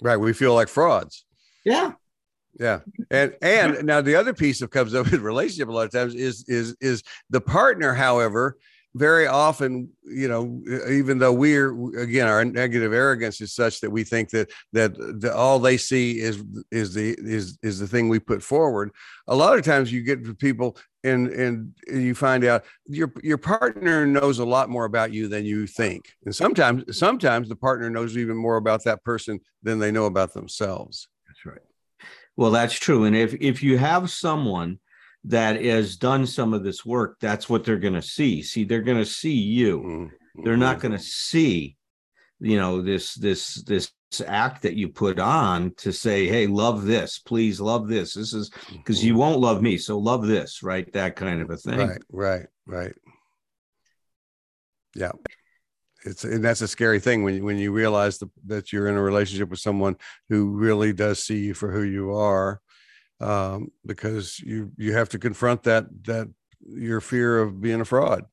Right. 0.00 0.16
We 0.16 0.32
feel 0.32 0.54
like 0.54 0.68
frauds. 0.68 1.24
Yeah. 1.64 1.92
Yeah. 2.58 2.80
And 3.10 3.34
and 3.42 3.84
now 3.84 4.00
the 4.00 4.14
other 4.14 4.32
piece 4.32 4.60
that 4.60 4.70
comes 4.70 4.94
up 4.94 5.12
in 5.12 5.20
relationship 5.20 5.68
a 5.68 5.72
lot 5.72 5.86
of 5.86 5.92
times 5.92 6.14
is 6.14 6.44
is 6.48 6.76
is 6.80 7.02
the 7.30 7.40
partner 7.40 7.92
however 7.92 8.58
very 8.94 9.26
often 9.26 9.88
you 10.04 10.28
know 10.28 10.60
even 10.90 11.18
though 11.18 11.32
we're 11.32 11.72
again 11.98 12.28
our 12.28 12.44
negative 12.44 12.92
arrogance 12.92 13.40
is 13.40 13.54
such 13.54 13.80
that 13.80 13.90
we 13.90 14.04
think 14.04 14.28
that 14.30 14.50
that 14.72 14.94
the, 15.20 15.34
all 15.34 15.58
they 15.58 15.76
see 15.76 16.20
is 16.20 16.44
is 16.70 16.92
the 16.92 17.16
is 17.18 17.58
is 17.62 17.78
the 17.78 17.86
thing 17.86 18.08
we 18.08 18.18
put 18.18 18.42
forward 18.42 18.90
a 19.28 19.34
lot 19.34 19.56
of 19.58 19.64
times 19.64 19.90
you 19.90 20.02
get 20.02 20.38
people 20.38 20.76
and 21.04 21.28
and 21.28 21.74
you 21.88 22.14
find 22.14 22.44
out 22.44 22.64
your 22.86 23.12
your 23.22 23.38
partner 23.38 24.06
knows 24.06 24.38
a 24.38 24.44
lot 24.44 24.68
more 24.68 24.84
about 24.84 25.12
you 25.12 25.28
than 25.28 25.44
you 25.44 25.66
think. 25.66 26.12
And 26.24 26.34
sometimes 26.34 26.96
sometimes 26.96 27.48
the 27.48 27.56
partner 27.56 27.90
knows 27.90 28.16
even 28.16 28.36
more 28.36 28.56
about 28.56 28.84
that 28.84 29.02
person 29.04 29.40
than 29.62 29.78
they 29.78 29.90
know 29.90 30.06
about 30.06 30.32
themselves. 30.32 31.08
That's 31.26 31.44
right. 31.44 32.08
Well 32.36 32.50
that's 32.50 32.74
true. 32.74 33.04
And 33.04 33.16
if 33.16 33.34
if 33.40 33.62
you 33.62 33.78
have 33.78 34.10
someone 34.10 34.78
that 35.24 35.62
has 35.62 35.96
done 35.96 36.26
some 36.26 36.52
of 36.52 36.64
this 36.64 36.84
work, 36.84 37.18
that's 37.20 37.48
what 37.48 37.64
they're 37.64 37.78
going 37.78 37.94
to 37.94 38.02
see. 38.02 38.42
See, 38.42 38.64
they're 38.64 38.82
going 38.82 38.98
to 38.98 39.06
see 39.06 39.34
you. 39.34 39.80
Mm-hmm. 39.80 40.44
They're 40.44 40.56
not 40.56 40.80
going 40.80 40.92
to 40.92 40.98
see, 40.98 41.76
you 42.40 42.56
know, 42.56 42.82
this 42.82 43.14
this 43.14 43.62
this 43.62 43.92
act 44.26 44.62
that 44.62 44.74
you 44.74 44.88
put 44.88 45.18
on 45.18 45.74
to 45.76 45.92
say, 45.92 46.26
"Hey, 46.26 46.46
love 46.46 46.84
this, 46.84 47.18
please 47.18 47.60
love 47.60 47.88
this." 47.88 48.14
This 48.14 48.32
is 48.32 48.50
because 48.72 48.98
mm-hmm. 48.98 49.08
you 49.08 49.16
won't 49.16 49.40
love 49.40 49.62
me, 49.62 49.76
so 49.78 49.98
love 49.98 50.26
this, 50.26 50.62
right? 50.62 50.90
That 50.92 51.16
kind 51.16 51.40
of 51.40 51.50
a 51.50 51.56
thing. 51.56 51.78
Right, 51.78 52.02
right, 52.10 52.46
right. 52.66 52.94
Yeah, 54.94 55.12
it's 56.04 56.24
and 56.24 56.44
that's 56.44 56.62
a 56.62 56.68
scary 56.68 57.00
thing 57.00 57.22
when 57.22 57.36
you, 57.36 57.44
when 57.44 57.58
you 57.58 57.72
realize 57.72 58.18
the, 58.18 58.28
that 58.46 58.72
you're 58.72 58.88
in 58.88 58.96
a 58.96 59.02
relationship 59.02 59.50
with 59.50 59.60
someone 59.60 59.96
who 60.28 60.50
really 60.50 60.92
does 60.92 61.22
see 61.22 61.38
you 61.38 61.54
for 61.54 61.70
who 61.70 61.82
you 61.82 62.12
are 62.12 62.60
um, 63.22 63.70
because 63.86 64.40
you 64.40 64.72
you 64.76 64.92
have 64.94 65.08
to 65.10 65.18
confront 65.18 65.62
that 65.64 65.86
that 66.04 66.28
your 66.60 67.00
fear 67.00 67.40
of 67.40 67.60
being 67.60 67.80
a 67.80 67.84
fraud. 67.84 68.24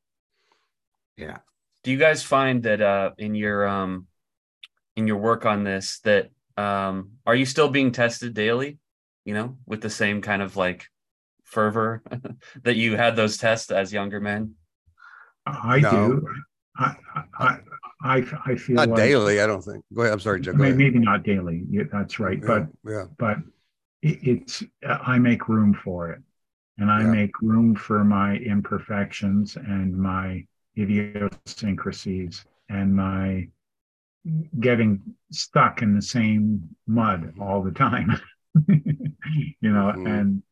Yeah. 1.18 1.38
Do 1.84 1.92
you 1.92 1.98
guys 1.98 2.24
find 2.24 2.64
that 2.64 2.82
uh, 2.82 3.12
in 3.18 3.36
your 3.36 3.68
um, 3.68 4.08
in 4.96 5.08
your 5.08 5.18
work 5.18 5.46
on 5.46 5.64
this 5.64 6.00
that 6.04 6.30
um, 6.58 7.12
are 7.26 7.36
you 7.36 7.46
still 7.46 7.70
being 7.70 7.92
tested 7.92 8.34
daily? 8.34 8.80
You 9.26 9.34
know, 9.34 9.58
with 9.66 9.82
the 9.82 9.90
same 9.90 10.22
kind 10.22 10.42
of 10.42 10.58
like 10.58 10.88
fervor 11.44 12.04
that 12.64 12.76
you 12.76 12.96
had 12.96 13.16
those 13.16 13.38
tests 13.38 13.72
as 13.72 13.94
younger 13.94 14.20
men? 14.20 14.56
I 15.46 15.80
no. 15.80 15.92
do. 15.92 16.28
I, 16.78 16.96
I, 17.38 17.58
I, 18.02 18.24
I 18.46 18.56
feel 18.56 18.76
not 18.76 18.90
like, 18.90 18.98
daily. 18.98 19.42
I 19.42 19.48
don't 19.48 19.62
think. 19.62 19.84
Go 19.94 20.02
ahead. 20.02 20.14
I'm 20.14 20.20
sorry, 20.20 20.42
Joe. 20.42 20.54
Maybe 20.54 20.92
not 20.92 21.24
daily. 21.24 21.64
Yeah, 21.70 21.84
that's 21.92 22.20
right. 22.20 22.40
Yeah, 22.42 22.48
but 22.48 22.92
yeah. 22.92 23.06
but 23.18 23.38
it, 23.38 23.44
it's 24.02 24.64
I 24.88 25.20
make 25.20 25.50
room 25.50 25.74
for 25.74 26.12
it, 26.12 26.22
and 26.78 26.90
I 26.90 27.02
yeah. 27.02 27.12
make 27.12 27.42
room 27.42 27.76
for 27.76 28.04
my 28.04 28.36
imperfections 28.36 29.56
and 29.56 29.96
my 29.98 30.46
idiosyncrasies 30.78 32.46
and 32.70 32.96
my 32.96 33.48
getting 34.60 35.02
stuck 35.32 35.82
in 35.82 35.96
the 35.96 36.02
same 36.02 36.76
mud 36.88 37.34
all 37.40 37.62
the 37.62 37.72
time. 37.72 38.20
you 38.68 38.74
know, 39.62 39.92
mm-hmm. 39.96 40.08
and 40.08 40.44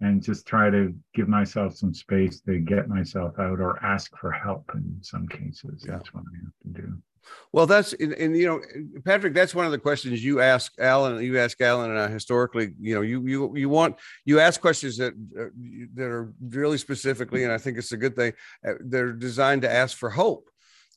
and 0.00 0.22
just 0.22 0.46
try 0.46 0.70
to 0.70 0.94
give 1.14 1.28
myself 1.28 1.74
some 1.76 1.92
space 1.92 2.40
to 2.40 2.58
get 2.58 2.88
myself 2.88 3.38
out 3.38 3.60
or 3.60 3.82
ask 3.84 4.16
for 4.16 4.32
help 4.32 4.70
in 4.74 4.98
some 5.02 5.28
cases. 5.28 5.84
Yeah. 5.86 5.92
That's 5.92 6.14
what 6.14 6.24
I 6.24 6.36
have 6.44 6.74
to 6.74 6.82
do. 6.82 7.02
Well, 7.52 7.66
that's 7.66 7.92
and, 7.94 8.12
and, 8.14 8.36
you 8.36 8.46
know, 8.46 8.60
Patrick, 9.04 9.34
that's 9.34 9.54
one 9.54 9.66
of 9.66 9.72
the 9.72 9.78
questions 9.78 10.24
you 10.24 10.40
ask 10.40 10.72
Allen. 10.78 11.22
You 11.22 11.38
ask 11.38 11.60
Allen 11.60 11.90
and 11.90 11.98
I 11.98 12.08
historically. 12.08 12.72
You 12.80 12.94
know, 12.94 13.00
you 13.00 13.26
you 13.26 13.56
you 13.56 13.68
want 13.68 13.96
you 14.24 14.40
ask 14.40 14.60
questions 14.60 14.96
that 14.98 15.14
uh, 15.38 15.46
that 15.94 16.06
are 16.06 16.32
really 16.40 16.78
specifically, 16.78 17.44
and 17.44 17.52
I 17.52 17.58
think 17.58 17.78
it's 17.78 17.92
a 17.92 17.96
good 17.96 18.16
thing. 18.16 18.32
Uh, 18.66 18.74
they're 18.80 19.12
designed 19.12 19.62
to 19.62 19.72
ask 19.72 19.96
for 19.96 20.10
hope 20.10 20.50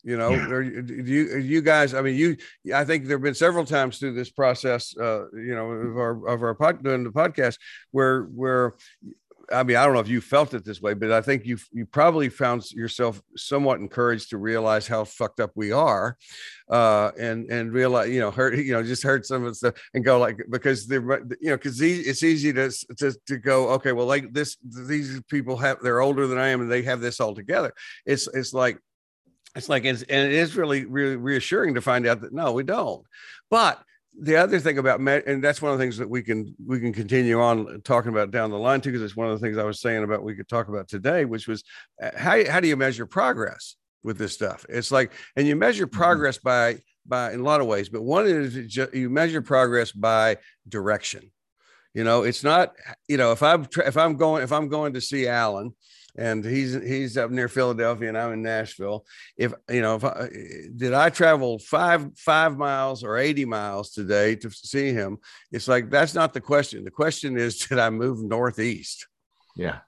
you 0.03 0.17
know 0.17 0.31
yeah. 0.31 0.47
are, 0.49 0.63
do 0.63 0.93
you 0.95 1.37
you 1.37 1.61
guys 1.61 1.93
i 1.93 2.01
mean 2.01 2.15
you 2.15 2.35
i 2.75 2.83
think 2.83 3.05
there 3.05 3.17
have 3.17 3.23
been 3.23 3.33
several 3.33 3.65
times 3.65 3.97
through 3.97 4.13
this 4.13 4.29
process 4.29 4.95
uh 4.97 5.29
you 5.31 5.55
know 5.55 5.71
of 5.71 5.97
our 5.97 6.27
of 6.27 6.43
our 6.43 6.53
pod 6.53 6.83
doing 6.83 7.03
the 7.03 7.09
podcast 7.09 7.57
where 7.91 8.23
where 8.23 8.73
I 9.51 9.63
mean, 9.63 9.77
I 9.77 9.85
don't 9.85 9.93
know 9.93 9.99
if 9.99 10.07
you 10.07 10.21
felt 10.21 10.53
it 10.53 10.63
this 10.63 10.81
way, 10.81 10.93
but 10.93 11.11
I 11.11 11.21
think 11.21 11.45
you 11.45 11.57
you 11.71 11.85
probably 11.85 12.29
found 12.29 12.71
yourself 12.71 13.21
somewhat 13.35 13.79
encouraged 13.79 14.29
to 14.29 14.37
realize 14.37 14.87
how 14.87 15.03
fucked 15.03 15.39
up 15.39 15.51
we 15.55 15.71
are, 15.71 16.17
uh, 16.69 17.11
and 17.19 17.49
and 17.49 17.73
realize 17.73 18.09
you 18.09 18.19
know 18.19 18.31
heard 18.31 18.57
you 18.57 18.71
know 18.71 18.83
just 18.83 19.03
heard 19.03 19.25
some 19.25 19.43
of 19.43 19.51
the 19.51 19.55
stuff 19.55 19.73
and 19.93 20.05
go 20.05 20.19
like 20.19 20.39
because 20.49 20.87
they're 20.87 21.01
you 21.41 21.49
know 21.49 21.57
because 21.57 21.81
it's 21.81 22.23
easy 22.23 22.53
to, 22.53 22.71
to 22.97 23.13
to 23.27 23.37
go 23.37 23.69
okay 23.69 23.91
well 23.91 24.05
like 24.05 24.31
this 24.33 24.57
these 24.63 25.21
people 25.29 25.57
have 25.57 25.79
they're 25.81 26.01
older 26.01 26.27
than 26.27 26.37
I 26.37 26.49
am 26.49 26.61
and 26.61 26.71
they 26.71 26.83
have 26.83 27.01
this 27.01 27.19
all 27.19 27.35
together. 27.35 27.73
It's 28.05 28.27
it's 28.27 28.53
like 28.53 28.77
it's 29.55 29.69
like 29.69 29.85
it's, 29.85 30.03
and 30.03 30.31
it 30.31 30.33
is 30.33 30.55
really 30.55 30.85
really 30.85 31.15
reassuring 31.15 31.75
to 31.75 31.81
find 31.81 32.07
out 32.07 32.21
that 32.21 32.33
no 32.33 32.53
we 32.53 32.63
don't 32.63 33.05
but 33.49 33.83
the 34.19 34.35
other 34.35 34.59
thing 34.59 34.77
about 34.77 34.99
and 34.99 35.43
that's 35.43 35.61
one 35.61 35.71
of 35.71 35.77
the 35.77 35.83
things 35.83 35.97
that 35.97 36.09
we 36.09 36.21
can 36.21 36.53
we 36.65 36.79
can 36.79 36.93
continue 36.93 37.41
on 37.41 37.81
talking 37.83 38.11
about 38.11 38.31
down 38.31 38.51
the 38.51 38.57
line 38.57 38.79
too 38.79 38.91
because 38.91 39.03
it's 39.03 39.15
one 39.15 39.27
of 39.27 39.39
the 39.39 39.43
things 39.43 39.57
i 39.57 39.63
was 39.63 39.81
saying 39.81 40.03
about 40.03 40.23
we 40.23 40.35
could 40.35 40.47
talk 40.47 40.67
about 40.67 40.87
today 40.87 41.25
which 41.25 41.47
was 41.47 41.63
uh, 42.01 42.11
how, 42.15 42.43
how 42.49 42.59
do 42.59 42.67
you 42.67 42.77
measure 42.77 43.05
progress 43.05 43.75
with 44.03 44.17
this 44.17 44.33
stuff 44.33 44.65
it's 44.69 44.91
like 44.91 45.11
and 45.35 45.47
you 45.47 45.55
measure 45.55 45.87
mm-hmm. 45.87 45.97
progress 45.97 46.37
by 46.37 46.77
by 47.05 47.33
in 47.33 47.39
a 47.39 47.43
lot 47.43 47.59
of 47.59 47.67
ways 47.67 47.89
but 47.89 48.03
one 48.03 48.27
is 48.27 48.77
you 48.93 49.09
measure 49.09 49.41
progress 49.41 49.91
by 49.91 50.37
direction 50.67 51.31
you 51.93 52.03
know 52.03 52.23
it's 52.23 52.43
not 52.43 52.73
you 53.07 53.17
know 53.17 53.31
if 53.31 53.41
i'm 53.41 53.67
if 53.85 53.97
i'm 53.97 54.15
going 54.15 54.43
if 54.43 54.51
i'm 54.51 54.67
going 54.67 54.93
to 54.93 55.01
see 55.01 55.27
allen 55.27 55.73
and 56.15 56.45
he's 56.45 56.73
he's 56.73 57.17
up 57.17 57.31
near 57.31 57.47
Philadelphia 57.47 58.09
and 58.09 58.17
I'm 58.17 58.33
in 58.33 58.41
Nashville. 58.41 59.05
If 59.37 59.53
you 59.69 59.81
know, 59.81 59.95
if 59.95 60.03
I, 60.03 60.29
did 60.75 60.93
I 60.93 61.09
travel 61.09 61.59
five 61.59 62.07
five 62.17 62.57
miles 62.57 63.03
or 63.03 63.17
eighty 63.17 63.45
miles 63.45 63.91
today 63.91 64.35
to 64.37 64.49
see 64.51 64.93
him? 64.93 65.17
It's 65.51 65.67
like 65.67 65.89
that's 65.89 66.13
not 66.13 66.33
the 66.33 66.41
question. 66.41 66.83
The 66.83 66.91
question 66.91 67.37
is, 67.37 67.57
did 67.67 67.79
I 67.79 67.89
move 67.89 68.23
northeast? 68.23 69.07
Yeah. 69.55 69.79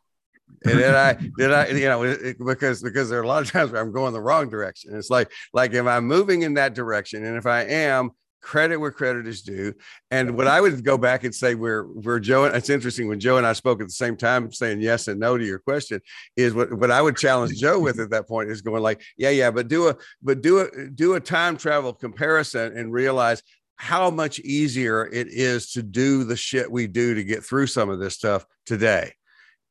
and 0.64 0.80
then 0.80 0.96
I 0.96 1.14
did 1.38 1.52
I 1.52 1.68
you 1.68 1.86
know 1.86 2.04
it, 2.04 2.38
because 2.44 2.82
because 2.82 3.10
there 3.10 3.20
are 3.20 3.24
a 3.24 3.28
lot 3.28 3.44
of 3.44 3.52
times 3.52 3.72
where 3.72 3.82
I'm 3.82 3.92
going 3.92 4.14
the 4.14 4.22
wrong 4.22 4.50
direction. 4.50 4.96
It's 4.96 5.10
like 5.10 5.32
like 5.54 5.74
if 5.74 5.86
I'm 5.86 6.06
moving 6.06 6.42
in 6.42 6.56
that 6.56 6.74
direction, 6.74 7.24
and 7.24 7.38
if 7.38 7.46
I 7.46 7.62
am, 7.62 8.12
credit 8.46 8.78
where 8.78 8.92
credit 8.92 9.28
is 9.28 9.42
due. 9.42 9.74
And 10.12 10.38
what 10.38 10.48
I 10.48 10.62
would 10.62 10.84
go 10.84 11.00
back 11.00 11.24
and 11.24 11.34
say 11.34 11.56
where 11.56 11.84
where 11.84 12.20
Joe, 12.20 12.46
it's 12.46 12.70
interesting 12.70 13.08
when 13.08 13.20
Joe 13.20 13.38
and 13.38 13.48
I 13.48 13.54
spoke 13.54 13.82
at 13.82 13.88
the 13.88 13.94
same 13.94 14.16
time 14.16 14.52
saying 14.52 14.82
yes 14.82 15.08
and 15.08 15.20
no 15.20 15.36
to 15.36 15.44
your 15.44 15.58
question, 15.58 16.00
is 16.38 16.54
what, 16.54 16.72
what 16.72 16.92
I 16.92 17.02
would 17.02 17.18
challenge 17.18 17.58
Joe 17.58 17.80
with 17.80 18.00
at 18.00 18.12
that 18.12 18.28
point 18.28 18.52
is 18.52 18.62
going 18.62 18.84
like, 18.84 19.02
yeah, 19.18 19.32
yeah, 19.32 19.50
but 19.50 19.68
do 19.68 19.90
a 19.90 19.96
but 20.22 20.42
do 20.42 20.60
a 20.60 20.90
do 20.90 21.16
a 21.16 21.20
time 21.20 21.58
travel 21.58 21.92
comparison 21.92 22.78
and 22.78 22.94
realize 22.94 23.42
how 23.78 24.12
much 24.12 24.40
easier 24.40 25.08
it 25.08 25.28
is 25.28 25.72
to 25.72 25.82
do 25.84 26.24
the 26.24 26.38
shit 26.38 26.72
we 26.72 26.86
do 26.88 27.16
to 27.16 27.24
get 27.24 27.44
through 27.44 27.68
some 27.68 27.90
of 27.90 28.00
this 28.00 28.14
stuff 28.14 28.46
today. 28.66 29.12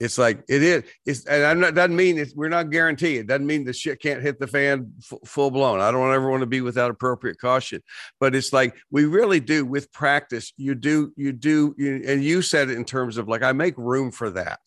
It's 0.00 0.18
like 0.18 0.42
it 0.48 0.62
is. 0.62 0.82
It's 1.06 1.24
and 1.24 1.44
I'm 1.44 1.60
not 1.60 1.74
doesn't 1.74 1.94
mean 1.94 2.18
it's, 2.18 2.34
we're 2.34 2.48
not 2.48 2.70
guaranteed. 2.70 3.20
It 3.20 3.26
doesn't 3.28 3.46
mean 3.46 3.64
the 3.64 3.72
shit 3.72 4.02
can't 4.02 4.22
hit 4.22 4.40
the 4.40 4.46
fan 4.46 4.92
f- 4.98 5.18
full 5.24 5.52
blown. 5.52 5.80
I 5.80 5.92
don't 5.92 6.12
ever 6.12 6.28
want 6.28 6.40
to 6.40 6.46
be 6.46 6.60
without 6.60 6.90
appropriate 6.90 7.38
caution, 7.38 7.80
but 8.18 8.34
it's 8.34 8.52
like 8.52 8.74
we 8.90 9.04
really 9.04 9.38
do 9.38 9.64
with 9.64 9.92
practice. 9.92 10.52
You 10.56 10.74
do, 10.74 11.12
you 11.16 11.32
do, 11.32 11.74
you, 11.78 12.02
and 12.06 12.24
you 12.24 12.42
said 12.42 12.70
it 12.70 12.76
in 12.76 12.84
terms 12.84 13.18
of 13.18 13.28
like 13.28 13.42
I 13.42 13.52
make 13.52 13.78
room 13.78 14.10
for 14.10 14.30
that. 14.30 14.60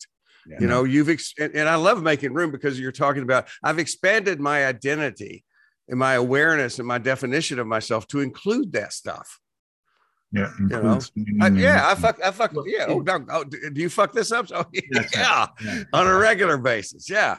Yeah. 0.46 0.56
You 0.60 0.66
know, 0.66 0.84
you've 0.84 1.10
ex- 1.10 1.34
and, 1.38 1.54
and 1.54 1.68
I 1.68 1.74
love 1.74 2.02
making 2.02 2.32
room 2.32 2.50
because 2.50 2.80
you're 2.80 2.90
talking 2.90 3.22
about 3.22 3.48
I've 3.62 3.78
expanded 3.78 4.40
my 4.40 4.64
identity 4.64 5.44
and 5.88 5.98
my 5.98 6.14
awareness 6.14 6.78
and 6.78 6.88
my 6.88 6.98
definition 6.98 7.58
of 7.58 7.66
myself 7.66 8.06
to 8.08 8.20
include 8.20 8.72
that 8.72 8.94
stuff. 8.94 9.40
Yeah, 10.30 10.50
you 10.58 10.66
know? 10.66 11.00
I, 11.40 11.48
yeah, 11.48 11.88
I 11.88 11.94
fuck, 11.94 12.20
I 12.22 12.30
fuck, 12.30 12.52
yeah. 12.66 12.86
Oh, 12.88 12.98
no, 12.98 13.24
oh, 13.30 13.44
do 13.44 13.80
you 13.80 13.88
fuck 13.88 14.12
this 14.12 14.30
up? 14.30 14.46
Oh, 14.54 14.66
yeah, 14.72 15.02
yeah, 15.14 15.84
on 15.92 16.06
a 16.06 16.14
regular 16.14 16.58
basis, 16.58 17.08
yeah. 17.08 17.38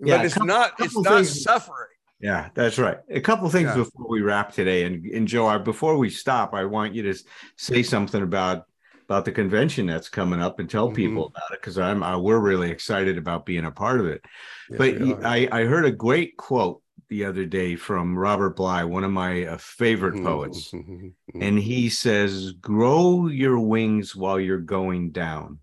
yeah 0.00 0.16
but 0.16 0.24
it's 0.24 0.34
couple, 0.34 0.48
not, 0.48 0.72
it's 0.80 0.96
not 0.96 1.14
things, 1.14 1.42
suffering. 1.42 1.86
Yeah, 2.22 2.48
that's 2.54 2.78
right. 2.78 2.98
A 3.10 3.20
couple 3.20 3.48
things 3.50 3.70
yeah. 3.70 3.76
before 3.76 4.08
we 4.08 4.20
wrap 4.20 4.52
today, 4.52 4.84
and 4.84 5.04
and 5.06 5.26
Joe, 5.26 5.58
before 5.58 5.96
we 5.96 6.08
stop, 6.08 6.54
I 6.54 6.64
want 6.64 6.94
you 6.94 7.02
to 7.12 7.18
say 7.56 7.82
something 7.82 8.22
about 8.22 8.64
about 9.08 9.24
the 9.24 9.32
convention 9.32 9.86
that's 9.86 10.08
coming 10.08 10.40
up 10.40 10.60
and 10.60 10.70
tell 10.70 10.86
mm-hmm. 10.86 10.96
people 10.96 11.26
about 11.26 11.52
it 11.52 11.60
because 11.60 11.78
I'm 11.78 12.02
I, 12.02 12.16
we're 12.16 12.38
really 12.38 12.70
excited 12.70 13.18
about 13.18 13.44
being 13.44 13.64
a 13.64 13.72
part 13.72 13.98
of 13.98 14.06
it. 14.06 14.24
Yes, 14.70 14.78
but 14.78 15.26
I 15.26 15.48
I 15.50 15.64
heard 15.64 15.84
a 15.84 15.90
great 15.90 16.36
quote 16.36 16.80
the 17.12 17.26
other 17.26 17.44
day 17.44 17.76
from 17.76 18.16
Robert 18.16 18.56
Bly, 18.56 18.84
one 18.84 19.04
of 19.04 19.10
my 19.10 19.44
uh, 19.44 19.58
favorite 19.58 20.14
mm-hmm, 20.14 20.24
poets. 20.24 20.70
Mm-hmm. 20.70 21.08
and 21.42 21.58
he 21.58 21.90
says, 21.90 22.52
Grow 22.52 23.26
your 23.26 23.58
wings 23.58 24.16
while 24.16 24.40
you're 24.40 24.56
going 24.56 25.10
down. 25.10 25.58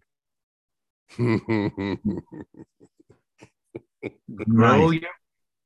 Grow 4.47 4.91
your, 4.91 5.09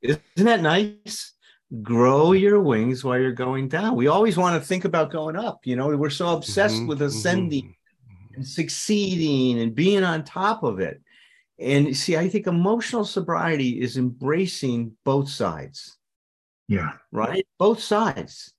isn't 0.01 0.21
that 0.37 0.61
nice? 0.61 1.33
Grow 1.81 2.31
your 2.31 2.61
wings 2.61 3.03
while 3.03 3.19
you're 3.19 3.33
going 3.33 3.67
down. 3.67 3.97
We 3.97 4.07
always 4.07 4.37
want 4.37 4.61
to 4.61 4.65
think 4.65 4.85
about 4.85 5.11
going 5.11 5.35
up. 5.35 5.65
You 5.65 5.75
know, 5.75 5.89
we're 5.97 6.09
so 6.09 6.29
obsessed 6.29 6.75
mm-hmm, 6.75 6.87
with 6.87 7.01
ascending 7.01 7.65
mm-hmm. 7.65 8.35
and 8.35 8.47
succeeding 8.47 9.59
and 9.59 9.75
being 9.75 10.05
on 10.05 10.23
top 10.23 10.63
of 10.63 10.79
it. 10.79 11.01
And 11.59 11.95
see, 11.95 12.17
I 12.17 12.29
think 12.29 12.47
emotional 12.47 13.05
sobriety 13.05 13.81
is 13.81 13.97
embracing 13.97 14.93
both 15.05 15.29
sides. 15.29 15.97
Yeah. 16.67 16.93
Right? 17.11 17.45
Both 17.59 17.81
sides 17.81 18.53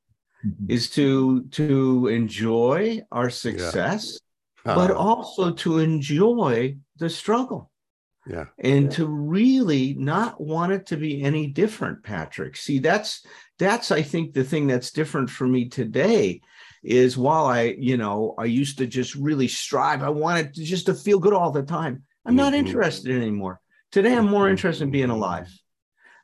mm-hmm. 0.47 0.70
is 0.70 0.90
to 0.90 1.45
to 1.45 2.09
enjoy 2.09 3.03
our 3.11 3.30
success, 3.30 4.18
yeah. 4.64 4.72
uh-huh. 4.72 4.88
but 4.88 4.95
also 4.95 5.53
to 5.53 5.78
enjoy 5.78 6.76
the 6.99 7.11
struggle. 7.11 7.70
Yeah. 8.26 8.47
And 8.59 8.84
yeah. 8.84 8.90
to 8.90 9.07
really 9.07 9.95
not 9.95 10.40
want 10.40 10.72
it 10.72 10.86
to 10.86 10.97
be 10.97 11.22
any 11.22 11.49
different, 11.49 12.03
Patrick. 12.03 12.57
See, 12.57 12.78
that's 12.78 13.26
that's 13.59 13.90
I 13.90 14.03
think 14.03 14.32
the 14.32 14.45
thing 14.45 14.66
that's 14.66 14.92
different 14.92 15.28
for 15.30 15.47
me 15.47 15.68
today 15.68 16.40
is 16.82 17.16
while 17.16 17.47
I, 17.47 17.74
you 17.78 17.97
know, 17.97 18.34
I 18.38 18.45
used 18.45 18.78
to 18.78 18.86
just 18.86 19.14
really 19.14 19.49
strive, 19.49 20.03
I 20.03 20.11
wanted 20.11 20.55
to 20.55 20.64
just 20.64 20.86
to 20.86 20.95
feel 20.95 21.18
good 21.18 21.32
all 21.32 21.51
the 21.51 21.62
time. 21.62 22.05
I'm 22.25 22.37
not 22.37 22.53
mm-hmm. 22.53 22.66
interested 22.66 23.16
anymore. 23.16 23.61
Today, 23.93 24.14
I'm 24.14 24.29
more 24.29 24.49
interested 24.49 24.85
in 24.85 24.91
being 24.91 25.11
alive. 25.11 25.49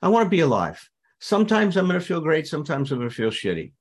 I 0.03 0.09
want 0.09 0.27
to 0.27 0.31
be 0.31 0.41
alive. 0.41 0.89
Sometimes 1.21 1.77
I'm 1.77 1.87
going 1.87 2.01
to 2.01 2.05
feel 2.05 2.21
great. 2.21 2.47
Sometimes 2.47 2.91
I'm 2.91 2.99
going 2.99 3.11
to 3.11 3.15
feel 3.15 3.31
shitty. 3.31 3.73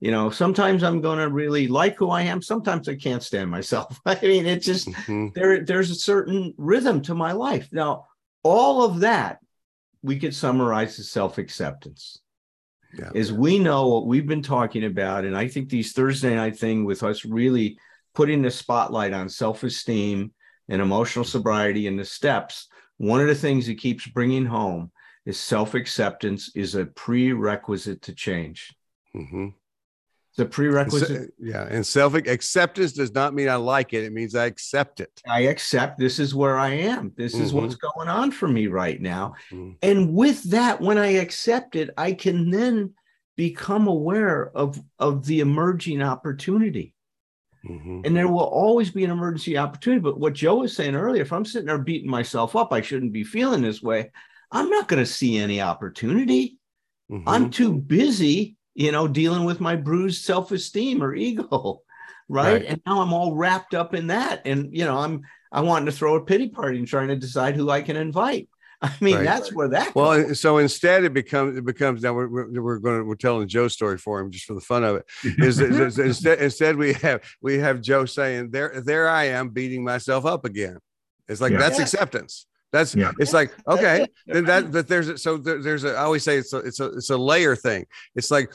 You 0.00 0.10
know, 0.10 0.30
sometimes 0.30 0.82
I'm 0.82 1.00
going 1.00 1.18
to 1.18 1.28
really 1.28 1.68
like 1.68 1.96
who 1.96 2.10
I 2.10 2.22
am. 2.22 2.42
Sometimes 2.42 2.88
I 2.88 2.96
can't 2.96 3.22
stand 3.22 3.50
myself. 3.50 3.98
I 4.06 4.18
mean, 4.20 4.46
it 4.46 4.60
just 4.60 4.88
mm-hmm. 4.88 5.28
there. 5.34 5.64
There's 5.64 5.90
a 5.90 5.94
certain 5.94 6.54
rhythm 6.56 7.02
to 7.02 7.14
my 7.14 7.32
life. 7.32 7.68
Now, 7.72 8.06
all 8.42 8.84
of 8.84 9.00
that 9.00 9.38
we 10.02 10.18
could 10.18 10.34
summarize 10.34 10.98
as 10.98 11.10
self 11.10 11.38
acceptance. 11.38 12.20
Yeah. 12.96 13.10
Is 13.14 13.32
we 13.32 13.58
know 13.58 13.88
what 13.88 14.06
we've 14.06 14.26
been 14.26 14.42
talking 14.42 14.84
about, 14.84 15.24
and 15.24 15.36
I 15.36 15.48
think 15.48 15.68
these 15.68 15.92
Thursday 15.92 16.34
night 16.34 16.58
thing 16.58 16.84
with 16.84 17.02
us 17.02 17.24
really 17.24 17.78
putting 18.14 18.42
the 18.42 18.50
spotlight 18.50 19.12
on 19.12 19.28
self 19.28 19.62
esteem 19.64 20.32
and 20.68 20.82
emotional 20.82 21.24
sobriety 21.24 21.86
and 21.86 21.98
the 21.98 22.04
steps, 22.04 22.68
one 22.98 23.20
of 23.20 23.26
the 23.28 23.34
things 23.34 23.66
he 23.66 23.74
keeps 23.74 24.06
bringing 24.06 24.46
home 24.46 24.90
is 25.24 25.38
self 25.38 25.74
acceptance 25.74 26.50
is 26.54 26.74
a 26.74 26.86
prerequisite 26.86 28.02
to 28.02 28.14
change. 28.14 28.74
Mm-hmm. 29.14 29.48
It's 30.30 30.38
a 30.38 30.44
prerequisite. 30.44 31.32
yeah, 31.38 31.66
and 31.70 31.84
self 31.86 32.14
acceptance 32.14 32.92
does 32.92 33.12
not 33.14 33.32
mean 33.34 33.48
I 33.48 33.56
like 33.56 33.92
it. 33.94 34.04
It 34.04 34.12
means 34.12 34.34
I 34.34 34.44
accept 34.46 35.00
it. 35.00 35.22
I 35.26 35.40
accept 35.42 35.98
this 35.98 36.18
is 36.18 36.34
where 36.34 36.58
I 36.58 36.70
am. 36.74 37.12
This 37.16 37.34
is 37.34 37.52
Mhm. 37.52 37.54
what's 37.62 37.74
going 37.76 38.08
on 38.08 38.30
for 38.30 38.46
me 38.46 38.66
right 38.66 39.00
now. 39.00 39.34
Mhm. 39.50 39.76
And 39.82 40.14
with 40.14 40.42
that, 40.50 40.80
when 40.80 40.98
I 40.98 41.14
accept 41.14 41.74
it, 41.74 41.90
I 41.96 42.12
can 42.12 42.50
then 42.50 42.92
become 43.36 43.86
aware 43.86 44.50
of, 44.56 44.80
of 44.98 45.26
the 45.26 45.40
emerging 45.40 46.02
opportunity. 46.02 46.94
Mhm. 47.68 48.06
And 48.06 48.16
there 48.16 48.28
will 48.28 48.40
always 48.40 48.90
be 48.90 49.04
an 49.04 49.10
emergency 49.10 49.58
opportunity. 49.58 50.00
But 50.00 50.20
what 50.20 50.34
Joe 50.34 50.56
was 50.56 50.74
saying 50.74 50.94
earlier, 50.94 51.22
if 51.22 51.32
I'm 51.32 51.44
sitting 51.44 51.66
there 51.66 51.78
beating 51.78 52.10
myself 52.10 52.54
up, 52.54 52.72
I 52.72 52.80
shouldn't 52.80 53.12
be 53.12 53.24
feeling 53.24 53.62
this 53.62 53.82
way. 53.82 54.10
I'm 54.50 54.70
not 54.70 54.88
going 54.88 55.02
to 55.02 55.10
see 55.10 55.38
any 55.38 55.60
opportunity. 55.60 56.58
Mhm. 57.10 57.24
I'm 57.26 57.50
too 57.50 57.74
busy, 57.74 58.56
you 58.74 58.92
know, 58.92 59.08
dealing 59.08 59.44
with 59.44 59.60
my 59.60 59.76
bruised 59.76 60.24
self-esteem 60.24 61.02
or 61.02 61.14
ego, 61.14 61.82
right? 62.28 62.52
Right. 62.52 62.64
And 62.66 62.80
now 62.86 63.00
I'm 63.00 63.12
all 63.12 63.34
wrapped 63.34 63.74
up 63.74 63.94
in 63.94 64.08
that, 64.08 64.42
and 64.44 64.68
you 64.72 64.84
know, 64.84 64.98
I'm 64.98 65.22
I 65.52 65.60
wanting 65.60 65.86
to 65.86 65.92
throw 65.92 66.16
a 66.16 66.24
pity 66.24 66.48
party 66.48 66.78
and 66.78 66.86
trying 66.86 67.08
to 67.08 67.16
decide 67.16 67.56
who 67.56 67.70
I 67.70 67.82
can 67.82 67.96
invite. 67.96 68.48
I 68.82 68.92
mean, 69.00 69.16
Right. 69.16 69.24
that's 69.24 69.52
where 69.52 69.68
that. 69.68 69.94
Well, 69.94 70.22
goes. 70.22 70.40
so 70.40 70.58
instead, 70.58 71.04
it 71.04 71.12
becomes 71.14 71.56
it 71.56 71.64
becomes 71.64 72.02
now 72.02 72.12
we're 72.12 72.28
we're, 72.28 72.62
we're 72.62 72.78
going 72.78 72.98
to 73.00 73.04
we're 73.04 73.14
telling 73.14 73.48
Joe's 73.48 73.72
story 73.72 73.96
for 73.98 74.20
him 74.20 74.30
just 74.30 74.44
for 74.44 74.54
the 74.54 74.60
fun 74.60 74.84
of 74.84 74.96
it. 74.96 75.06
Is, 75.24 75.60
is- 75.60 75.78
is- 75.80 75.98
instead 75.98 76.40
instead 76.40 76.76
we 76.76 76.92
have 76.94 77.22
we 77.40 77.58
have 77.58 77.80
Joe 77.80 78.04
saying 78.04 78.50
there 78.50 78.80
there 78.84 79.08
I 79.08 79.24
am 79.24 79.48
beating 79.50 79.82
myself 79.84 80.26
up 80.26 80.44
again. 80.44 80.78
It's 81.28 81.40
like 81.40 81.52
Yeah. 81.52 81.58
that's 81.58 81.78
Yeah. 81.78 81.82
acceptance. 81.84 82.46
That's 82.72 82.94
Yeah. 82.94 83.12
it's 83.18 83.32
like 83.32 83.52
okay 83.66 84.06
then 84.26 84.44
that 84.44 84.70
but 84.72 84.88
there's 84.88 85.08
a, 85.08 85.16
so 85.16 85.38
there, 85.38 85.62
there's 85.62 85.84
a 85.84 85.92
I 85.94 86.02
always 86.02 86.24
say 86.24 86.36
it's 86.36 86.52
a 86.52 86.58
it's 86.58 86.80
a 86.80 86.86
it's 86.92 87.10
a 87.10 87.16
layer 87.16 87.56
thing. 87.56 87.86
It's 88.14 88.30
like 88.30 88.52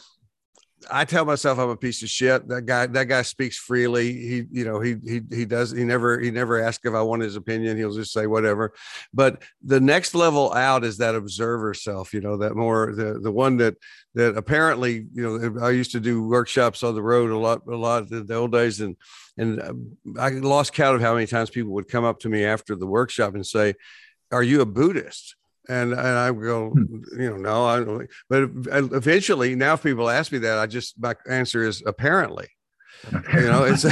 I 0.90 1.06
tell 1.06 1.26
myself 1.26 1.60
I'm 1.60 1.70
a 1.70 1.78
piece 1.78 2.02
of 2.02 2.10
shit. 2.10 2.48
That 2.48 2.66
guy 2.66 2.88
that 2.88 3.06
guy 3.06 3.22
speaks 3.22 3.58
freely. 3.58 4.14
He 4.14 4.46
you 4.52 4.66
know 4.66 4.80
he 4.80 4.96
he 5.06 5.22
he 5.30 5.46
does 5.46 5.72
he 5.72 5.84
never 5.84 6.20
he 6.20 6.32
never 6.32 6.62
asks 6.62 6.86
if 6.86 6.94
I 6.94 7.02
want 7.02 7.22
his 7.22 7.36
opinion. 7.36 7.78
He'll 7.78 7.94
just 7.94 8.14
say 8.14 8.28
whatever. 8.28 8.74
But 9.14 9.44
the 9.64 9.80
next 9.80 10.16
level 10.16 10.54
out 10.54 10.84
is 10.84 10.98
that 10.98 11.16
observer 11.16 11.74
self. 11.74 12.14
You 12.14 12.22
know 12.22 12.38
that 12.38 12.56
more 12.56 12.94
the 12.96 13.20
the 13.20 13.32
one 13.32 13.58
that 13.58 13.76
that 14.16 14.38
apparently 14.38 15.06
you 15.14 15.40
know 15.40 15.66
I 15.66 15.72
used 15.72 15.92
to 15.92 16.00
do 16.00 16.28
workshops 16.28 16.84
on 16.84 16.96
the 16.96 17.04
road 17.04 17.32
a 17.32 17.38
lot 17.38 17.62
a 17.68 17.76
lot 17.76 18.10
in 18.12 18.26
the 18.26 18.36
old 18.36 18.52
days 18.52 18.82
and 18.82 18.96
and 19.38 19.62
um, 19.62 19.98
I 20.20 20.30
lost 20.30 20.74
count 20.74 20.96
of 20.96 21.02
how 21.02 21.14
many 21.14 21.28
times 21.28 21.50
people 21.50 21.74
would 21.74 21.88
come 21.88 22.04
up 22.04 22.20
to 22.22 22.30
me 22.30 22.44
after 22.44 22.76
the 22.76 22.88
workshop 22.88 23.36
and 23.36 23.46
say, 23.46 23.76
"Are 24.32 24.44
you 24.44 24.62
a 24.62 24.66
Buddhist?" 24.66 25.36
And 25.70 25.94
and 25.94 26.00
I 26.00 26.32
would 26.32 26.44
go, 26.44 26.74
you 27.18 27.30
know, 27.30 27.38
no, 27.38 27.66
I 27.66 27.84
don't. 27.84 28.10
But 28.30 28.50
eventually, 28.72 29.56
now 29.56 29.74
if 29.74 29.84
people 29.84 30.10
ask 30.10 30.32
me 30.32 30.40
that, 30.40 30.58
I 30.58 30.66
just 30.68 31.00
my 31.00 31.16
answer 31.30 31.64
is 31.64 31.84
apparently. 31.86 32.48
You 33.34 33.42
know, 33.42 33.64
it's, 33.64 33.84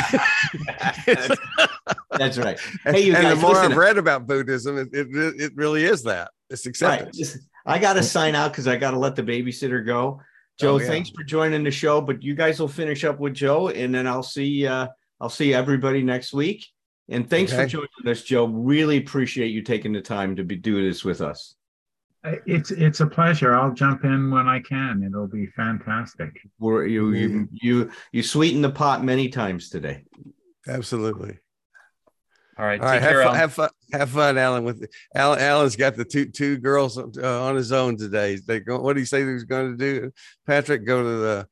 it's 1.08 1.40
That's 2.12 2.38
right. 2.38 2.60
Hey, 2.86 3.02
you 3.02 3.16
and 3.16 3.24
guys, 3.24 3.36
the 3.36 3.42
more 3.42 3.54
listen. 3.56 3.72
I've 3.72 3.78
read 3.78 3.98
about 3.98 4.28
Buddhism, 4.28 4.78
it, 4.78 4.90
it 4.94 5.08
it 5.42 5.52
really 5.56 5.84
is 5.86 6.04
that 6.04 6.32
it's 6.50 6.66
All 6.66 6.70
right, 6.90 7.02
acceptance. 7.02 7.20
listen, 7.20 7.42
I 7.66 7.80
got 7.80 7.94
to 7.94 8.04
sign 8.04 8.36
out 8.36 8.52
because 8.52 8.68
I 8.68 8.76
got 8.76 8.92
to 8.92 9.00
let 9.00 9.16
the 9.16 9.24
babysitter 9.24 9.86
go. 9.86 10.22
Joe, 10.60 10.76
Oh, 10.76 10.80
yeah. 10.80 10.88
thanks 10.88 11.10
for 11.10 11.24
joining 11.24 11.64
the 11.64 11.72
show. 11.72 12.02
But 12.02 12.22
you 12.22 12.36
guys 12.36 12.60
will 12.60 12.68
finish 12.68 13.04
up 13.04 13.20
with 13.20 13.34
Joe, 13.34 13.70
and 13.70 13.94
then 13.94 14.06
I'll 14.08 14.24
see. 14.24 14.68
Uh, 14.68 14.88
I'll 15.22 15.30
see 15.30 15.54
everybody 15.54 16.02
next 16.02 16.34
week. 16.34 16.66
And 17.10 17.28
thanks 17.30 17.52
for 17.52 17.66
joining 17.66 17.88
us, 18.06 18.22
Joe. 18.22 18.46
Really 18.46 18.98
appreciate 18.98 19.48
you 19.50 19.64
taking 19.64 19.92
the 19.94 20.02
time 20.02 20.36
to 20.36 20.44
be 20.44 20.56
do 20.56 20.88
this 20.88 21.04
with 21.04 21.22
us. 21.22 21.56
It's 22.24 22.72
it's 22.72 23.00
a 23.00 23.08
pleasure. 23.08 23.56
I'll 23.56 23.74
jump 23.74 24.04
in 24.04 24.30
when 24.30 24.48
I 24.48 24.60
can. 24.60 25.04
It'll 25.04 25.28
be 25.28 25.48
fantastic. 25.48 26.38
We're, 26.60 26.86
you, 26.86 27.14
you 27.14 27.48
you 27.54 27.92
you 28.12 28.24
sweetened 28.24 28.64
the 28.64 28.72
pot 28.72 29.06
many 29.06 29.30
times 29.30 29.70
today. 29.70 30.04
Absolutely. 30.68 31.40
All 32.58 32.66
right. 32.66 32.82
All 32.82 32.88
right, 32.88 33.02
have 33.02 33.12
care. 33.12 33.24
fun, 33.24 33.36
have 33.36 33.54
fun, 33.54 33.70
have 33.94 34.10
fun, 34.10 34.38
Allen. 34.38 34.66
With 34.66 34.86
Allen, 35.16 35.40
Allen's 35.40 35.78
got 35.78 35.96
the 35.96 36.04
two 36.04 36.26
two 36.26 36.58
girls 36.58 36.98
uh, 36.98 37.44
on 37.44 37.56
his 37.56 37.72
own 37.72 37.96
today. 37.96 38.36
They 38.36 38.60
go. 38.60 38.82
What 38.82 38.96
do 38.96 39.00
you 39.00 39.06
say 39.06 39.20
he 39.20 39.34
was 39.34 39.46
going 39.46 39.72
to 39.72 39.78
do? 39.78 40.12
Patrick, 40.46 40.86
go 40.86 41.02
to 41.02 41.10
the 41.10 41.48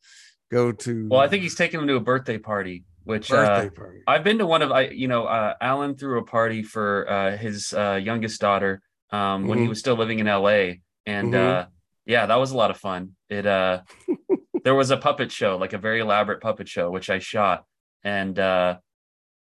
go 0.51 0.73
to. 0.73 1.07
Well, 1.07 1.21
I 1.21 1.29
think 1.29 1.43
he's 1.43 1.55
taking 1.55 1.79
them 1.79 1.87
to 1.87 1.95
a 1.95 2.01
birthday 2.01 2.37
party, 2.37 2.83
which 3.05 3.31
uh, 3.31 3.35
birthday 3.37 3.69
party. 3.69 3.99
I've 4.05 4.25
been 4.25 4.39
to 4.39 4.45
one 4.45 4.61
of 4.61 4.73
I 4.73 4.89
you 4.89 5.07
know 5.07 5.23
uh, 5.23 5.53
Allen 5.61 5.95
threw 5.95 6.19
a 6.19 6.25
party 6.25 6.61
for 6.61 7.09
uh, 7.09 7.37
his 7.37 7.71
uh, 7.71 7.93
youngest 8.03 8.41
daughter 8.41 8.81
um, 9.11 9.47
when 9.47 9.59
he 9.59 9.65
Mhm. 9.65 9.69
was 9.69 9.79
still 9.79 9.95
living 9.95 10.19
in 10.19 10.27
L.A. 10.27 10.81
and 11.05 11.33
Mhm. 11.33 11.37
uh, 11.39 11.65
yeah, 12.05 12.25
that 12.25 12.35
was 12.39 12.51
a 12.51 12.57
lot 12.57 12.71
of 12.71 12.77
fun. 12.77 13.15
It 13.29 13.45
uh, 13.45 13.81
there 14.63 14.75
was 14.75 14.91
a 14.91 14.97
puppet 14.97 15.31
show, 15.31 15.57
like 15.57 15.73
a 15.73 15.77
very 15.77 15.99
elaborate 15.99 16.41
puppet 16.41 16.67
show, 16.67 16.89
which 16.91 17.09
I 17.09 17.19
shot, 17.19 17.65
and 18.03 18.37
uh, 18.37 18.77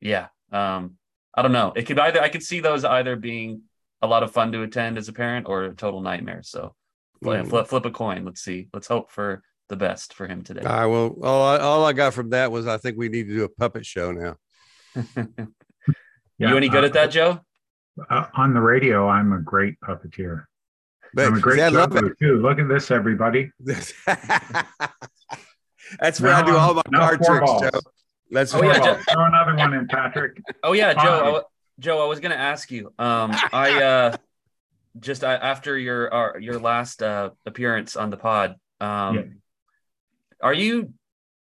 yeah, 0.02 0.28
um, 0.52 0.98
I 1.34 1.42
don't 1.42 1.52
know. 1.52 1.74
It 1.76 1.84
could 1.84 2.00
either 2.00 2.22
I 2.22 2.30
could 2.30 2.44
see 2.44 2.60
those 2.60 2.84
either 2.86 3.16
being 3.16 3.64
a 4.02 4.08
lot 4.08 4.24
of 4.24 4.32
fun 4.32 4.52
to 4.52 4.62
attend 4.64 4.98
as 4.98 5.08
a 5.08 5.14
parent 5.14 5.48
or 5.48 5.64
a 5.64 5.74
total 5.76 6.02
nightmare. 6.02 6.42
So 6.44 6.76
flip 7.24 7.46
Mhm. 7.46 7.50
flip, 7.50 7.68
flip 7.68 7.86
a 7.86 7.92
coin. 7.92 8.26
Let's 8.26 8.42
see. 8.42 8.68
Let's 8.74 8.88
hope 8.88 9.12
for 9.12 9.44
the 9.70 9.78
best 9.78 10.14
for 10.14 10.28
him 10.28 10.44
today. 10.44 10.62
All 10.62 10.76
right. 10.76 10.86
Well, 10.88 11.16
all 11.24 11.44
I, 11.44 11.58
all 11.60 11.86
I 11.86 11.94
got 11.94 12.14
from 12.14 12.32
that 12.32 12.52
was 12.52 12.68
I 12.68 12.78
think 12.78 12.98
we 12.98 13.08
need 13.08 13.28
to 13.30 13.34
do 13.34 13.44
a 13.46 13.50
puppet 13.50 13.86
show 13.86 14.12
now. 14.12 14.36
you 16.38 16.58
any 16.58 16.68
good 16.70 16.84
uh, 16.84 16.88
at 16.88 16.94
that, 16.94 17.12
Joe? 17.12 17.40
Uh, 18.10 18.26
on 18.36 18.54
the 18.54 18.62
radio, 18.62 19.08
I'm 19.08 19.34
a 19.34 19.40
great 19.40 19.80
puppeteer. 19.82 20.46
But 21.14 21.28
I'm 21.28 21.36
a 21.36 21.40
great 21.40 21.60
see, 21.60 21.70
juggler 21.72 22.16
too. 22.20 22.42
Look 22.42 22.58
at 22.60 22.68
this, 22.68 22.90
everybody. 22.90 23.52
That's 26.00 26.20
where 26.20 26.34
I 26.34 26.42
do 26.44 26.56
all 26.58 26.74
my 26.74 26.82
card 26.92 27.22
tricks, 27.24 27.46
balls. 27.46 27.62
Joe. 27.62 27.70
That's 28.32 28.54
Oh, 28.54 28.60
four 28.60 28.68
yeah. 28.68 28.80
Joe. 28.80 29.00
Throw 29.12 29.26
another 29.26 29.56
one 29.56 29.74
in, 29.76 29.88
Patrick. 29.88 30.42
Oh 30.64 30.74
yeah, 30.74 30.94
Joe. 30.94 31.38
I, 31.38 31.42
Joe, 31.80 32.04
I 32.04 32.08
was 32.08 32.20
gonna 32.20 32.34
ask 32.36 32.72
you. 32.72 32.88
Um, 32.98 33.32
I 33.52 33.84
uh, 33.84 34.18
just 35.00 35.24
uh, 35.24 35.28
after 35.42 35.78
your 35.78 36.12
uh, 36.14 36.38
your 36.40 36.58
last 36.60 37.04
uh, 37.04 37.30
appearance 37.46 37.96
on 37.96 38.10
the 38.10 38.18
pod, 38.18 38.56
um, 38.82 39.16
Yeah. 39.16 39.22
are 40.42 40.54
you? 40.54 40.94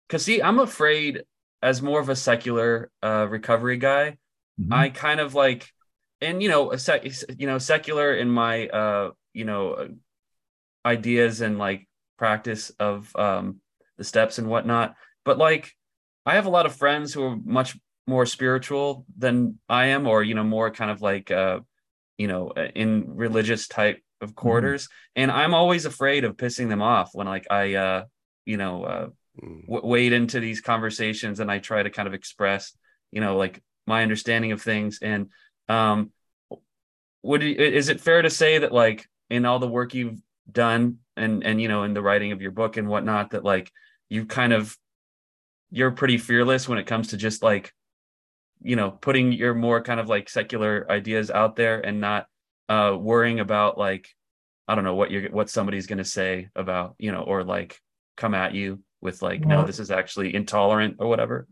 Because 0.08 0.24
see, 0.24 0.42
I'm 0.42 0.58
afraid 0.58 1.22
as 1.62 1.80
more 1.80 2.00
of 2.00 2.08
a 2.08 2.16
secular 2.16 2.90
uh, 3.02 3.26
recovery 3.30 3.76
guy, 3.76 4.16
Mhm. 4.60 4.72
I 4.72 4.88
kind 4.88 5.20
of 5.20 5.34
like, 5.34 5.70
and 6.20 6.42
you 6.42 6.48
know, 6.48 6.72
a 6.72 6.78
sec, 6.78 7.04
you 7.38 7.46
know, 7.46 7.58
secular 7.58 8.14
in 8.14 8.30
my 8.30 8.68
uh, 8.68 9.10
you 9.32 9.44
know, 9.44 9.72
uh, 9.72 9.88
ideas 10.84 11.40
and 11.40 11.58
like 11.58 11.88
practice 12.18 12.70
of 12.78 13.14
um 13.16 13.60
the 13.98 14.04
steps 14.04 14.38
and 14.38 14.48
whatnot. 14.48 14.94
But 15.24 15.38
like, 15.38 15.74
I 16.24 16.34
have 16.34 16.46
a 16.46 16.50
lot 16.50 16.66
of 16.66 16.74
friends 16.74 17.12
who 17.12 17.22
are 17.24 17.36
much 17.36 17.76
more 18.06 18.26
spiritual 18.26 19.04
than 19.16 19.58
I 19.68 19.86
am, 19.86 20.06
or 20.06 20.22
you 20.22 20.34
know, 20.34 20.44
more 20.44 20.70
kind 20.70 20.90
of 20.90 21.02
like 21.02 21.30
uh, 21.30 21.60
you 22.18 22.28
know, 22.28 22.50
in 22.74 23.16
religious 23.16 23.68
type 23.68 24.02
of 24.20 24.34
quarters. 24.34 24.88
And 25.16 25.30
I'm 25.30 25.54
always 25.54 25.86
afraid 25.86 26.24
of 26.24 26.36
pissing 26.36 26.68
them 26.68 26.82
off 26.82 27.10
when 27.12 27.26
like 27.26 27.46
I 27.50 27.74
uh, 27.74 28.04
you 28.44 28.56
know, 28.56 28.84
uh 28.84 29.08
Mm. 29.40 29.66
w- 29.66 29.86
wade 29.86 30.12
into 30.12 30.40
these 30.40 30.60
conversations 30.60 31.40
and 31.40 31.50
I 31.50 31.60
try 31.60 31.82
to 31.82 31.88
kind 31.90 32.08
of 32.08 32.14
express, 32.14 32.76
you 33.12 33.20
know, 33.20 33.36
like 33.36 33.62
my 33.86 34.02
understanding 34.02 34.52
of 34.52 34.60
things. 34.60 34.98
And 35.00 35.30
um, 35.70 36.10
would 37.22 37.42
is 37.42 37.88
it 37.88 38.00
fair 38.00 38.22
to 38.22 38.30
say 38.30 38.58
that 38.58 38.72
like 38.72 39.06
in 39.28 39.44
all 39.44 39.58
the 39.58 39.68
work 39.68 39.94
you've 39.94 40.20
done 40.50 40.98
and 41.16 41.44
and 41.44 41.60
you 41.62 41.68
know 41.68 41.84
in 41.84 41.94
the 41.94 42.02
writing 42.02 42.32
of 42.32 42.42
your 42.42 42.50
book 42.50 42.76
and 42.76 42.88
whatnot 42.88 43.30
that 43.30 43.44
like 43.44 43.70
you 44.08 44.24
kind 44.26 44.52
of 44.52 44.76
you're 45.70 45.92
pretty 45.92 46.18
fearless 46.18 46.68
when 46.68 46.78
it 46.78 46.86
comes 46.86 47.08
to 47.08 47.16
just 47.16 47.42
like 47.42 47.72
you 48.62 48.74
know 48.74 48.90
putting 48.90 49.32
your 49.32 49.54
more 49.54 49.80
kind 49.80 50.00
of 50.00 50.08
like 50.08 50.28
secular 50.28 50.86
ideas 50.90 51.30
out 51.30 51.54
there 51.54 51.80
and 51.80 52.00
not 52.00 52.26
uh 52.68 52.96
worrying 52.98 53.38
about 53.38 53.78
like 53.78 54.08
I 54.66 54.74
don't 54.74 54.84
know 54.84 54.96
what 54.96 55.10
you're 55.10 55.30
what 55.30 55.50
somebody's 55.50 55.86
going 55.86 55.98
to 55.98 56.04
say 56.04 56.48
about 56.56 56.96
you 56.98 57.12
know 57.12 57.22
or 57.22 57.44
like 57.44 57.78
come 58.16 58.34
at 58.34 58.54
you 58.54 58.80
with 59.00 59.22
like 59.22 59.44
no 59.44 59.64
this 59.64 59.78
is 59.78 59.90
actually 59.90 60.34
intolerant 60.34 60.96
or 60.98 61.06
whatever 61.06 61.46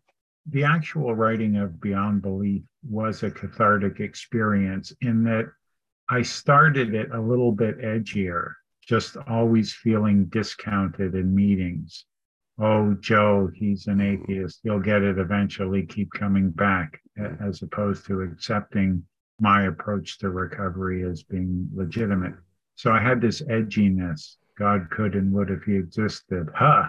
the 0.50 0.64
actual 0.64 1.14
writing 1.14 1.56
of 1.56 1.80
Beyond 1.80 2.22
Belief 2.22 2.62
was 2.88 3.22
a 3.22 3.30
cathartic 3.30 4.00
experience 4.00 4.92
in 5.02 5.24
that 5.24 5.46
I 6.08 6.22
started 6.22 6.94
it 6.94 7.10
a 7.12 7.20
little 7.20 7.52
bit 7.52 7.78
edgier, 7.78 8.52
just 8.86 9.16
always 9.28 9.74
feeling 9.74 10.26
discounted 10.26 11.14
in 11.14 11.34
meetings. 11.34 12.06
Oh, 12.58 12.96
Joe, 13.00 13.50
he's 13.54 13.86
an 13.88 13.98
mm. 13.98 14.22
atheist. 14.22 14.60
He'll 14.62 14.80
get 14.80 15.02
it 15.02 15.18
eventually. 15.18 15.84
Keep 15.84 16.12
coming 16.12 16.50
back, 16.50 16.98
mm. 17.18 17.46
as 17.46 17.62
opposed 17.62 18.06
to 18.06 18.22
accepting 18.22 19.02
my 19.40 19.66
approach 19.66 20.18
to 20.18 20.30
recovery 20.30 21.04
as 21.04 21.22
being 21.22 21.68
legitimate. 21.74 22.34
So 22.76 22.90
I 22.90 23.00
had 23.00 23.20
this 23.20 23.42
edginess. 23.42 24.36
God 24.58 24.88
could 24.90 25.14
and 25.14 25.30
would 25.32 25.50
if 25.50 25.62
he 25.64 25.76
existed. 25.76 26.48
Huh 26.54 26.88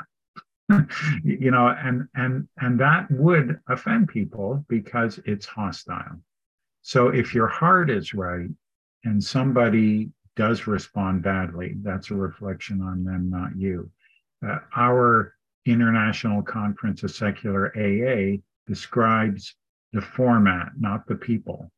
you 1.23 1.51
know 1.51 1.67
and 1.67 2.07
and 2.15 2.47
and 2.59 2.79
that 2.79 3.09
would 3.09 3.59
offend 3.69 4.07
people 4.07 4.63
because 4.69 5.19
it's 5.25 5.45
hostile 5.45 6.21
so 6.81 7.09
if 7.09 7.33
your 7.33 7.47
heart 7.47 7.89
is 7.89 8.13
right 8.13 8.49
and 9.03 9.23
somebody 9.23 10.09
does 10.35 10.67
respond 10.67 11.23
badly 11.23 11.75
that's 11.81 12.11
a 12.11 12.15
reflection 12.15 12.81
on 12.81 13.03
them 13.03 13.29
not 13.29 13.55
you 13.57 13.89
uh, 14.47 14.59
our 14.75 15.33
International 15.65 16.41
Conference 16.41 17.03
of 17.03 17.11
Secular 17.11 17.71
AA 17.77 18.37
describes 18.67 19.55
the 19.93 20.01
format, 20.01 20.69
not 20.79 21.05
the 21.07 21.15
people. 21.15 21.71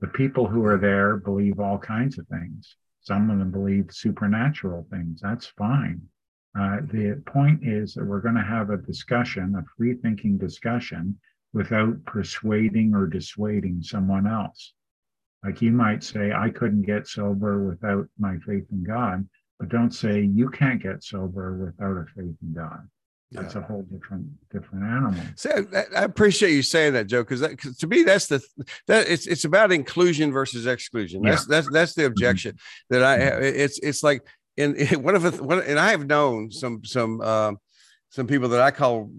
The 0.00 0.08
people 0.08 0.46
who 0.46 0.64
are 0.64 0.78
there 0.78 1.16
believe 1.16 1.60
all 1.60 1.78
kinds 1.78 2.18
of 2.18 2.26
things. 2.28 2.76
Some 3.00 3.30
of 3.30 3.38
them 3.38 3.50
believe 3.50 3.86
supernatural 3.90 4.86
things. 4.90 5.20
That's 5.20 5.46
fine. 5.46 6.02
Uh, 6.58 6.78
the 6.92 7.22
point 7.26 7.60
is 7.62 7.94
that 7.94 8.04
we're 8.04 8.20
going 8.20 8.34
to 8.34 8.40
have 8.42 8.70
a 8.70 8.78
discussion, 8.78 9.54
a 9.56 9.64
free 9.76 9.94
thinking 9.94 10.38
discussion, 10.38 11.18
without 11.52 12.02
persuading 12.04 12.94
or 12.94 13.06
dissuading 13.06 13.82
someone 13.82 14.26
else. 14.26 14.72
Like 15.44 15.62
you 15.62 15.72
might 15.72 16.02
say, 16.02 16.32
I 16.32 16.50
couldn't 16.50 16.82
get 16.82 17.06
sober 17.06 17.62
without 17.62 18.08
my 18.18 18.36
faith 18.38 18.64
in 18.72 18.84
God, 18.84 19.28
but 19.58 19.68
don't 19.68 19.92
say 19.92 20.22
you 20.22 20.48
can't 20.50 20.82
get 20.82 21.04
sober 21.04 21.56
without 21.56 21.96
a 21.96 22.04
faith 22.14 22.36
in 22.42 22.54
God. 22.54 22.88
That's 23.32 23.54
yeah. 23.54 23.60
a 23.60 23.64
whole 23.64 23.82
different 23.82 24.26
different 24.52 24.84
animal. 24.84 25.20
So 25.34 25.66
I, 25.74 26.00
I 26.00 26.04
appreciate 26.04 26.52
you 26.52 26.62
saying 26.62 26.92
that, 26.92 27.08
Joe, 27.08 27.24
because 27.24 27.40
to 27.76 27.86
me 27.86 28.04
that's 28.04 28.28
the 28.28 28.40
that 28.86 29.08
it's 29.08 29.26
it's 29.26 29.44
about 29.44 29.72
inclusion 29.72 30.30
versus 30.30 30.66
exclusion. 30.66 31.22
That's 31.22 31.42
yeah. 31.42 31.56
that's 31.56 31.68
that's 31.72 31.94
the 31.94 32.02
mm-hmm. 32.02 32.12
objection 32.12 32.52
mm-hmm. 32.52 32.94
that 32.94 33.02
I 33.02 33.18
have. 33.18 33.42
It's 33.42 33.80
it's 33.80 34.04
like 34.04 34.22
in 34.56 34.74
one 35.02 35.14
of 35.14 35.22
the 35.22 35.42
one, 35.42 35.62
and 35.62 35.78
I 35.78 35.90
have 35.90 36.06
known 36.06 36.50
some 36.50 36.84
some 36.84 37.20
um, 37.20 37.58
some 38.10 38.26
people 38.26 38.48
that 38.50 38.60
I 38.60 38.70
call 38.70 39.10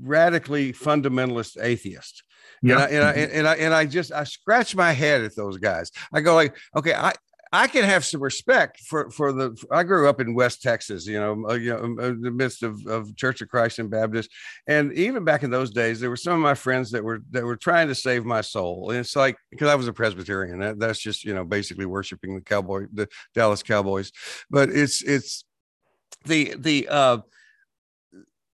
radically 0.00 0.72
fundamentalist 0.72 1.56
atheists. 1.60 2.22
Yeah. 2.62 2.74
And 2.74 2.82
I, 2.82 2.86
and 2.86 3.04
I, 3.04 3.12
and 3.12 3.48
I, 3.48 3.54
and 3.56 3.74
I 3.74 3.84
just, 3.84 4.12
I 4.12 4.24
scratch 4.24 4.74
my 4.74 4.92
head 4.92 5.22
at 5.22 5.36
those 5.36 5.58
guys. 5.58 5.92
I 6.12 6.20
go 6.20 6.34
like, 6.34 6.56
okay, 6.76 6.92
I, 6.92 7.12
I 7.52 7.66
can 7.66 7.84
have 7.84 8.04
some 8.04 8.22
respect 8.22 8.80
for 8.80 9.10
for 9.10 9.32
the. 9.32 9.56
I 9.70 9.82
grew 9.82 10.08
up 10.08 10.20
in 10.20 10.34
West 10.34 10.62
Texas, 10.62 11.06
you 11.06 11.18
know, 11.18 11.48
uh, 11.48 11.54
you 11.54 11.70
know, 11.70 11.82
um, 11.82 12.00
in 12.00 12.20
the 12.20 12.30
midst 12.30 12.62
of, 12.62 12.86
of 12.86 13.14
Church 13.16 13.40
of 13.40 13.48
Christ 13.48 13.78
and 13.78 13.90
Baptist, 13.90 14.30
and 14.66 14.92
even 14.92 15.24
back 15.24 15.42
in 15.42 15.50
those 15.50 15.70
days, 15.70 16.00
there 16.00 16.10
were 16.10 16.16
some 16.16 16.34
of 16.34 16.40
my 16.40 16.54
friends 16.54 16.90
that 16.90 17.02
were 17.02 17.20
that 17.30 17.44
were 17.44 17.56
trying 17.56 17.88
to 17.88 17.94
save 17.94 18.24
my 18.24 18.40
soul, 18.40 18.90
and 18.90 18.98
it's 18.98 19.16
like 19.16 19.36
because 19.50 19.68
I 19.68 19.74
was 19.74 19.88
a 19.88 19.92
Presbyterian, 19.92 20.58
that, 20.60 20.78
that's 20.78 21.00
just 21.00 21.24
you 21.24 21.34
know 21.34 21.44
basically 21.44 21.86
worshiping 21.86 22.34
the 22.34 22.42
cowboy, 22.42 22.86
the 22.92 23.08
Dallas 23.34 23.62
Cowboys, 23.62 24.12
but 24.50 24.68
it's 24.68 25.02
it's 25.02 25.44
the 26.24 26.54
the 26.58 26.88
uh 26.88 27.18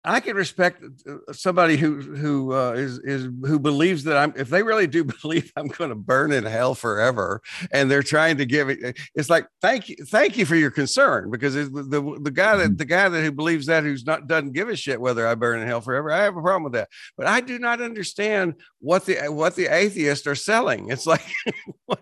I 0.05 0.19
can 0.19 0.35
respect 0.35 0.83
uh, 1.07 1.31
somebody 1.31 1.77
who 1.77 2.01
who 2.01 2.53
uh, 2.53 2.73
is 2.73 2.99
is 2.99 3.29
who 3.45 3.57
believes 3.57 4.03
that 4.03 4.17
I'm 4.17 4.33
if 4.35 4.49
they 4.49 4.61
really 4.61 4.87
do 4.87 5.03
believe 5.21 5.51
I'm 5.55 5.67
going 5.67 5.89
to 5.89 5.95
burn 5.95 6.31
in 6.33 6.43
hell 6.43 6.75
forever, 6.75 7.41
and 7.71 7.89
they're 7.89 8.03
trying 8.03 8.37
to 8.37 8.45
give 8.45 8.69
it. 8.69 8.97
It's 9.15 9.29
like 9.29 9.47
thank 9.61 9.89
you, 9.89 9.95
thank 10.05 10.37
you 10.37 10.45
for 10.45 10.55
your 10.55 10.71
concern 10.71 11.31
because 11.31 11.53
the 11.53 12.17
the 12.21 12.31
guy 12.31 12.57
that 12.57 12.77
the 12.77 12.85
guy 12.85 13.07
that 13.07 13.23
who 13.23 13.31
believes 13.31 13.67
that 13.67 13.83
who's 13.83 14.05
not 14.05 14.27
doesn't 14.27 14.51
give 14.51 14.67
a 14.67 14.75
shit 14.75 14.99
whether 14.99 15.25
I 15.25 15.35
burn 15.35 15.61
in 15.61 15.67
hell 15.67 15.81
forever. 15.81 16.11
I 16.11 16.23
have 16.23 16.35
a 16.35 16.41
problem 16.41 16.63
with 16.63 16.73
that, 16.73 16.89
but 17.17 17.27
I 17.27 17.39
do 17.39 17.57
not 17.57 17.81
understand 17.81 18.55
what 18.79 19.05
the 19.05 19.31
what 19.31 19.55
the 19.55 19.67
atheists 19.67 20.27
are 20.27 20.35
selling. 20.35 20.89
It's 20.89 21.07
like 21.07 21.25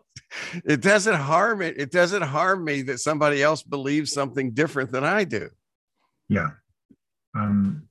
it 0.66 0.82
doesn't 0.82 1.16
harm 1.16 1.62
it. 1.62 1.80
It 1.80 1.91
doesn't 1.91 2.24
harm 2.24 2.64
me 2.64 2.82
that 2.84 2.99
somebody 2.99 3.43
else 3.43 3.62
believes 3.62 4.12
something 4.12 4.52
different 4.52 4.91
than 4.91 5.04
I 5.04 5.24
do. 5.24 5.49
Yeah. 6.30 6.49
Um, 7.36 7.88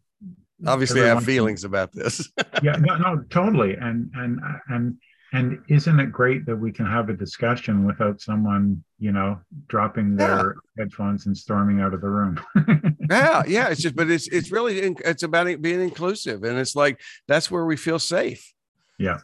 obviously 0.67 1.03
I 1.03 1.07
have 1.07 1.25
feelings 1.25 1.65
about 1.65 1.93
this. 1.93 2.31
yeah, 2.63 2.77
no, 2.77 2.97
no, 2.97 3.25
totally. 3.31 3.75
And 3.75 4.11
and 4.15 4.41
and 4.69 4.97
and 5.33 5.63
isn't 5.69 6.01
it 6.01 6.11
great 6.11 6.45
that 6.47 6.57
we 6.57 6.73
can 6.73 6.87
have 6.87 7.09
a 7.09 7.15
discussion 7.15 7.87
without 7.87 8.21
someone, 8.21 8.83
you 8.99 9.13
know, 9.13 9.41
dropping 9.69 10.17
their 10.17 10.57
yeah. 10.77 10.83
headphones 10.83 11.27
and 11.27 11.37
storming 11.37 11.81
out 11.81 11.95
of 11.95 12.01
the 12.01 12.09
room? 12.09 12.41
yeah, 13.11 13.43
yeah. 13.47 13.69
It's 13.69 13.83
just, 13.83 13.95
but 13.95 14.11
it's 14.11 14.27
it's 14.29 14.51
really 14.51 14.79
it's 15.05 15.23
about 15.23 15.47
being 15.63 15.81
inclusive, 15.81 16.43
and 16.43 16.59
it's 16.59 16.75
like 16.75 17.01
that's 17.29 17.51
where 17.51 17.65
we 17.65 17.77
feel 17.77 17.99
safe. 17.99 18.53
Yeah, 18.99 19.21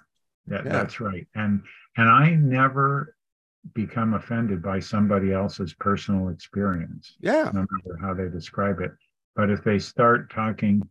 yeah, 0.49 0.62
yeah. 0.64 0.72
that's 0.72 1.01
right. 1.01 1.26
And 1.34 1.62
and 1.97 2.09
I 2.09 2.30
never 2.30 3.16
become 3.74 4.14
offended 4.14 4.62
by 4.62 4.78
somebody 4.78 5.32
else's 5.32 5.74
personal 5.74 6.28
experience. 6.28 7.16
Yeah, 7.20 7.51
no 7.53 7.66
matter 7.70 7.99
how 8.01 8.14
they 8.14 8.28
describe 8.28 8.80
it. 8.80 8.93
But 9.34 9.51
if 9.51 9.64
they 9.64 9.78
start 9.78 10.30
talking 10.30 10.89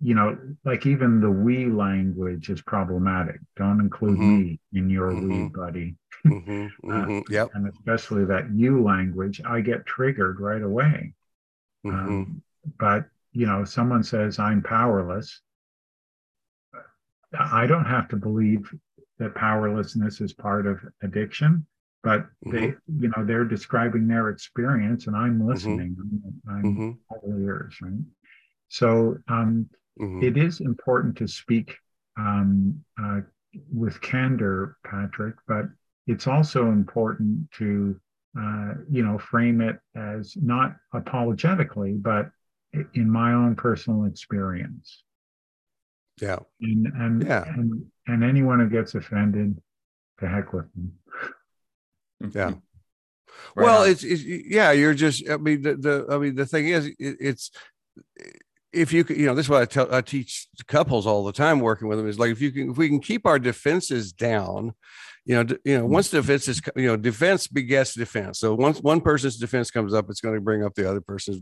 you 0.00 0.14
know, 0.14 0.38
like 0.64 0.86
even 0.86 1.20
the 1.20 1.30
we 1.30 1.66
language 1.66 2.50
is 2.50 2.62
problematic. 2.62 3.40
Don't 3.56 3.80
include 3.80 4.18
mm-hmm. 4.18 4.40
me 4.40 4.60
in 4.72 4.90
your 4.90 5.12
mm-hmm. 5.12 5.44
we, 5.44 5.48
buddy. 5.48 5.96
mm-hmm. 6.26 6.66
Mm-hmm. 6.88 7.18
Uh, 7.18 7.22
yep. 7.28 7.48
And 7.54 7.68
especially 7.68 8.24
that 8.26 8.50
you 8.54 8.82
language, 8.82 9.40
I 9.44 9.60
get 9.60 9.86
triggered 9.86 10.38
right 10.38 10.62
away. 10.62 11.14
Mm-hmm. 11.84 12.08
Um, 12.08 12.42
but, 12.78 13.06
you 13.32 13.46
know, 13.46 13.64
someone 13.64 14.04
says 14.04 14.38
I'm 14.38 14.62
powerless. 14.62 15.40
I 17.36 17.66
don't 17.66 17.86
have 17.86 18.08
to 18.08 18.16
believe 18.16 18.72
that 19.18 19.34
powerlessness 19.34 20.20
is 20.20 20.32
part 20.32 20.66
of 20.66 20.78
addiction, 21.02 21.66
but 22.04 22.26
they, 22.44 22.68
mm-hmm. 22.68 23.02
you 23.02 23.12
know, 23.16 23.24
they're 23.24 23.44
describing 23.44 24.06
their 24.06 24.28
experience 24.28 25.08
and 25.08 25.16
I'm 25.16 25.44
listening. 25.44 25.96
I'm, 26.48 26.54
I'm 26.54 26.98
all 27.08 27.34
ears, 27.40 27.76
right? 27.82 27.92
So, 28.68 29.18
um, 29.28 29.68
Mm-hmm. 30.00 30.22
It 30.22 30.36
is 30.36 30.60
important 30.60 31.16
to 31.18 31.28
speak 31.28 31.76
um, 32.18 32.82
uh, 33.02 33.20
with 33.72 34.00
candor, 34.00 34.76
Patrick, 34.84 35.34
but 35.46 35.66
it's 36.06 36.26
also 36.26 36.68
important 36.68 37.50
to, 37.52 38.00
uh, 38.38 38.74
you 38.90 39.04
know, 39.04 39.18
frame 39.18 39.60
it 39.60 39.78
as 39.94 40.34
not 40.36 40.76
apologetically, 40.94 41.92
but 41.92 42.30
in 42.94 43.10
my 43.10 43.34
own 43.34 43.54
personal 43.54 44.06
experience. 44.06 45.04
Yeah. 46.20 46.38
And 46.60 46.86
and 46.86 47.22
yeah. 47.22 47.44
and, 47.46 47.86
and 48.06 48.24
anyone 48.24 48.60
who 48.60 48.68
gets 48.68 48.94
offended, 48.94 49.60
to 50.20 50.28
heck 50.28 50.52
with 50.52 50.66
them. 50.74 50.92
Yeah. 52.34 52.54
Right 53.56 53.64
well, 53.64 53.82
it's, 53.82 54.04
it's, 54.04 54.22
yeah. 54.22 54.72
You're 54.72 54.94
just. 54.94 55.28
I 55.28 55.36
mean, 55.36 55.62
the, 55.62 55.74
the 55.74 56.06
I 56.10 56.18
mean, 56.18 56.34
the 56.34 56.46
thing 56.46 56.68
is, 56.68 56.86
it, 56.86 56.96
it's 56.98 57.50
if 58.72 58.92
you 58.92 59.04
you 59.08 59.26
know 59.26 59.34
this 59.34 59.46
is 59.46 59.50
what 59.50 59.62
I 59.62 59.64
tell 59.66 59.94
I 59.94 60.00
teach 60.00 60.48
couples 60.66 61.06
all 61.06 61.24
the 61.24 61.32
time 61.32 61.60
working 61.60 61.88
with 61.88 61.98
them 61.98 62.08
is 62.08 62.18
like 62.18 62.30
if 62.30 62.40
you 62.40 62.50
can 62.50 62.70
if 62.70 62.76
we 62.76 62.88
can 62.88 63.00
keep 63.00 63.26
our 63.26 63.38
defenses 63.38 64.12
down, 64.12 64.72
you 65.26 65.34
know 65.36 65.56
you 65.64 65.78
know 65.78 65.86
once 65.86 66.10
defense 66.10 66.48
is 66.48 66.62
you 66.74 66.86
know 66.86 66.96
defense 66.96 67.46
begets 67.46 67.94
defense. 67.94 68.38
So 68.38 68.54
once 68.54 68.80
one 68.80 69.00
person's 69.00 69.36
defense 69.36 69.70
comes 69.70 69.92
up, 69.92 70.08
it's 70.08 70.20
going 70.20 70.34
to 70.34 70.40
bring 70.40 70.64
up 70.64 70.74
the 70.74 70.88
other 70.88 71.00
person's. 71.00 71.40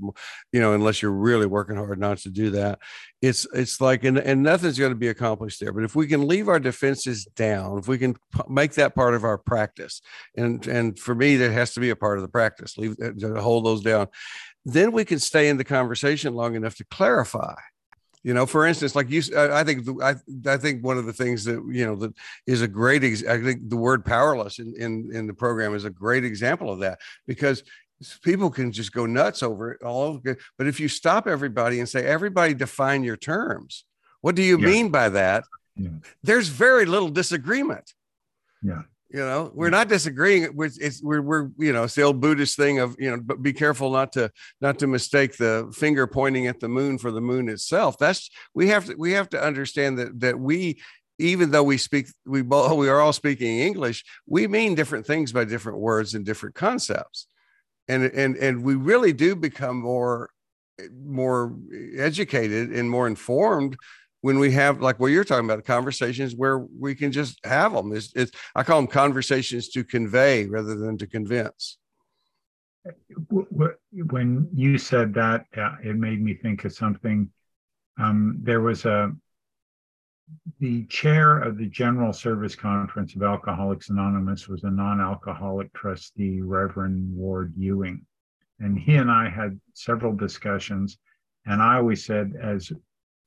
You 0.53 0.61
know 0.61 0.73
unless 0.73 1.03
you're 1.03 1.13
really 1.13 1.47
working 1.47 1.77
hard 1.77 2.01
not 2.01 2.19
to 2.19 2.31
do 2.31 2.51
that, 2.51 2.81
it's 3.23 3.47
it's 3.55 3.81
like 3.81 4.03
and 4.03 4.19
and 4.19 4.43
nothing's 4.43 4.79
going 4.79 4.93
to 4.93 4.99
be 4.99 5.09
accomplished 5.09 5.61
there. 5.61 5.73
But 5.73 5.85
if 5.85 5.95
we 5.95 6.09
can 6.09 6.27
leave 6.27 6.49
our 6.49 6.61
defenses 6.61 7.27
down, 7.37 7.79
if 7.79 7.87
we 7.87 7.99
can 7.99 8.17
make 8.49 8.73
that 8.73 8.97
part 8.97 9.15
of 9.15 9.23
our 9.23 9.39
practice, 9.39 10.03
and 10.37 10.67
and 10.67 10.99
for 10.99 11.15
me 11.15 11.37
that 11.37 11.53
has 11.53 11.75
to 11.75 11.81
be 11.81 11.91
a 11.91 11.97
part 11.97 12.19
of 12.19 12.23
the 12.23 12.29
practice. 12.29 12.77
Leave 12.77 12.97
uh, 13.03 13.13
to 13.21 13.41
hold 13.41 13.65
those 13.65 13.83
down 13.83 14.09
then 14.65 14.93
we 14.93 15.05
can 15.05 15.19
stay 15.19 15.49
in 15.49 15.57
the 15.57 15.65
conversation 15.65 16.35
long 16.35 16.55
enough 16.55 16.77
to 16.77 16.85
clarify. 16.85 17.55
You 18.23 18.35
know 18.35 18.45
for 18.45 18.67
instance 18.67 18.95
like 18.95 19.09
you 19.09 19.23
i 19.35 19.65
think 19.65 19.89
i, 20.03 20.15
I 20.47 20.59
think 20.59 20.85
one 20.85 20.99
of 20.99 21.07
the 21.07 21.13
things 21.13 21.43
that 21.45 21.55
you 21.71 21.87
know 21.87 21.97
that 21.97 22.13
is 22.47 22.61
a 22.61 22.69
great 22.69 23.03
ex- 23.03 23.25
i 23.25 23.43
think 23.43 23.71
the 23.71 23.79
word 23.79 24.05
powerless 24.05 24.59
in, 24.59 24.75
in 24.77 25.11
in 25.11 25.27
the 25.27 25.33
program 25.33 25.75
is 25.75 25.87
a 25.87 25.91
great 25.91 26.23
example 26.23 26.71
of 26.71 26.81
that 26.81 26.99
because 27.27 27.63
people 28.21 28.51
can 28.51 28.73
just 28.73 28.93
go 28.93 29.07
nuts 29.07 29.43
over 29.43 29.73
it 29.73 29.83
all 29.83 30.03
over 30.03 30.37
but 30.59 30.67
if 30.67 30.79
you 30.79 30.87
stop 30.87 31.27
everybody 31.27 31.79
and 31.79 31.89
say 31.89 32.05
everybody 32.05 32.53
define 32.53 33.03
your 33.03 33.17
terms 33.17 33.87
what 34.21 34.35
do 34.35 34.43
you 34.43 34.59
yeah. 34.59 34.67
mean 34.67 34.91
by 34.91 35.09
that? 35.11 35.45
Yeah. 35.77 35.91
there's 36.23 36.49
very 36.49 36.85
little 36.85 37.09
disagreement. 37.09 37.95
Yeah 38.63 38.83
you 39.13 39.21
know 39.21 39.51
we're 39.55 39.69
mm. 39.69 39.73
not 39.73 39.89
disagreeing 39.89 40.49
we're, 40.55 40.71
it's 40.81 41.03
we're, 41.03 41.21
we're 41.21 41.51
you 41.59 41.73
know 41.73 41.85
it's 41.85 41.95
the 41.95 42.03
old 42.03 42.21
buddhist 42.21 42.57
thing 42.57 42.79
of 42.79 42.95
you 42.99 43.11
know 43.11 43.21
but 43.21 43.43
be 43.43 43.53
careful 43.53 43.91
not 43.91 44.13
to 44.13 44.31
not 44.61 44.79
to 44.79 44.87
mistake 44.87 45.37
the 45.37 45.71
finger 45.75 46.07
pointing 46.07 46.47
at 46.47 46.61
the 46.61 46.69
moon 46.69 46.99
for 46.99 47.11
the 47.11 47.21
moon 47.21 47.49
itself. 47.49 47.99
That's 47.99 48.31
we 48.55 48.69
have 48.69 48.87
to 48.87 48.95
we 48.97 49.13
have 49.13 49.29
to 49.31 49.43
understand 49.43 49.99
that 49.99 50.21
that 50.21 50.39
we 50.39 50.81
even 51.19 51.51
though 51.51 51.63
we 51.63 51.77
speak 51.77 52.07
we 52.25 52.43
both 52.43 52.77
we 52.77 52.89
are 52.89 53.01
all 53.01 53.13
speaking 53.13 53.59
english 53.59 54.05
we 54.27 54.47
mean 54.47 54.75
different 54.75 55.07
things 55.07 55.33
by 55.33 55.45
different 55.45 55.79
words 55.79 56.15
and 56.15 56.25
different 56.25 56.55
concepts. 56.55 57.27
And 57.89 58.05
and 58.05 58.37
and 58.37 58.63
we 58.63 58.77
really 58.77 59.13
do 59.13 59.35
become 59.35 59.81
more 59.81 60.31
eh, 60.79 60.85
more 61.05 61.57
educated 61.97 62.71
and 62.71 62.89
more 62.89 63.09
informed 63.09 63.77
when 64.23 64.39
we 64.39 64.53
have 64.53 64.81
like 64.81 65.01
what 65.01 65.09
you're 65.09 65.25
talking 65.25 65.45
about 65.45 65.65
conversations 65.65 66.35
where 66.35 66.59
we 66.59 66.95
can 66.95 67.11
just 67.11 67.39
have 67.45 67.73
them 67.73 67.93
it's, 67.93 68.13
it's 68.15 68.33
i 68.55 68.63
call 68.63 68.79
them 68.79 68.87
conversations 68.87 69.69
to 69.69 69.85
convey 69.85 70.47
rather 70.47 70.75
than 70.77 70.99
to 70.99 71.07
convince. 71.07 71.79
When 73.29 74.49
you 74.55 74.79
said 74.79 75.13
that 75.15 75.45
uh, 75.57 75.77
it 75.85 75.97
made 75.97 76.23
me 76.23 76.35
think 76.35 76.65
of 76.65 76.73
something. 76.73 77.31
Um, 77.99 78.39
there 78.41 78.63
was 78.63 78.87
a 78.87 79.13
the 80.61 80.85
chair 80.87 81.39
of 81.39 81.59
the 81.59 81.67
general 81.67 82.13
service 82.13 82.55
conference 82.55 83.17
of 83.17 83.23
alcoholics 83.23 83.91
anonymous 83.91 84.49
was 84.49 84.63
a 84.65 84.71
non-alcoholic 84.71 85.73
trustee 85.75 86.41
reverend 86.41 87.15
ward 87.15 87.53
ewing. 87.57 88.07
And 88.61 88.79
he 88.79 88.97
and 88.97 89.11
i 89.11 89.29
had 89.29 89.61
several 89.75 90.15
discussions 90.15 90.99
and 91.47 91.61
i 91.61 91.77
always 91.77 92.05
said 92.05 92.35
as 92.41 92.73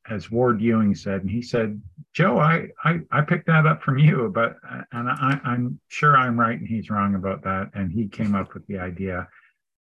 as 0.09 0.29
Ward 0.29 0.61
Ewing 0.61 0.95
said, 0.95 1.21
and 1.21 1.29
he 1.29 1.41
said, 1.41 1.81
Joe, 2.13 2.37
I, 2.37 2.67
I, 2.83 2.99
I 3.11 3.21
picked 3.21 3.47
that 3.47 3.65
up 3.65 3.81
from 3.81 3.97
you, 3.97 4.31
but, 4.33 4.57
and 4.91 5.09
I, 5.09 5.39
I'm 5.43 5.79
sure 5.87 6.17
I'm 6.17 6.39
right 6.39 6.59
and 6.59 6.67
he's 6.67 6.89
wrong 6.89 7.15
about 7.15 7.43
that. 7.43 7.71
And 7.73 7.91
he 7.91 8.07
came 8.07 8.35
up 8.35 8.53
with 8.53 8.67
the 8.67 8.79
idea 8.79 9.27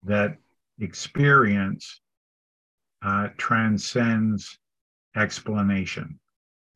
that 0.05 0.37
experience 0.81 2.01
uh, 3.05 3.29
transcends 3.37 4.59
explanation. 5.17 6.19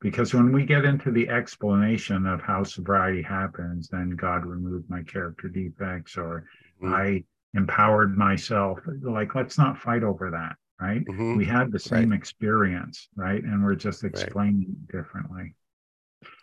Because 0.01 0.35
when 0.35 0.53
we 0.53 0.67
get 0.67 0.85
into 0.85 1.11
the 1.11 1.29
explanation 1.29 2.27
of 2.27 2.43
how 2.43 2.65
sobriety 2.65 3.23
happens, 3.23 3.89
then 3.89 4.11
God 4.11 4.45
removed 4.45 4.91
my 4.91 5.03
character 5.03 5.49
defects 5.49 6.19
or 6.19 6.45
mm-hmm. 6.83 6.95
I 6.95 7.25
empowered 7.55 8.19
myself. 8.19 8.79
Like, 9.03 9.35
let's 9.35 9.57
not 9.57 9.79
fight 9.79 10.03
over 10.03 10.31
that 10.33 10.57
right? 10.81 11.05
Mm-hmm. 11.05 11.37
We 11.37 11.45
had 11.45 11.73
the 11.73 11.79
same 11.79 12.11
right. 12.11 12.19
experience, 12.19 13.09
right? 13.17 13.43
And 13.43 13.65
we're 13.65 13.75
just 13.75 14.05
explaining 14.05 14.77
right. 14.77 15.03
differently. 15.03 15.55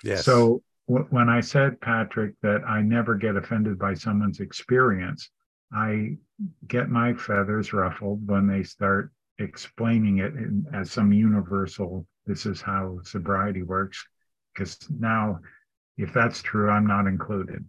Yes. 0.04 0.26
So 0.26 0.62
w- 0.88 1.08
when 1.10 1.30
I 1.30 1.42
said, 1.42 1.80
Patrick, 1.82 2.34
that 2.42 2.64
I 2.68 2.82
never 2.82 3.16
get 3.16 3.36
offended 3.36 3.78
by 3.78 3.94
someone's 3.94 4.40
experience, 4.40 5.30
I 5.72 6.18
get 6.68 6.90
my 6.90 7.14
feathers 7.14 7.74
ruffled 7.74 8.28
when 8.28 8.48
they 8.48 8.64
start 8.64 9.12
explaining 9.40 10.20
it 10.20 10.34
in, 10.34 10.66
as 10.74 10.92
some 10.92 11.12
universal, 11.12 12.08
this 12.26 12.46
is 12.46 12.62
how 12.62 13.00
sobriety 13.04 13.64
works. 13.64 14.06
Because 14.54 14.78
now, 15.00 15.40
if 15.98 16.14
that's 16.14 16.42
true, 16.42 16.70
I'm 16.70 16.86
not 16.86 17.08
included. 17.08 17.66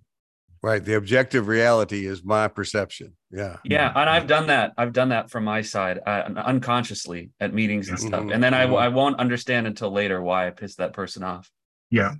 Right. 0.65 0.83
The 0.83 0.97
objective 0.97 1.47
reality 1.47 2.07
is 2.07 2.25
my 2.25 2.49
perception. 2.49 3.13
Yeah. 3.31 3.59
Yeah. 3.65 3.93
And 3.95 4.09
I've 4.09 4.27
done 4.27 4.47
that. 4.47 4.73
I've 4.79 4.95
done 4.95 5.11
that 5.11 5.29
from 5.29 5.45
my 5.45 5.61
side 5.61 6.01
uh, 6.07 6.23
unconsciously 6.37 7.33
at 7.39 7.53
meetings 7.53 7.91
and 7.91 8.01
stuff. 8.01 8.23
Mm-hmm. 8.23 8.33
And 8.33 8.43
then 8.43 8.55
I, 8.55 8.65
mm-hmm. 8.65 8.77
I 8.77 8.89
won't 8.89 9.21
understand 9.21 9.67
until 9.67 9.91
later 9.91 10.23
why 10.23 10.47
I 10.47 10.51
pissed 10.53 10.79
that 10.79 10.95
person 10.95 11.23
off. 11.23 11.51
Yeah. 11.91 12.15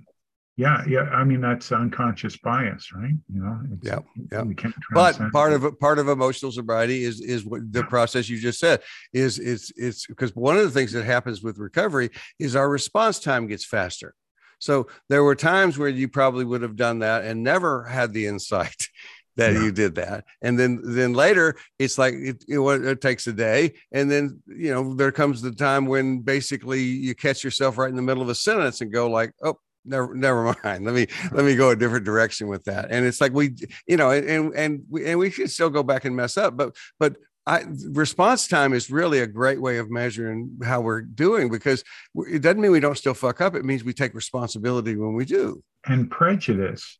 Yeah. 0.57 0.83
Yeah. 0.87 1.09
I 1.09 1.23
mean, 1.23 1.41
that's 1.41 1.71
unconscious 1.71 2.37
bias, 2.37 2.91
right? 2.93 3.15
You 3.33 3.41
know, 3.41 3.59
yeah. 3.81 3.99
Yeah. 4.31 4.43
But 4.91 5.19
part 5.31 5.53
of 5.53 5.79
part 5.79 5.97
of 5.97 6.07
emotional 6.07 6.51
sobriety 6.51 7.03
is, 7.03 7.21
is 7.21 7.43
what 7.45 7.61
the 7.73 7.83
process 7.85 8.29
you 8.29 8.37
just 8.37 8.59
said 8.59 8.83
is 9.11 9.39
it's, 9.39 9.71
it's 9.75 10.05
because 10.05 10.35
one 10.35 10.55
of 10.55 10.65
the 10.65 10.69
things 10.69 10.91
that 10.91 11.03
happens 11.03 11.41
with 11.41 11.57
recovery 11.57 12.11
is 12.37 12.55
our 12.55 12.69
response 12.69 13.17
time 13.17 13.47
gets 13.47 13.65
faster. 13.65 14.13
So 14.59 14.87
there 15.09 15.23
were 15.23 15.35
times 15.35 15.77
where 15.77 15.89
you 15.89 16.07
probably 16.07 16.45
would 16.45 16.61
have 16.61 16.75
done 16.75 16.99
that 16.99 17.23
and 17.23 17.43
never 17.43 17.83
had 17.83 18.13
the 18.13 18.27
insight 18.27 18.87
that 19.35 19.53
yeah. 19.53 19.63
you 19.63 19.71
did 19.71 19.95
that. 19.95 20.25
And 20.41 20.57
then 20.57 20.81
then 20.83 21.13
later 21.13 21.55
it's 21.79 21.97
like 21.97 22.13
it, 22.13 22.43
it, 22.47 22.59
it, 22.59 23.01
takes 23.01 23.27
a 23.27 23.33
day. 23.33 23.73
And 23.91 24.09
then 24.09 24.41
you 24.47 24.73
know 24.73 24.93
there 24.95 25.11
comes 25.11 25.41
the 25.41 25.51
time 25.51 25.85
when 25.85 26.19
basically 26.19 26.81
you 26.81 27.15
catch 27.15 27.43
yourself 27.43 27.77
right 27.77 27.89
in 27.89 27.95
the 27.95 28.01
middle 28.01 28.23
of 28.23 28.29
a 28.29 28.35
sentence 28.35 28.81
and 28.81 28.93
go 28.93 29.09
like, 29.09 29.33
oh, 29.43 29.57
never 29.85 30.15
never 30.15 30.43
mind. 30.63 30.85
Let 30.85 30.95
me 30.95 31.07
let 31.31 31.45
me 31.45 31.55
go 31.55 31.69
a 31.69 31.75
different 31.75 32.05
direction 32.05 32.47
with 32.47 32.63
that. 32.65 32.87
And 32.89 33.05
it's 33.05 33.21
like 33.21 33.33
we, 33.33 33.55
you 33.87 33.97
know, 33.97 34.11
and 34.11 34.53
and 34.55 34.83
we 34.89 35.05
and 35.05 35.19
we 35.19 35.29
should 35.29 35.51
still 35.51 35.69
go 35.69 35.83
back 35.83 36.05
and 36.05 36.15
mess 36.15 36.37
up, 36.37 36.57
but 36.57 36.75
but 36.99 37.15
I, 37.47 37.63
response 37.89 38.47
time 38.47 38.73
is 38.73 38.89
really 38.89 39.19
a 39.19 39.27
great 39.27 39.61
way 39.61 39.77
of 39.77 39.91
measuring 39.91 40.57
how 40.63 40.81
we're 40.81 41.01
doing 41.01 41.49
because 41.51 41.83
it 42.15 42.41
doesn't 42.41 42.59
mean 42.59 42.71
we 42.71 42.79
don't 42.79 42.97
still 42.97 43.13
fuck 43.13 43.39
up. 43.39 43.53
It 43.55 43.63
means 43.65 43.83
we 43.83 43.93
take 43.93 44.15
responsibility 44.15 44.95
when 44.95 45.13
we 45.13 45.25
do. 45.25 45.63
And 45.85 46.09
prejudice, 46.09 46.97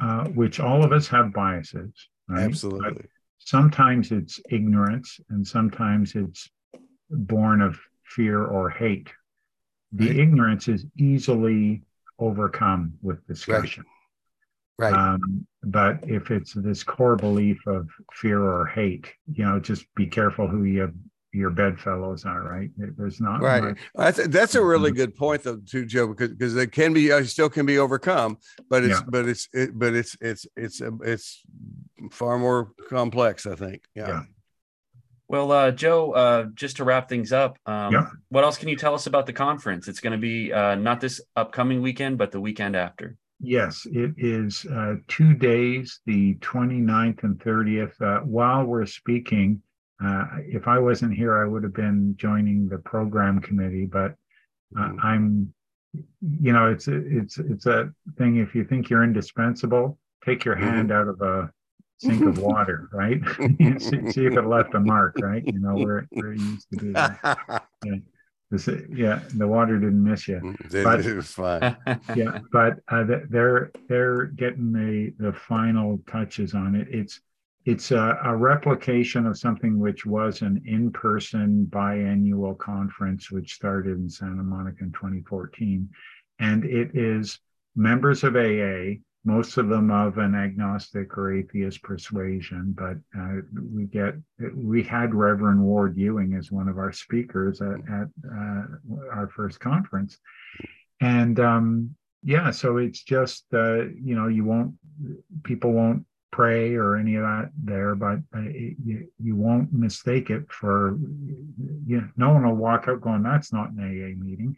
uh, 0.00 0.26
which 0.28 0.60
all 0.60 0.84
of 0.84 0.92
us 0.92 1.08
have 1.08 1.32
biases, 1.32 1.90
right? 2.28 2.44
Absolutely. 2.44 2.92
But 2.92 3.06
sometimes 3.38 4.12
it's 4.12 4.40
ignorance, 4.50 5.18
and 5.30 5.46
sometimes 5.46 6.14
it's 6.14 6.48
born 7.10 7.60
of 7.60 7.78
fear 8.04 8.44
or 8.44 8.70
hate. 8.70 9.08
The 9.92 10.08
right. 10.08 10.18
ignorance 10.18 10.68
is 10.68 10.86
easily 10.96 11.82
overcome 12.18 12.94
with 13.02 13.26
discussion. 13.26 13.84
Right. 14.78 14.92
Right. 14.92 15.14
Um, 15.14 15.46
but 15.62 16.00
if 16.02 16.30
it's 16.30 16.52
this 16.52 16.82
core 16.82 17.16
belief 17.16 17.64
of 17.66 17.88
fear 18.12 18.42
or 18.42 18.66
hate, 18.66 19.06
you 19.32 19.44
know, 19.44 19.60
just 19.60 19.86
be 19.94 20.06
careful 20.06 20.48
who 20.48 20.64
you 20.64 20.92
your 21.32 21.50
bedfellows 21.50 22.24
are. 22.24 22.42
Right. 22.42 22.70
There's 22.76 23.20
not 23.20 23.40
right. 23.40 23.76
Much. 23.96 24.16
That's 24.16 24.54
a 24.54 24.64
really 24.64 24.92
good 24.92 25.14
point, 25.16 25.42
though, 25.42 25.56
too, 25.56 25.84
Joe, 25.84 26.08
because 26.08 26.30
because 26.30 26.56
it 26.56 26.72
can 26.72 26.92
be 26.92 27.12
uh, 27.12 27.24
still 27.24 27.50
can 27.50 27.66
be 27.66 27.78
overcome, 27.78 28.38
but 28.70 28.84
it's 28.84 29.00
yeah. 29.00 29.06
but 29.08 29.28
it's 29.28 29.48
it, 29.52 29.76
but 29.78 29.94
it's 29.94 30.16
it's 30.20 30.46
it's 30.56 30.80
um, 30.80 31.00
it's 31.04 31.42
far 32.10 32.38
more 32.38 32.72
complex. 32.88 33.46
I 33.46 33.56
think. 33.56 33.82
Yeah. 33.94 34.08
yeah. 34.08 34.22
Well, 35.26 35.50
uh, 35.52 35.70
Joe, 35.70 36.12
uh, 36.12 36.44
just 36.54 36.76
to 36.76 36.84
wrap 36.84 37.08
things 37.08 37.32
up, 37.32 37.58
um, 37.66 37.92
yeah. 37.92 38.06
what 38.28 38.44
else 38.44 38.58
can 38.58 38.68
you 38.68 38.76
tell 38.76 38.94
us 38.94 39.06
about 39.06 39.26
the 39.26 39.32
conference? 39.32 39.88
It's 39.88 40.00
going 40.00 40.12
to 40.12 40.18
be 40.18 40.52
uh, 40.52 40.74
not 40.74 41.00
this 41.00 41.20
upcoming 41.34 41.80
weekend, 41.80 42.18
but 42.18 42.30
the 42.30 42.40
weekend 42.40 42.76
after. 42.76 43.16
Yes, 43.40 43.86
it 43.90 44.14
is 44.16 44.64
uh, 44.66 44.94
two 45.08 45.34
days, 45.34 46.00
the 46.06 46.34
29th 46.36 47.24
and 47.24 47.38
30th. 47.38 48.00
Uh, 48.00 48.20
while 48.24 48.64
we're 48.64 48.86
speaking, 48.86 49.60
uh, 50.04 50.24
if 50.40 50.66
I 50.68 50.78
wasn't 50.78 51.14
here, 51.14 51.42
I 51.42 51.46
would 51.46 51.62
have 51.62 51.74
been 51.74 52.14
joining 52.16 52.68
the 52.68 52.78
program 52.78 53.40
committee, 53.40 53.86
but 53.86 54.14
uh, 54.76 54.88
mm-hmm. 54.88 55.06
I'm, 55.06 55.54
you 56.20 56.52
know, 56.52 56.70
it's 56.70 56.88
it's 56.88 57.38
it's 57.38 57.66
a 57.66 57.92
thing. 58.18 58.36
If 58.36 58.54
you 58.54 58.64
think 58.64 58.90
you're 58.90 59.04
indispensable, 59.04 59.98
take 60.24 60.44
your 60.44 60.56
mm-hmm. 60.56 60.64
hand 60.64 60.92
out 60.92 61.08
of 61.08 61.20
a 61.20 61.50
sink 61.98 62.24
of 62.24 62.38
water, 62.42 62.88
right? 62.92 63.20
see, 63.80 64.10
see, 64.10 64.26
if 64.26 64.36
it 64.36 64.46
left 64.46 64.74
a 64.74 64.80
mark, 64.80 65.16
right? 65.20 65.44
You 65.46 65.60
know, 65.60 65.74
where, 65.74 66.06
where 66.10 66.32
it 66.32 66.40
used 66.40 66.66
to 66.72 66.76
be. 66.78 66.90
Yeah. 66.90 67.98
This, 68.54 68.68
yeah, 68.88 69.20
the 69.34 69.48
water 69.48 69.80
didn't 69.80 70.04
miss 70.04 70.28
you. 70.28 70.36
Mm, 70.36 70.72
it, 70.72 70.84
but, 70.84 71.04
it 71.04 71.16
was 71.16 71.32
fine. 71.32 71.76
yeah, 72.14 72.38
but 72.52 72.74
uh, 72.86 73.04
they're 73.28 73.72
they're 73.88 74.26
getting 74.26 74.72
the 74.72 75.12
the 75.18 75.32
final 75.32 76.00
touches 76.06 76.54
on 76.54 76.76
it. 76.76 76.86
It's 76.88 77.20
it's 77.64 77.90
a, 77.90 78.16
a 78.22 78.36
replication 78.36 79.26
of 79.26 79.36
something 79.36 79.80
which 79.80 80.06
was 80.06 80.42
an 80.42 80.62
in-person 80.66 81.66
biannual 81.68 82.56
conference 82.56 83.32
which 83.32 83.54
started 83.54 83.98
in 83.98 84.08
Santa 84.08 84.44
Monica 84.44 84.84
in 84.84 84.92
2014, 84.92 85.88
and 86.38 86.64
it 86.64 86.94
is 86.94 87.40
members 87.74 88.22
of 88.22 88.36
AA 88.36 89.00
most 89.24 89.56
of 89.56 89.68
them 89.68 89.90
of 89.90 90.18
an 90.18 90.34
agnostic 90.34 91.16
or 91.16 91.32
atheist 91.32 91.82
persuasion, 91.82 92.74
but 92.76 92.96
uh, 93.18 93.40
we 93.72 93.84
get 93.84 94.14
we 94.54 94.82
had 94.82 95.14
Reverend 95.14 95.62
Ward 95.62 95.96
Ewing 95.96 96.34
as 96.34 96.52
one 96.52 96.68
of 96.68 96.78
our 96.78 96.92
speakers 96.92 97.62
at, 97.62 97.80
at 97.90 98.08
uh, 98.30 98.62
our 99.12 99.30
first 99.34 99.60
conference, 99.60 100.18
and 101.00 101.40
um, 101.40 101.96
yeah, 102.22 102.50
so 102.50 102.76
it's 102.76 103.02
just 103.02 103.44
uh, 103.54 103.84
you 103.84 104.14
know 104.14 104.28
you 104.28 104.44
won't 104.44 104.74
people 105.42 105.72
won't 105.72 106.04
pray 106.30 106.74
or 106.74 106.96
any 106.96 107.14
of 107.14 107.22
that 107.22 107.50
there, 107.62 107.94
but 107.94 108.18
uh, 108.36 108.40
you, 108.40 109.08
you 109.22 109.36
won't 109.36 109.72
mistake 109.72 110.30
it 110.30 110.50
for 110.50 110.98
you 111.86 112.00
know, 112.00 112.08
no 112.16 112.30
one 112.30 112.44
will 112.44 112.56
walk 112.56 112.88
out 112.88 113.00
going 113.00 113.22
that's 113.22 113.52
not 113.52 113.70
an 113.70 113.78
AA 113.78 114.20
meeting. 114.22 114.56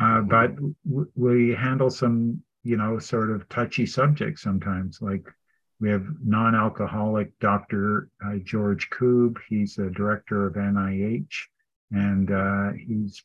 Uh, 0.00 0.20
but 0.20 0.54
w- 0.86 1.10
we 1.16 1.54
handle 1.54 1.90
some 1.90 2.40
you 2.62 2.76
know, 2.76 2.98
sort 2.98 3.30
of 3.30 3.48
touchy 3.48 3.86
subject 3.86 4.38
sometimes. 4.38 5.00
Like 5.00 5.24
we 5.80 5.90
have 5.90 6.06
non-alcoholic 6.24 7.38
Dr. 7.38 8.08
Uh, 8.24 8.36
George 8.44 8.90
Koob. 8.90 9.36
He's 9.48 9.78
a 9.78 9.90
director 9.90 10.46
of 10.46 10.54
NIH, 10.54 11.32
and 11.92 12.30
uh, 12.30 12.72
he's 12.72 13.22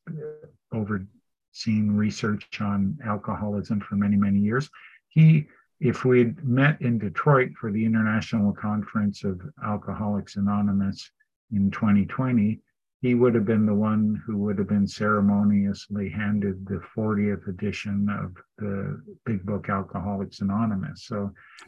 overseen 0.71 1.95
research 1.95 2.61
on 2.61 2.97
alcoholism 3.05 3.79
for 3.79 3.95
many, 3.95 4.15
many 4.15 4.39
years. 4.39 4.69
He, 5.09 5.47
if 5.79 6.05
we'd 6.05 6.43
met 6.43 6.81
in 6.81 6.99
Detroit 6.99 7.51
for 7.59 7.71
the 7.71 7.83
International 7.83 8.53
Conference 8.53 9.23
of 9.23 9.41
Alcoholics 9.65 10.35
Anonymous 10.35 11.11
in 11.51 11.71
2020, 11.71 12.59
he 13.03 13.15
would 13.15 13.35
have 13.35 13.43
been 13.43 13.65
the 13.65 13.73
one 13.73 14.23
who 14.25 14.37
would 14.37 14.57
have 14.57 14.69
been 14.69 14.87
ceremoniously 14.87 16.09
handed 16.09 16.65
the 16.65 16.81
40th 16.95 17.49
edition 17.49 18.07
of 18.09 18.33
the 18.57 19.03
big 19.25 19.45
book 19.45 19.67
Alcoholics 19.67 20.39
Anonymous. 20.39 21.03
So, 21.03 21.17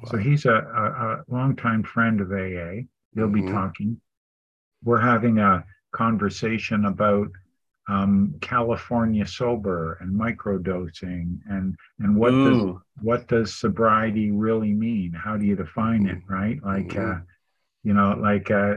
wow. 0.02 0.12
so 0.12 0.18
he's 0.18 0.46
a, 0.46 0.54
a, 0.54 0.86
a 1.08 1.24
longtime 1.28 1.84
friend 1.84 2.22
of 2.22 2.32
AA. 2.32 2.88
He'll 3.14 3.28
mm-hmm. 3.28 3.48
be 3.48 3.52
talking. 3.52 4.00
We're 4.86 5.02
having 5.02 5.40
a 5.40 5.66
conversation 5.92 6.86
about 6.86 7.28
um, 7.90 8.36
California 8.40 9.28
sober 9.28 9.98
and 10.00 10.18
microdosing 10.18 11.40
and 11.50 11.76
and 12.00 12.16
what 12.16 12.34
Ooh. 12.34 12.50
does 12.50 12.82
what 13.02 13.28
does 13.28 13.54
sobriety 13.54 14.32
really 14.32 14.72
mean? 14.72 15.12
How 15.12 15.36
do 15.36 15.46
you 15.46 15.58
define 15.58 16.08
it? 16.08 16.20
Right? 16.30 16.64
Like, 16.64 16.88
mm-hmm. 16.88 17.12
uh, 17.12 17.24
you 17.84 17.94
know, 17.94 18.18
like 18.18 18.50
uh, 18.52 18.76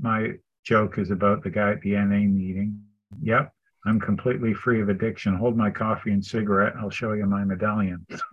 my 0.00 0.32
joke 0.64 0.98
is 0.98 1.10
about 1.10 1.42
the 1.42 1.50
guy 1.50 1.72
at 1.72 1.80
the 1.80 1.92
NA 1.92 2.28
meeting. 2.28 2.80
Yep, 3.20 3.52
I'm 3.84 4.00
completely 4.00 4.54
free 4.54 4.80
of 4.80 4.88
addiction. 4.88 5.34
Hold 5.34 5.56
my 5.56 5.70
coffee 5.70 6.12
and 6.12 6.24
cigarette. 6.24 6.74
I'll 6.78 6.90
show 6.90 7.12
you 7.12 7.26
my 7.26 7.44
medallion. 7.44 8.06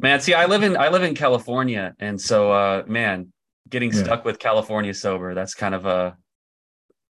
man, 0.00 0.20
see, 0.20 0.34
I 0.34 0.46
live 0.46 0.62
in 0.62 0.76
I 0.76 0.88
live 0.88 1.02
in 1.02 1.14
California, 1.14 1.94
and 1.98 2.20
so 2.20 2.52
uh, 2.52 2.84
man, 2.86 3.32
getting 3.68 3.92
yeah. 3.92 4.02
stuck 4.02 4.24
with 4.24 4.38
California 4.38 4.94
sober, 4.94 5.34
that's 5.34 5.54
kind 5.54 5.74
of 5.74 5.84
a 5.86 6.16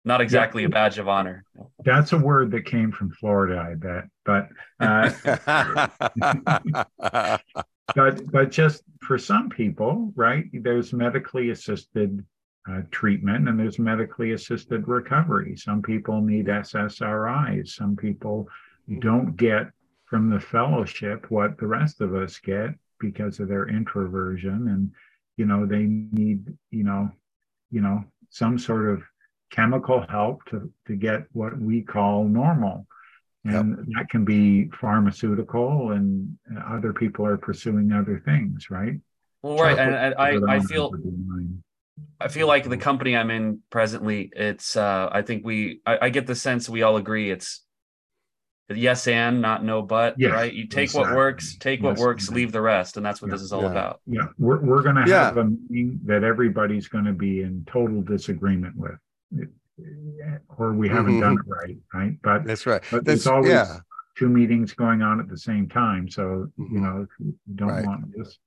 not 0.06 0.22
exactly 0.22 0.64
a 0.64 0.70
badge 0.70 0.98
of 0.98 1.08
honor. 1.08 1.44
That's 1.84 2.14
a 2.14 2.18
word 2.18 2.52
that 2.52 2.66
came 2.66 2.92
from 2.92 3.12
Florida, 3.12 3.60
I 3.60 3.76
bet. 3.76 4.06
But 4.26 4.50
uh, 4.80 5.12
but 7.96 8.32
but 8.32 8.52
just 8.52 8.84
for 9.02 9.18
some 9.18 9.50
people, 9.50 10.12
right? 10.16 10.46
There's 10.54 10.94
medically 10.94 11.50
assisted 11.50 12.26
uh, 12.70 12.82
treatment 12.92 13.48
and 13.48 13.60
there's 13.60 13.80
medically 13.80 14.32
assisted 14.32 14.88
recovery. 14.88 15.56
Some 15.56 15.82
people 15.82 16.22
need 16.22 16.46
SSRIs. 16.46 17.70
Some 17.70 17.96
people 17.96 18.48
don't 19.00 19.36
get 19.36 19.68
from 20.06 20.30
the 20.30 20.40
fellowship 20.40 21.30
what 21.30 21.58
the 21.58 21.68
rest 21.68 22.02
of 22.02 22.16
us 22.16 22.40
get 22.40 22.72
because 23.00 23.40
of 23.40 23.48
their 23.48 23.70
introversion 23.70 24.68
and 24.68 24.92
you 25.38 25.46
know 25.46 25.66
they 25.66 25.84
need 25.86 26.46
you 26.72 26.84
know 26.84 27.10
you 27.72 27.80
know 27.80 28.04
some 28.30 28.58
sort 28.58 28.90
of 28.90 29.04
chemical 29.52 30.06
help 30.10 30.44
to 30.46 30.72
to 30.88 30.96
get 30.96 31.24
what 31.32 31.58
we 31.60 31.82
call 31.82 32.24
normal 32.24 32.88
and 33.46 33.78
yep. 33.78 33.86
that 33.96 34.10
can 34.10 34.26
be 34.26 34.70
pharmaceutical 34.80 35.92
and 35.92 36.38
other 36.68 36.94
people 36.94 37.26
are 37.26 37.38
pursuing 37.38 37.92
other 37.92 38.22
things 38.26 38.70
right? 38.70 38.96
Well 39.42 39.58
right 39.58 39.78
and, 39.80 39.96
and 39.96 40.16
i 40.16 40.56
i 40.56 40.60
feel 40.60 40.92
i 42.20 42.28
feel 42.28 42.48
like 42.48 42.68
the 42.68 42.78
company 42.78 43.16
i'm 43.16 43.32
in 43.32 43.62
presently 43.70 44.30
it's 44.36 44.76
uh 44.76 45.08
i 45.12 45.22
think 45.22 45.46
we 45.46 45.80
I, 45.86 45.98
I 46.04 46.10
get 46.10 46.28
the 46.28 46.36
sense 46.36 46.68
we 46.68 46.84
all 46.84 46.98
agree 46.98 47.32
it's 47.32 47.64
yes 48.70 49.08
and 49.08 49.42
not 49.42 49.64
no 49.64 49.82
but 49.82 50.16
yes, 50.18 50.32
right? 50.32 50.54
You 50.54 50.68
take 50.68 50.86
exactly. 50.86 51.12
what 51.12 51.18
works 51.18 51.58
take 51.58 51.82
yes, 51.82 51.86
what 51.86 51.98
works 51.98 52.30
leave 52.30 52.52
the 52.52 52.62
rest 52.62 52.98
and 52.98 53.06
that's 53.06 53.22
what 53.22 53.30
yeah, 53.30 53.36
this 53.36 53.42
is 53.42 53.52
all 53.52 53.64
yeah. 53.64 53.72
about. 53.72 54.02
Yeah 54.06 54.28
we're, 54.38 54.60
we're 54.60 54.84
going 54.84 54.96
to 54.96 55.12
have 55.12 55.38
a 55.38 55.46
meeting 55.46 56.00
that 56.06 56.24
everybody's 56.24 56.88
going 56.88 57.06
to 57.06 57.14
be 57.14 57.42
in 57.42 57.66
total 57.72 58.02
disagreement 58.02 58.76
with 58.76 59.00
or 60.58 60.74
we 60.74 60.90
haven't 60.90 61.14
mm-hmm. 61.14 61.22
done 61.22 61.34
it 61.34 61.48
right 61.48 61.78
right 61.94 62.14
but 62.24 62.46
that's 62.46 62.66
right 62.66 62.84
but 62.92 63.06
there's 63.06 63.28
always 63.28 63.50
yeah. 63.50 63.78
two 64.18 64.30
meetings 64.30 64.74
going 64.74 65.02
on 65.02 65.20
at 65.20 65.28
the 65.30 65.38
same 65.38 65.68
time 65.68 66.10
so 66.10 66.48
mm-hmm. 66.60 66.76
you 66.76 66.82
know 66.82 67.02
if 67.02 67.10
you 67.20 67.34
don't 67.56 67.70
right. 67.70 67.86
want 67.86 68.12
to 68.12 68.18
just 68.18 68.40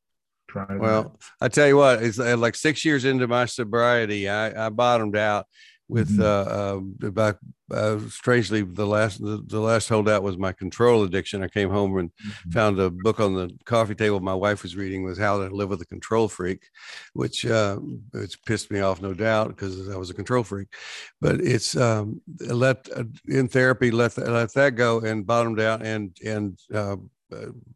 try 0.48 0.66
well 0.76 1.02
that. 1.04 1.12
i 1.40 1.48
tell 1.48 1.66
you 1.66 1.76
what 1.76 2.02
it's 2.02 2.18
uh, 2.18 2.36
like 2.36 2.54
six 2.54 2.84
years 2.84 3.04
into 3.04 3.26
my 3.26 3.46
sobriety 3.46 4.28
i, 4.28 4.66
I 4.66 4.68
bottomed 4.68 5.16
out 5.16 5.46
with 5.92 6.16
mm-hmm. 6.16 6.22
uh, 6.22 7.06
uh, 7.06 7.08
about 7.08 7.38
uh, 7.70 7.98
strangely 8.08 8.62
the 8.62 8.86
last 8.86 9.20
the, 9.20 9.42
the, 9.46 9.60
last 9.60 9.90
holdout 9.90 10.22
was 10.22 10.38
my 10.38 10.50
control 10.50 11.04
addiction. 11.04 11.42
I 11.42 11.48
came 11.48 11.68
home 11.68 11.98
and 11.98 12.10
mm-hmm. 12.10 12.50
found 12.50 12.80
a 12.80 12.88
book 12.88 13.20
on 13.20 13.34
the 13.34 13.50
coffee 13.66 13.94
table 13.94 14.18
my 14.20 14.34
wife 14.34 14.62
was 14.62 14.74
reading 14.74 15.04
was 15.04 15.18
How 15.18 15.38
to 15.38 15.54
Live 15.54 15.68
with 15.68 15.82
a 15.82 15.86
Control 15.86 16.28
Freak, 16.28 16.62
which 17.12 17.44
uh, 17.44 17.76
which 18.12 18.42
pissed 18.46 18.70
me 18.70 18.80
off 18.80 19.02
no 19.02 19.12
doubt 19.12 19.48
because 19.48 19.90
I 19.90 19.96
was 19.96 20.08
a 20.08 20.14
control 20.14 20.44
freak. 20.44 20.68
But 21.20 21.40
it's 21.40 21.76
um, 21.76 22.22
let 22.40 22.88
uh, 22.96 23.04
in 23.28 23.48
therapy 23.48 23.90
let 23.90 24.16
let 24.16 24.54
that 24.54 24.76
go 24.76 25.00
and 25.00 25.26
bottomed 25.26 25.60
out 25.60 25.84
and 25.84 26.16
and 26.24 26.58
uh, 26.74 26.96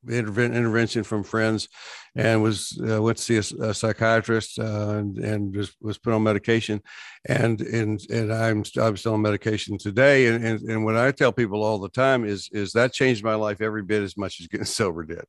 intervention 0.09 1.04
from 1.04 1.22
friends 1.22 1.68
and 2.14 2.42
was 2.42 2.80
uh, 2.88 3.00
went 3.02 3.18
to 3.18 3.22
see 3.22 3.36
a, 3.36 3.68
a 3.68 3.74
psychiatrist 3.74 4.59
uh, 4.59 4.96
and, 4.98 5.18
and 5.18 5.57
was, 5.57 5.74
was 5.80 5.98
put 5.98 6.12
on 6.12 6.22
medication. 6.22 6.82
And 7.28 7.61
and 7.61 8.00
and 8.11 8.32
I'm 8.32 8.64
I'm 8.80 8.96
still 8.96 9.14
on 9.14 9.22
medication 9.22 9.78
today. 9.78 10.26
And, 10.26 10.44
and 10.44 10.61
and 10.62 10.84
what 10.84 10.96
I 10.96 11.12
tell 11.12 11.32
people 11.32 11.62
all 11.62 11.78
the 11.78 11.88
time 11.88 12.24
is 12.24 12.48
is 12.52 12.72
that 12.72 12.92
changed 12.92 13.24
my 13.24 13.34
life 13.34 13.61
every 13.61 13.82
bit 13.82 14.02
as 14.02 14.16
much 14.16 14.40
as 14.40 14.46
getting 14.46 14.66
sober 14.66 15.04
did. 15.04 15.24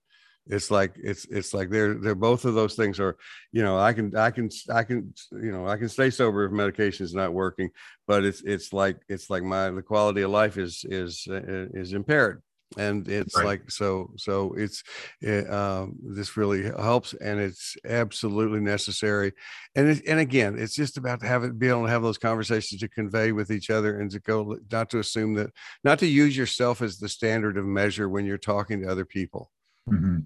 It's 0.50 0.72
like 0.72 0.94
it's 0.96 1.26
it's 1.26 1.54
like 1.54 1.70
they're 1.70 1.96
they're 1.96 2.16
both 2.16 2.46
of 2.46 2.54
those 2.54 2.76
things 2.76 3.00
are 3.00 3.18
you 3.52 3.64
know 3.64 3.78
i 3.78 3.92
can 3.92 4.16
i 4.16 4.32
can 4.32 4.50
i 4.74 4.84
can 4.84 5.14
you 5.32 5.52
know 5.52 5.68
i 5.68 5.76
can 5.78 5.90
stay 5.90 6.10
sober 6.10 6.46
if 6.46 6.52
medication 6.52 7.06
is 7.06 7.14
not 7.14 7.34
working 7.34 7.70
but 8.08 8.24
it's 8.24 8.42
it's 8.44 8.72
like 8.72 8.98
it's 9.10 9.30
like 9.30 9.44
my 9.44 9.70
the 9.70 9.82
quality 9.82 10.22
of 10.22 10.32
life 10.32 10.58
is 10.58 10.86
is 10.88 11.28
is 11.28 11.94
impaired 11.94 12.42
and 12.76 13.08
it's 13.08 13.36
right. 13.38 13.46
like 13.46 13.72
so 13.72 14.12
so 14.18 14.54
it's 14.58 14.84
it, 15.22 15.50
um, 15.50 15.96
this 16.04 16.36
really 16.36 16.64
helps 16.64 17.14
and 17.14 17.40
it's 17.40 17.78
absolutely 17.86 18.60
necessary 18.60 19.32
and 19.76 19.88
it, 19.88 20.02
and 20.06 20.20
again 20.20 20.58
it's 20.60 20.76
just 20.76 20.98
about 20.98 21.22
to 21.22 21.28
have 21.28 21.44
it 21.44 21.58
be 21.58 21.70
able 21.70 21.84
to 21.84 21.90
have 21.90 22.02
those 22.02 22.18
conversations 22.18 22.82
to 22.82 22.90
convey 22.90 23.32
with 23.32 23.52
each 23.52 23.70
other 23.70 24.00
and 24.02 24.12
to 24.12 24.20
go 24.20 24.58
not 24.70 24.90
to 24.90 25.00
assume 25.00 25.34
that 25.34 25.50
not 25.86 25.98
to 25.98 26.08
use 26.08 26.36
yourself 26.36 26.82
as 26.82 26.98
the 26.98 27.08
standard 27.08 27.58
of 27.58 27.66
measure 27.66 28.10
when 28.10 28.26
you're 28.26 28.38
talking 28.38 28.82
to 28.82 28.92
other 28.92 29.06
people 29.06 29.50
mm-hmm. 29.90 30.20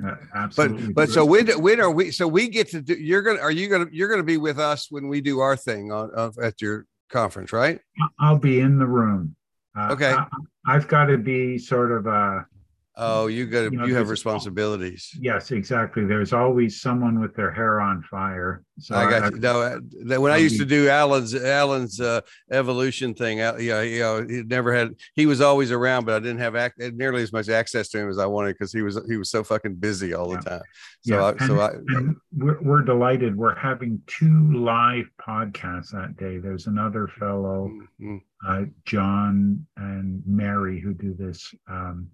Uh, 0.00 0.14
absolutely. 0.32 0.86
But 0.92 0.94
but 0.94 1.08
so 1.10 1.24
when 1.24 1.48
when 1.60 1.80
are 1.80 1.90
we? 1.90 2.12
So 2.12 2.28
we 2.28 2.46
get 2.46 2.70
to 2.70 2.80
do. 2.80 2.94
You're 2.94 3.20
gonna 3.20 3.40
are 3.40 3.50
you 3.50 3.68
gonna 3.68 3.88
you're 3.90 4.08
gonna 4.08 4.22
be 4.22 4.36
with 4.36 4.56
us 4.56 4.86
when 4.92 5.08
we 5.08 5.20
do 5.20 5.40
our 5.40 5.56
thing 5.56 5.90
on, 5.90 6.14
on 6.14 6.32
at 6.40 6.62
your 6.62 6.86
conference, 7.10 7.52
right? 7.52 7.80
I'll 8.20 8.38
be 8.38 8.60
in 8.60 8.78
the 8.78 8.86
room. 8.86 9.34
Uh, 9.76 9.88
okay. 9.92 10.14
I, 10.66 10.72
have 10.72 10.88
got 10.88 11.06
to 11.06 11.18
be 11.18 11.58
sort 11.58 11.92
of 11.92 12.06
a. 12.06 12.46
Oh, 13.00 13.28
you 13.28 13.46
got 13.46 13.70
you, 13.70 13.70
know, 13.70 13.86
you 13.86 13.94
have 13.94 14.10
responsibilities. 14.10 15.16
Yes, 15.20 15.52
exactly. 15.52 16.04
There's 16.04 16.32
always 16.32 16.80
someone 16.80 17.20
with 17.20 17.32
their 17.36 17.52
hair 17.52 17.80
on 17.80 18.02
fire. 18.02 18.64
So 18.80 18.96
I 18.96 19.08
got 19.08 19.22
I, 19.22 19.28
you. 19.28 19.38
No, 19.38 19.60
uh, 19.62 20.20
when 20.20 20.32
I 20.32 20.38
used 20.38 20.58
to 20.58 20.64
do 20.64 20.88
Allen's 20.88 21.32
Allen's 21.32 22.00
uh, 22.00 22.22
evolution 22.50 23.14
thing, 23.14 23.40
uh, 23.40 23.56
you 23.56 23.70
know, 23.70 23.80
you 23.82 24.00
know, 24.00 24.26
he 24.28 24.42
never 24.42 24.74
had. 24.74 24.94
He 25.14 25.26
was 25.26 25.40
always 25.40 25.70
around, 25.70 26.06
but 26.06 26.16
I 26.16 26.18
didn't 26.18 26.40
have 26.40 26.56
ac- 26.56 26.92
nearly 26.94 27.22
as 27.22 27.32
much 27.32 27.48
access 27.48 27.88
to 27.90 28.00
him 28.00 28.08
as 28.08 28.18
I 28.18 28.26
wanted 28.26 28.54
because 28.54 28.72
he 28.72 28.82
was 28.82 29.00
he 29.08 29.16
was 29.16 29.30
so 29.30 29.44
fucking 29.44 29.76
busy 29.76 30.12
all 30.12 30.32
yeah. 30.32 30.36
the 30.38 30.50
time. 30.50 30.62
So, 31.02 31.14
yeah. 31.14 31.22
I, 31.22 31.30
and, 31.30 31.40
so 31.40 31.60
I, 31.60 31.70
we're, 32.36 32.60
we're 32.60 32.82
delighted. 32.82 33.36
We're 33.36 33.54
having 33.54 34.02
two 34.08 34.52
live 34.54 35.06
podcasts 35.24 35.92
that 35.92 36.16
day. 36.16 36.38
There's 36.38 36.66
another 36.66 37.08
fellow. 37.18 37.68
Mm-hmm 38.00 38.16
uh, 38.46 38.62
John 38.84 39.66
and 39.76 40.22
Mary, 40.26 40.80
who 40.80 40.94
do 40.94 41.14
this 41.14 41.52
um, 41.68 42.08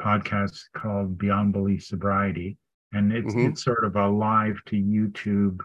podcast 0.00 0.60
called 0.76 1.18
Beyond 1.18 1.52
Belief 1.52 1.84
Sobriety. 1.84 2.56
And 2.92 3.12
it's, 3.12 3.34
mm-hmm. 3.34 3.50
it's 3.50 3.64
sort 3.64 3.84
of 3.84 3.96
a 3.96 4.08
live 4.08 4.56
to 4.66 4.76
YouTube 4.76 5.58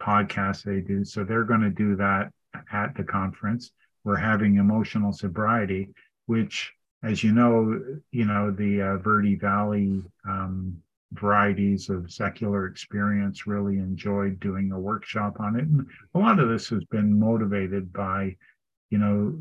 podcast 0.00 0.62
they 0.62 0.80
do. 0.80 1.04
So 1.04 1.24
they're 1.24 1.44
going 1.44 1.62
to 1.62 1.70
do 1.70 1.96
that 1.96 2.30
at 2.72 2.94
the 2.94 3.04
conference. 3.04 3.72
We're 4.04 4.16
having 4.16 4.56
emotional 4.56 5.12
sobriety, 5.12 5.90
which, 6.26 6.72
as 7.02 7.24
you 7.24 7.32
know, 7.32 7.80
you 8.12 8.24
know, 8.24 8.50
the 8.50 8.82
uh, 8.82 8.96
Verde 8.98 9.34
Valley 9.34 10.02
um, 10.28 10.76
varieties 11.12 11.90
of 11.90 12.10
secular 12.10 12.66
experience 12.66 13.46
really 13.46 13.78
enjoyed 13.78 14.38
doing 14.38 14.70
a 14.72 14.78
workshop 14.78 15.36
on 15.40 15.56
it. 15.56 15.64
And 15.64 15.86
a 16.14 16.18
lot 16.18 16.38
of 16.38 16.48
this 16.48 16.68
has 16.68 16.84
been 16.84 17.18
motivated 17.18 17.92
by 17.92 18.36
you 18.90 18.98
know, 18.98 19.38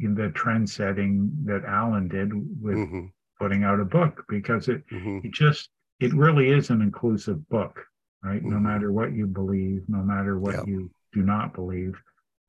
in 0.00 0.14
the 0.14 0.30
trend 0.30 0.70
setting 0.70 1.30
that 1.44 1.64
Allen 1.64 2.08
did 2.08 2.32
with 2.62 2.76
mm-hmm. 2.76 3.06
Putting 3.38 3.64
out 3.64 3.80
a 3.80 3.84
book 3.84 4.24
because 4.28 4.68
it 4.68 4.86
mm-hmm. 4.88 5.18
it 5.24 5.32
just 5.32 5.70
it 6.00 6.12
really 6.14 6.50
is 6.50 6.70
an 6.70 6.82
inclusive 6.82 7.48
book, 7.48 7.80
right? 8.22 8.40
Mm-hmm. 8.40 8.50
No 8.50 8.58
matter 8.58 8.92
what 8.92 9.12
you 9.12 9.26
believe, 9.26 9.82
no 9.88 10.02
matter 10.02 10.38
what 10.38 10.54
yep. 10.54 10.66
you 10.66 10.90
do 11.12 11.22
not 11.22 11.54
believe, 11.54 11.94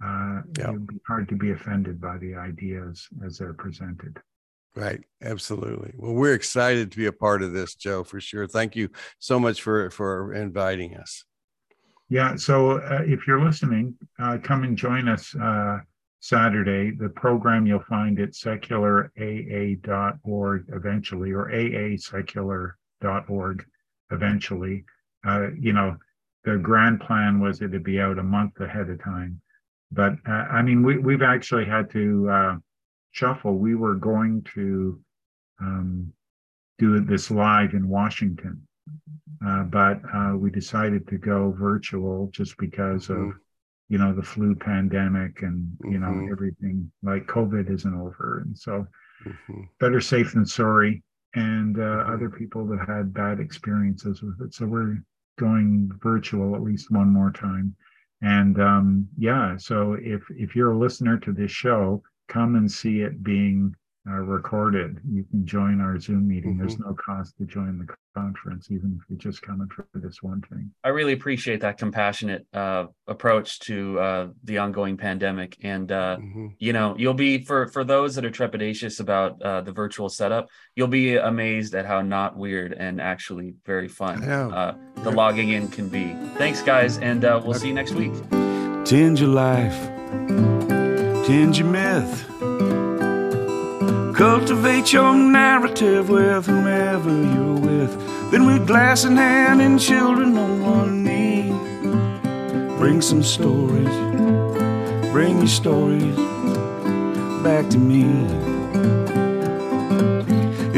uh, 0.03 0.41
yep. 0.57 0.69
it'd 0.69 0.87
be 0.87 0.99
hard 1.07 1.29
to 1.29 1.35
be 1.35 1.51
offended 1.51 2.01
by 2.01 2.17
the 2.17 2.35
ideas 2.35 3.07
as 3.25 3.37
they're 3.37 3.53
presented. 3.53 4.19
Right, 4.75 5.01
absolutely. 5.21 5.93
Well, 5.95 6.13
we're 6.13 6.33
excited 6.33 6.91
to 6.91 6.97
be 6.97 7.05
a 7.05 7.13
part 7.13 7.41
of 7.41 7.53
this, 7.53 7.75
Joe, 7.75 8.03
for 8.03 8.19
sure. 8.19 8.45
Thank 8.45 8.75
you 8.75 8.89
so 9.19 9.39
much 9.39 9.61
for 9.61 9.89
for 9.89 10.33
inviting 10.33 10.97
us. 10.97 11.23
Yeah. 12.09 12.35
So 12.35 12.79
uh, 12.79 13.01
if 13.05 13.25
you're 13.25 13.43
listening, 13.43 13.95
uh, 14.19 14.37
come 14.43 14.63
and 14.63 14.77
join 14.77 15.07
us. 15.07 15.33
Saturday. 16.25 16.89
The 16.89 17.09
program 17.09 17.67
you'll 17.67 17.81
find 17.81 18.19
at 18.19 18.31
secularaa.org 18.31 20.65
eventually, 20.69 21.31
or 21.31 21.51
aasecular.org 21.51 23.65
eventually. 24.11 24.85
Uh, 25.23 25.49
you 25.59 25.73
know, 25.73 25.97
the 26.43 26.57
grand 26.57 27.01
plan 27.01 27.39
was 27.39 27.61
it 27.61 27.67
to 27.69 27.79
be 27.79 27.99
out 27.99 28.17
a 28.17 28.23
month 28.23 28.59
ahead 28.59 28.89
of 28.89 29.03
time. 29.03 29.39
But 29.91 30.13
uh, 30.27 30.31
I 30.31 30.63
mean, 30.63 30.81
we, 30.81 30.97
we've 30.97 31.21
actually 31.21 31.65
had 31.65 31.91
to 31.91 32.29
uh, 32.31 32.55
shuffle. 33.11 33.59
We 33.59 33.75
were 33.75 33.93
going 33.93 34.41
to 34.55 34.99
um, 35.61 36.11
do 36.79 36.99
this 37.01 37.29
live 37.29 37.73
in 37.73 37.87
Washington, 37.87 38.67
uh, 39.45 39.65
but 39.65 40.01
uh, 40.11 40.33
we 40.35 40.49
decided 40.49 41.07
to 41.07 41.19
go 41.19 41.51
virtual 41.51 42.31
just 42.33 42.57
because 42.57 43.11
of 43.11 43.17
mm-hmm 43.17 43.37
you 43.89 43.97
know 43.97 44.13
the 44.13 44.23
flu 44.23 44.55
pandemic 44.55 45.41
and 45.41 45.69
you 45.83 45.99
know 45.99 46.07
mm-hmm. 46.07 46.31
everything 46.31 46.91
like 47.03 47.25
covid 47.27 47.71
isn't 47.71 47.93
over 47.93 48.41
and 48.45 48.57
so 48.57 48.85
mm-hmm. 49.25 49.61
better 49.79 50.01
safe 50.01 50.33
than 50.33 50.45
sorry 50.45 51.03
and 51.35 51.77
uh, 51.77 51.81
mm-hmm. 51.81 52.13
other 52.13 52.29
people 52.29 52.65
that 52.65 52.87
had 52.87 53.13
bad 53.13 53.39
experiences 53.39 54.21
with 54.21 54.39
it 54.41 54.53
so 54.53 54.65
we're 54.65 54.97
going 55.37 55.89
virtual 56.01 56.55
at 56.55 56.61
least 56.61 56.91
one 56.91 57.11
more 57.11 57.31
time 57.31 57.75
and 58.21 58.59
um, 58.59 59.07
yeah 59.17 59.55
so 59.57 59.97
if 60.01 60.23
if 60.31 60.55
you're 60.55 60.71
a 60.71 60.77
listener 60.77 61.17
to 61.17 61.31
this 61.31 61.51
show 61.51 62.01
come 62.27 62.55
and 62.55 62.71
see 62.71 63.01
it 63.01 63.23
being 63.23 63.73
uh, 64.07 64.11
recorded. 64.13 64.99
You 65.11 65.23
can 65.23 65.45
join 65.45 65.81
our 65.81 65.99
Zoom 65.99 66.27
meeting. 66.27 66.51
Mm-hmm. 66.53 66.59
There's 66.59 66.79
no 66.79 66.93
cost 66.93 67.37
to 67.37 67.45
join 67.45 67.79
the 67.79 67.87
conference, 68.15 68.69
even 68.71 68.97
if 68.99 69.05
you're 69.09 69.17
just 69.17 69.41
coming 69.41 69.67
for 69.67 69.85
this 69.95 70.21
one 70.21 70.41
thing. 70.49 70.71
I 70.83 70.89
really 70.89 71.13
appreciate 71.13 71.61
that 71.61 71.77
compassionate 71.77 72.45
uh, 72.53 72.85
approach 73.07 73.59
to 73.61 73.99
uh, 73.99 74.27
the 74.43 74.59
ongoing 74.59 74.95
pandemic, 74.97 75.57
and 75.63 75.91
uh, 75.91 76.17
Mhm. 76.19 76.55
you 76.59 76.71
know, 76.73 76.95
you'll 76.97 77.13
be 77.13 77.39
for 77.43 77.67
for 77.67 77.83
those 77.83 78.15
that 78.15 78.23
are 78.25 78.31
trepidatious 78.31 78.99
about 78.99 79.41
uh, 79.41 79.61
the 79.61 79.71
virtual 79.71 80.09
setup, 80.09 80.47
you'll 80.75 80.87
be 80.87 81.15
amazed 81.17 81.73
at 81.75 81.85
how 81.85 82.01
not 82.01 82.37
weird 82.37 82.73
and 82.73 83.01
actually 83.01 83.55
very 83.65 83.87
fun 83.87 84.21
Yeah. 84.21 84.47
uh, 84.47 84.75
the 85.03 85.11
logging 85.11 85.49
in 85.49 85.67
can 85.67 85.89
be. 85.89 86.13
Thanks, 86.37 86.61
guys, 86.61 86.97
and 86.99 87.25
uh, 87.25 87.41
we'll 87.43 87.53
see 87.55 87.67
you 87.69 87.73
next 87.73 87.93
week. 87.93 88.13
Tend 88.85 89.19
your 89.19 89.29
life, 89.29 89.77
tend 91.25 91.57
your 91.57 91.67
myth. 91.67 92.34
Cultivate 94.15 94.93
your 94.93 95.13
narrative 95.13 96.07
with 96.07 96.45
whomever 96.45 97.09
you're 97.09 97.59
with. 97.59 98.31
Then, 98.31 98.45
with 98.45 98.65
glass 98.65 99.03
in 99.03 99.17
hand 99.17 99.61
and 99.61 99.77
children 99.77 100.37
on 100.37 100.61
one 100.61 101.03
knee, 101.03 101.49
bring 102.77 103.01
some 103.01 103.21
stories, 103.21 103.93
bring 105.11 105.39
your 105.39 105.47
stories 105.47 106.15
back 107.43 107.69
to 107.71 107.77
me. 107.77 108.05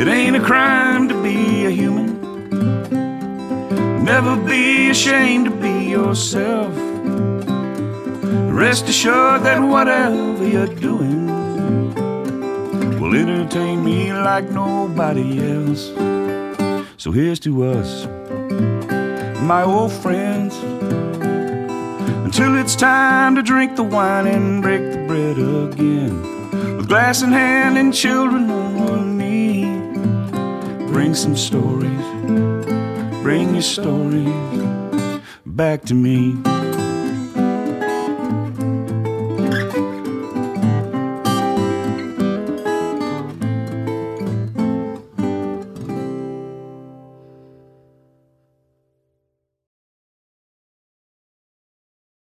It 0.02 0.08
ain't 0.08 0.36
a 0.36 0.42
crime 0.42 1.08
to 1.08 1.22
be 1.22 1.68
a 1.68 1.70
human. 1.70 2.18
Never 4.04 4.36
be 4.36 4.90
ashamed 4.90 5.46
to 5.46 5.52
be 5.52 5.90
yourself. 5.92 6.74
Rest 8.52 8.90
assured 8.90 9.44
that 9.44 9.60
whatever 9.60 10.44
you're 10.44 10.66
doing 10.66 11.37
will 13.08 13.16
entertain 13.16 13.86
me 13.86 14.12
like 14.12 14.50
nobody 14.50 15.40
else. 15.40 15.88
So 16.98 17.12
here's 17.12 17.40
to 17.42 17.64
us, 17.64 18.06
my 19.42 19.64
old 19.64 19.94
friends, 19.94 20.58
until 22.26 22.58
it's 22.58 22.76
time 22.76 23.36
to 23.36 23.42
drink 23.42 23.78
the 23.78 23.84
wine 23.84 24.28
and 24.28 24.62
break 24.62 24.82
the 24.92 25.06
bread 25.08 25.38
again. 25.38 26.22
With 26.76 26.90
glass 26.90 27.22
in 27.22 27.32
hand 27.32 27.78
and 27.78 27.94
children 27.94 28.50
on 28.52 28.76
one 28.76 29.18
knee, 29.18 29.64
bring 30.92 31.16
some 31.16 31.38
stories, 31.38 32.08
bring 33.24 33.54
your 33.54 33.62
stories 33.62 35.22
back 35.46 35.84
to 35.84 35.94
me. 35.94 36.36